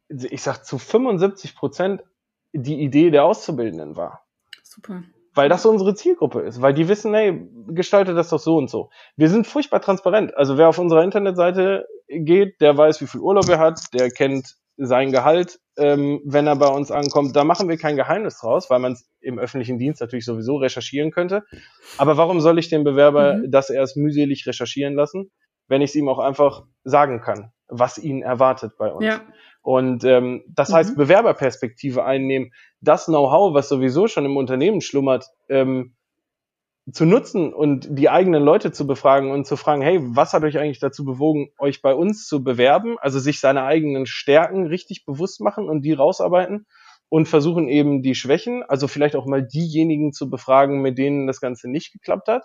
ich 0.10 0.42
sag 0.42 0.64
zu 0.64 0.78
75 0.78 1.56
Prozent 1.56 2.04
die 2.54 2.82
Idee 2.82 3.10
der 3.10 3.26
Auszubildenden 3.26 3.96
war. 3.96 4.26
Super. 4.64 5.04
Weil 5.36 5.50
das 5.50 5.66
unsere 5.66 5.94
Zielgruppe 5.94 6.42
ist, 6.42 6.62
weil 6.62 6.74
die 6.74 6.88
wissen, 6.88 7.14
hey, 7.14 7.46
gestalte 7.68 8.14
das 8.14 8.30
doch 8.30 8.40
so 8.40 8.58
und 8.58 8.70
so. 8.70 8.90
Wir 9.18 9.30
sind 9.30 9.46
furchtbar 9.46 9.82
transparent. 9.82 10.36
Also 10.36 10.58
wer 10.58 10.70
auf 10.70 10.80
unserer 10.80 11.04
Internetseite 11.04 11.86
geht, 12.08 12.62
der 12.62 12.78
weiß, 12.78 13.02
wie 13.02 13.08
viel 13.08 13.20
Urlaub 13.20 13.50
er 13.50 13.60
hat, 13.60 13.82
der 13.94 14.10
kennt 14.10 14.56
sein 14.78 15.12
Gehalt, 15.12 15.60
ähm, 15.78 16.22
wenn 16.26 16.48
er 16.48 16.56
bei 16.56 16.68
uns 16.68 16.92
ankommt. 16.92 17.36
Da 17.36 17.44
machen 17.44 17.70
wir 17.70 17.78
kein 17.78 17.96
Geheimnis 17.96 18.40
draus, 18.40 18.70
weil 18.70 18.80
man 18.80 18.94
es 18.94 19.10
im 19.22 19.40
öffentlichen 19.40 19.78
Dienst 19.78 20.02
natürlich 20.02 20.26
sowieso 20.26 20.58
recherchieren 20.58 21.12
könnte. 21.12 21.44
Aber 21.98 22.18
warum 22.18 22.42
soll 22.42 22.60
ich 22.60 22.70
den 22.70 22.84
Bewerber 22.84 23.36
mhm. 23.36 23.52
das 23.52 23.70
erst 23.70 23.98
mühselig 23.98 24.46
recherchieren 24.48 24.96
lassen, 24.96 25.32
wenn 25.68 25.82
ich 25.82 25.92
es 25.92 25.96
ihm 25.96 26.10
auch 26.10 26.20
einfach 26.20 26.64
sagen 26.84 27.22
kann, 27.22 27.52
was 27.68 27.98
ihn 27.98 28.22
erwartet 28.22 28.74
bei 28.78 28.92
uns? 28.92 29.06
Ja. 29.06 29.22
Und 29.66 30.04
ähm, 30.04 30.44
das 30.48 30.70
mhm. 30.70 30.74
heißt, 30.76 30.96
Bewerberperspektive 30.96 32.06
einnehmen, 32.06 32.52
das 32.82 33.06
Know-how, 33.06 33.56
was 33.56 33.68
sowieso 33.68 34.08
schon 34.08 34.24
im 34.24 34.38
Unternehmen 34.38 34.80
schlummert, 34.80 35.26
ähm, 35.50 35.96
zu 36.92 37.06
nutzen 37.06 37.52
und 37.52 37.88
die 37.90 38.10
eigenen 38.10 38.44
Leute 38.44 38.72
zu 38.72 38.86
befragen 38.86 39.32
und 39.32 39.48
zu 39.48 39.58
fragen, 39.58 39.82
hey, 39.82 39.98
was 40.02 40.34
hat 40.34 40.44
euch 40.44 40.60
eigentlich 40.60 40.78
dazu 40.78 41.04
bewogen, 41.04 41.50
euch 41.58 41.82
bei 41.82 41.96
uns 41.96 42.28
zu 42.28 42.44
bewerben? 42.44 42.98
Also 43.00 43.18
sich 43.18 43.40
seine 43.40 43.64
eigenen 43.64 44.06
Stärken 44.06 44.68
richtig 44.68 45.04
bewusst 45.04 45.42
machen 45.42 45.68
und 45.68 45.82
die 45.82 45.94
rausarbeiten 45.94 46.68
und 47.10 47.28
versuchen 47.28 47.68
eben 47.68 48.04
die 48.04 48.14
Schwächen, 48.14 48.62
also 48.62 48.88
vielleicht 48.88 49.16
auch 49.16 49.26
mal 49.26 49.42
diejenigen 49.42 50.14
zu 50.14 50.30
befragen, 50.30 50.84
mit 50.84 51.00
denen 51.00 51.26
das 51.26 51.42
Ganze 51.42 51.72
nicht 51.72 51.92
geklappt 51.92 52.28
hat 52.28 52.44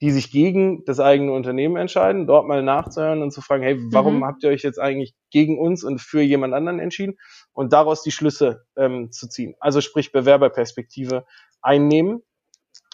die 0.00 0.10
sich 0.10 0.30
gegen 0.30 0.84
das 0.84 1.00
eigene 1.00 1.32
Unternehmen 1.32 1.76
entscheiden, 1.76 2.26
dort 2.26 2.46
mal 2.46 2.62
nachzuhören 2.62 3.22
und 3.22 3.30
zu 3.30 3.40
fragen, 3.40 3.62
hey, 3.62 3.78
warum 3.92 4.18
mhm. 4.18 4.24
habt 4.24 4.42
ihr 4.42 4.50
euch 4.50 4.62
jetzt 4.62 4.78
eigentlich 4.78 5.14
gegen 5.30 5.58
uns 5.58 5.84
und 5.84 6.00
für 6.00 6.20
jemand 6.20 6.52
anderen 6.52 6.80
entschieden? 6.80 7.16
Und 7.52 7.72
daraus 7.72 8.02
die 8.02 8.10
Schlüsse 8.10 8.66
ähm, 8.76 9.10
zu 9.10 9.28
ziehen. 9.28 9.54
Also 9.58 9.80
sprich 9.80 10.12
Bewerberperspektive 10.12 11.24
einnehmen. 11.62 12.22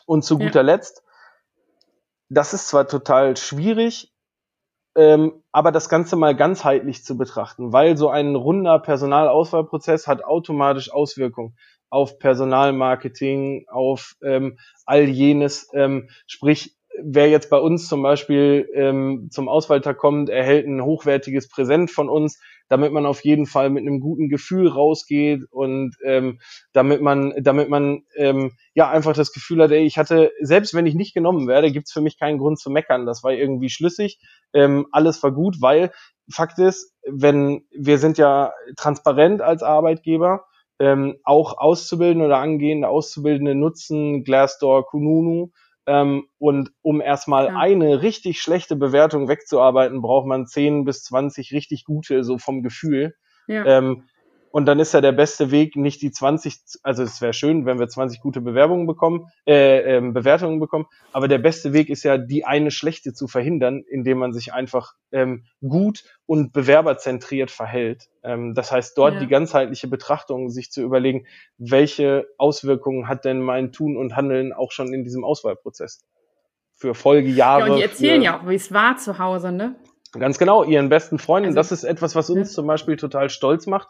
Und 0.07 0.25
zu 0.25 0.39
guter 0.39 0.61
ja. 0.61 0.63
Letzt, 0.63 1.03
das 2.29 2.55
ist 2.55 2.69
zwar 2.69 2.89
total 2.89 3.37
schwierig, 3.37 4.13
ähm, 4.95 5.43
aber 5.53 5.73
das 5.73 5.89
Ganze 5.89 6.17
mal 6.17 6.35
ganzheitlich 6.35 7.05
zu 7.05 7.17
betrachten, 7.17 7.73
weil 7.73 7.97
so 7.97 8.11
ein 8.11 8.35
runder 8.35 8.79
Personalauswahlprozess 8.79 10.07
hat 10.07 10.25
automatisch 10.25 10.93
Auswirkungen 10.93 11.57
auf 11.89 12.19
Personalmarketing, 12.19 13.67
auf 13.69 14.17
ähm, 14.23 14.59
all 14.87 15.05
jenes. 15.05 15.69
Ähm, 15.75 16.09
sprich, 16.27 16.75
wer 17.01 17.29
jetzt 17.29 17.51
bei 17.51 17.59
uns 17.59 17.89
zum 17.89 18.03
Beispiel 18.03 18.69
ähm, 18.75 19.29
zum 19.31 19.49
Auswahltag 19.49 19.99
kommt, 19.99 20.29
erhält 20.29 20.67
ein 20.67 20.85
hochwertiges 20.85 21.49
Präsent 21.49 21.91
von 21.91 22.09
uns, 22.09 22.41
damit 22.69 22.93
man 22.93 23.07
auf 23.07 23.25
jeden 23.25 23.47
Fall 23.47 23.71
mit 23.71 23.83
einem 23.83 24.01
guten 24.01 24.29
Gefühl 24.29 24.69
rausgeht 24.69 25.45
und 25.51 25.97
ähm, 26.05 26.41
damit 26.73 27.03
man, 27.03 27.35
damit 27.41 27.69
man 27.69 28.03
ähm, 28.17 28.53
ja 28.75 28.91
einfach 28.91 29.15
das 29.15 29.33
Gefühl 29.33 29.63
hat, 29.63 29.71
ey, 29.71 29.85
ich 29.85 29.99
hatte, 29.99 30.33
selbst 30.41 30.75
wenn 30.75 30.87
ich 30.87 30.95
nicht 30.95 31.15
genommen 31.15 31.49
werde, 31.49 31.73
gibt's 31.73 31.93
für 31.93 32.01
mich 32.01 32.19
keinen 32.19 32.39
Grund 32.39 32.59
zu 32.59 32.71
meckern. 32.71 33.07
Das 33.07 33.23
war 33.23 33.33
irgendwie 33.33 33.69
schlüssig, 33.69 34.21
ähm, 34.53 34.87
alles 34.93 35.23
war 35.23 35.33
gut, 35.33 35.61
weil 35.61 35.93
Fakt 36.31 36.59
ist, 36.59 36.95
wenn 37.07 37.65
wir 37.77 37.99
sind 37.99 38.17
ja 38.17 38.53
transparent 38.77 39.43
als 39.43 39.63
Arbeitgeber, 39.63 40.45
ähm, 40.79 41.19
auch 41.25 41.59
Auszubildende 41.59 42.27
oder 42.27 42.39
angehende 42.39 42.89
Auszubildende 42.89 43.55
nutzen 43.55 44.25
Glassdoor, 44.25 44.87
Kununu 44.87 45.51
ähm, 45.87 46.27
und 46.39 46.71
um 46.83 47.01
erstmal 47.01 47.47
ja. 47.47 47.57
eine 47.57 48.03
richtig 48.03 48.41
schlechte 48.41 48.77
Bewertung 48.77 49.29
wegzuarbeiten, 49.29 50.03
braucht 50.03 50.27
man 50.27 50.47
10 50.47 50.85
bis 50.85 51.03
20 51.05 51.53
richtig 51.53 51.85
gute, 51.85 52.25
so 52.25 52.39
vom 52.39 52.63
Gefühl. 52.63 53.15
Ja. 53.49 53.65
Ähm, 53.65 54.05
und 54.53 54.67
dann 54.67 54.79
ist 54.81 54.93
ja 54.93 55.01
der 55.01 55.13
beste 55.13 55.51
Weg, 55.51 55.77
nicht 55.77 56.03
die 56.03 56.11
20, 56.11 56.59
also 56.83 57.03
es 57.03 57.23
wäre 57.23 57.33
schön, 57.33 57.65
wenn 57.65 57.79
wir 57.79 57.89
20 57.89 58.21
gute 58.21 58.43
Bewerbungen 58.43 58.87
bekommen, 58.87 59.29
äh, 59.47 59.97
äh, 59.97 60.01
Bewertungen 60.01 60.61
bekommen, 60.61 60.87
aber 61.13 61.27
der 61.27 61.39
beste 61.39 61.73
Weg 61.73 61.89
ist 61.89 62.03
ja, 62.03 62.19
die 62.19 62.45
eine 62.45 62.71
schlechte 62.71 63.15
zu 63.15 63.29
verhindern, 63.29 63.83
indem 63.89 64.19
man 64.19 64.35
sich 64.35 64.53
einfach 64.53 64.93
ähm, 65.11 65.47
gut 65.67 66.05
und 66.27 66.53
bewerberzentriert 66.53 67.51
verhält. 67.51 68.09
Ähm, 68.23 68.55
das 68.55 68.71
heißt, 68.71 68.97
dort 68.99 69.15
ja. 69.15 69.21
die 69.21 69.27
ganzheitliche 69.27 69.89
Betrachtung, 69.89 70.51
sich 70.51 70.71
zu 70.71 70.83
überlegen, 70.83 71.27
welche 71.57 72.27
Auswirkungen 72.37 73.09
hat 73.09 73.25
denn 73.25 73.41
mein 73.41 73.73
Tun 73.73 73.97
und 73.97 74.17
Handeln 74.17 74.53
auch 74.53 74.71
schon 74.71 74.93
in 74.93 75.03
diesem 75.03 75.25
Auswahlprozess. 75.25 76.05
für 76.75 76.95
Folgejahre. 76.95 77.61
Ja, 77.61 77.73
und 77.73 77.79
die 77.79 77.83
erzählen 77.83 78.21
ja 78.21 78.39
auch, 78.39 78.47
wie 78.47 78.57
es 78.57 78.71
war 78.71 78.99
zu 78.99 79.19
Hause, 79.19 79.51
ne? 79.51 79.77
Ganz 80.19 80.39
genau, 80.39 80.63
ihren 80.63 80.91
besten 80.91 81.19
Freunden. 81.19 81.49
Also, 81.49 81.57
das 81.57 81.73
ist 81.73 81.85
etwas, 81.85 82.15
was 82.15 82.29
uns 82.29 82.51
ja. 82.51 82.55
zum 82.55 82.67
Beispiel 82.67 82.97
total 82.97 83.31
stolz 83.31 83.67
macht. 83.67 83.89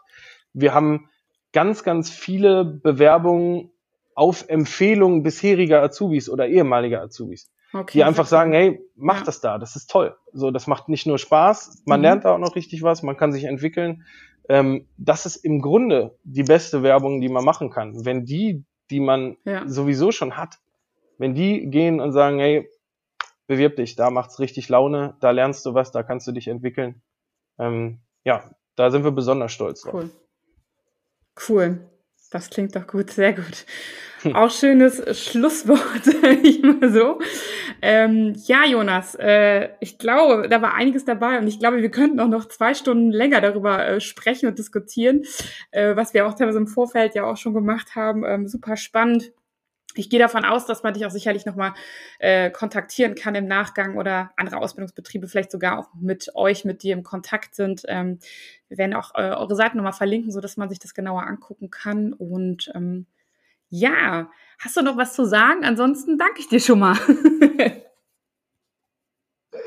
Wir 0.53 0.73
haben 0.73 1.09
ganz, 1.51 1.83
ganz 1.83 2.09
viele 2.09 2.65
Bewerbungen 2.65 3.71
auf 4.15 4.47
Empfehlungen 4.47 5.23
bisheriger 5.23 5.81
Azubis 5.81 6.29
oder 6.29 6.47
ehemaliger 6.47 7.01
Azubis. 7.01 7.51
Okay, 7.73 7.97
die 7.97 8.03
einfach 8.03 8.27
sagen, 8.27 8.53
hey, 8.53 8.79
mach 8.95 9.19
ja. 9.19 9.23
das 9.23 9.41
da, 9.41 9.57
das 9.57 9.75
ist 9.75 9.89
toll. 9.89 10.15
So, 10.31 10.51
das 10.51 10.67
macht 10.67 10.89
nicht 10.89 11.07
nur 11.07 11.17
Spaß, 11.17 11.83
man 11.85 11.99
mhm. 11.99 12.03
lernt 12.03 12.25
da 12.25 12.35
auch 12.35 12.39
noch 12.39 12.55
richtig 12.55 12.83
was, 12.83 13.01
man 13.01 13.17
kann 13.17 13.31
sich 13.31 13.45
entwickeln. 13.45 14.03
Ähm, 14.47 14.87
das 14.97 15.25
ist 15.25 15.37
im 15.37 15.61
Grunde 15.61 16.15
die 16.23 16.43
beste 16.43 16.83
Werbung, 16.83 17.19
die 17.21 17.29
man 17.29 17.43
machen 17.43 17.71
kann. 17.71 18.05
Wenn 18.05 18.25
die, 18.25 18.63
die 18.91 18.99
man 18.99 19.37
ja. 19.45 19.67
sowieso 19.67 20.11
schon 20.11 20.37
hat, 20.37 20.59
wenn 21.17 21.33
die 21.33 21.67
gehen 21.69 21.99
und 21.99 22.11
sagen, 22.11 22.37
hey, 22.37 22.69
bewirb 23.47 23.75
dich, 23.77 23.95
da 23.95 24.11
macht's 24.11 24.39
richtig 24.39 24.69
Laune, 24.69 25.15
da 25.19 25.31
lernst 25.31 25.65
du 25.65 25.73
was, 25.73 25.91
da 25.91 26.03
kannst 26.03 26.27
du 26.27 26.31
dich 26.31 26.47
entwickeln. 26.47 27.01
Ähm, 27.57 28.01
ja, 28.23 28.51
da 28.75 28.91
sind 28.91 29.03
wir 29.03 29.11
besonders 29.11 29.51
stolz 29.51 29.81
drauf. 29.81 30.05
Cool. 31.47 31.79
Das 32.31 32.49
klingt 32.49 32.75
doch 32.75 32.87
gut, 32.87 33.11
sehr 33.11 33.33
gut. 33.33 33.65
Hm. 34.23 34.35
Auch 34.35 34.49
schönes 34.49 35.21
Schlusswort, 35.21 36.07
ich 36.43 36.63
mal 36.63 36.91
so. 36.91 37.19
Ähm, 37.81 38.33
ja, 38.45 38.65
Jonas, 38.65 39.15
äh, 39.15 39.69
ich 39.81 39.99
glaube, 39.99 40.47
da 40.49 40.61
war 40.61 40.73
einiges 40.73 41.05
dabei 41.05 41.37
und 41.37 41.47
ich 41.47 41.59
glaube, 41.59 41.81
wir 41.81 41.91
könnten 41.91 42.19
auch 42.19 42.27
noch 42.27 42.47
zwei 42.47 42.73
Stunden 42.73 43.11
länger 43.11 43.41
darüber 43.41 43.85
äh, 43.85 44.01
sprechen 44.01 44.47
und 44.47 44.57
diskutieren, 44.57 45.23
äh, 45.71 45.95
was 45.95 46.13
wir 46.13 46.25
auch 46.25 46.33
teilweise 46.33 46.57
im 46.57 46.67
Vorfeld 46.67 47.15
ja 47.15 47.25
auch 47.25 47.37
schon 47.37 47.53
gemacht 47.53 47.95
haben. 47.95 48.23
Ähm, 48.25 48.47
super 48.47 48.77
spannend 48.77 49.31
ich 49.95 50.09
gehe 50.09 50.19
davon 50.19 50.45
aus, 50.45 50.65
dass 50.65 50.83
man 50.83 50.93
dich 50.93 51.05
auch 51.05 51.11
sicherlich 51.11 51.45
nochmal 51.45 51.73
äh, 52.19 52.49
kontaktieren 52.49 53.15
kann 53.15 53.35
im 53.35 53.47
Nachgang 53.47 53.97
oder 53.97 54.31
andere 54.37 54.57
Ausbildungsbetriebe 54.57 55.27
vielleicht 55.27 55.51
sogar 55.51 55.79
auch 55.79 55.89
mit 55.99 56.35
euch, 56.35 56.65
mit 56.65 56.83
dir 56.83 56.93
im 56.93 57.03
Kontakt 57.03 57.55
sind. 57.55 57.83
Ähm, 57.87 58.19
wir 58.69 58.77
werden 58.77 58.93
auch 58.93 59.13
äh, 59.15 59.31
eure 59.31 59.55
Seiten 59.55 59.77
nochmal 59.77 59.93
verlinken, 59.93 60.31
so 60.31 60.41
dass 60.41 60.57
man 60.57 60.69
sich 60.69 60.79
das 60.79 60.93
genauer 60.93 61.23
angucken 61.23 61.69
kann. 61.69 62.13
Und 62.13 62.71
ähm, 62.75 63.05
ja, 63.69 64.29
hast 64.59 64.77
du 64.77 64.81
noch 64.81 64.97
was 64.97 65.13
zu 65.13 65.25
sagen? 65.25 65.63
Ansonsten 65.63 66.17
danke 66.17 66.39
ich 66.39 66.47
dir 66.47 66.59
schon 66.59 66.79
mal. 66.79 66.97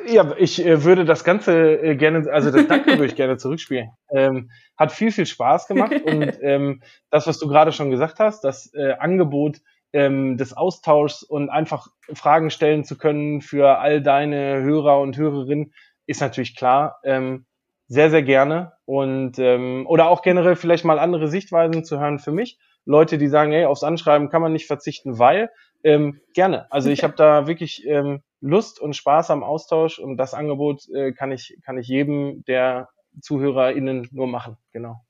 ja, 0.07 0.35
ich 0.39 0.65
äh, 0.65 0.85
würde 0.85 1.05
das 1.05 1.25
Ganze 1.25 1.53
äh, 1.53 1.97
gerne, 1.97 2.31
also 2.33 2.51
das 2.51 2.67
Danke 2.67 2.93
würde 2.93 3.07
ich 3.07 3.17
gerne 3.17 3.37
zurückspielen. 3.37 3.91
Ähm, 4.11 4.51
hat 4.77 4.93
viel, 4.93 5.11
viel 5.11 5.27
Spaß 5.27 5.67
gemacht 5.67 5.93
und 6.05 6.39
ähm, 6.43 6.83
das, 7.11 7.27
was 7.27 7.39
du 7.39 7.49
gerade 7.49 7.73
schon 7.73 7.91
gesagt 7.91 8.19
hast, 8.19 8.45
das 8.45 8.73
äh, 8.75 8.93
Angebot, 8.93 9.59
ähm, 9.93 10.37
des 10.37 10.53
Austauschs 10.53 11.23
und 11.23 11.49
einfach 11.49 11.89
Fragen 12.13 12.51
stellen 12.51 12.85
zu 12.85 12.99
können 12.99 13.41
für 13.41 13.79
all 13.79 14.03
deine 14.03 14.63
Hörer 14.63 15.01
und 15.01 15.17
Hörerinnen, 15.17 15.73
ist 16.07 16.21
natürlich 16.21 16.57
klar. 16.57 17.01
Ähm, 17.05 17.47
sehr, 17.89 18.11
sehr 18.11 18.23
gerne. 18.23 18.73
Und 18.85 19.39
ähm, 19.39 19.87
oder 19.87 20.09
auch 20.09 20.23
generell 20.23 20.57
vielleicht 20.57 20.85
mal 20.85 20.99
andere 20.99 21.29
Sichtweisen 21.29 21.85
zu 21.85 22.01
hören 22.01 22.19
für 22.19 22.33
mich. 22.33 22.59
Leute, 22.85 23.19
die 23.19 23.29
sagen, 23.29 23.53
hey, 23.53 23.65
aufs 23.65 23.83
Anschreiben 23.83 24.29
kann 24.29 24.43
man 24.43 24.53
nicht 24.53 24.67
verzichten, 24.67 25.19
weil 25.19 25.51
ähm, 25.83 26.21
gerne. 26.35 26.71
Also 26.71 26.91
ich 26.91 27.03
habe 27.05 27.15
da 27.17 27.47
wirklich 27.47 27.87
ähm, 27.87 28.23
Lust 28.41 28.81
und 28.81 28.95
Spaß 28.95 29.31
am 29.31 29.43
Austausch 29.43 29.99
und 29.99 30.17
das 30.17 30.35
Angebot 30.35 30.89
äh, 30.95 31.13
kann 31.13 31.33
ich 31.33 31.59
kann 31.65 31.79
ich 31.79 31.89
jedem 31.89 32.45
der 32.45 32.89
ZuhörerInnen 33.21 34.09
nur 34.13 34.27
machen. 34.27 34.57
Genau. 34.73 35.01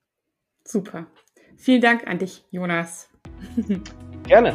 Super. 0.65 1.07
Vielen 1.57 1.81
Dank 1.81 2.07
an 2.07 2.19
dich, 2.19 2.45
Jonas. 2.51 3.11
Gerne. 4.27 4.55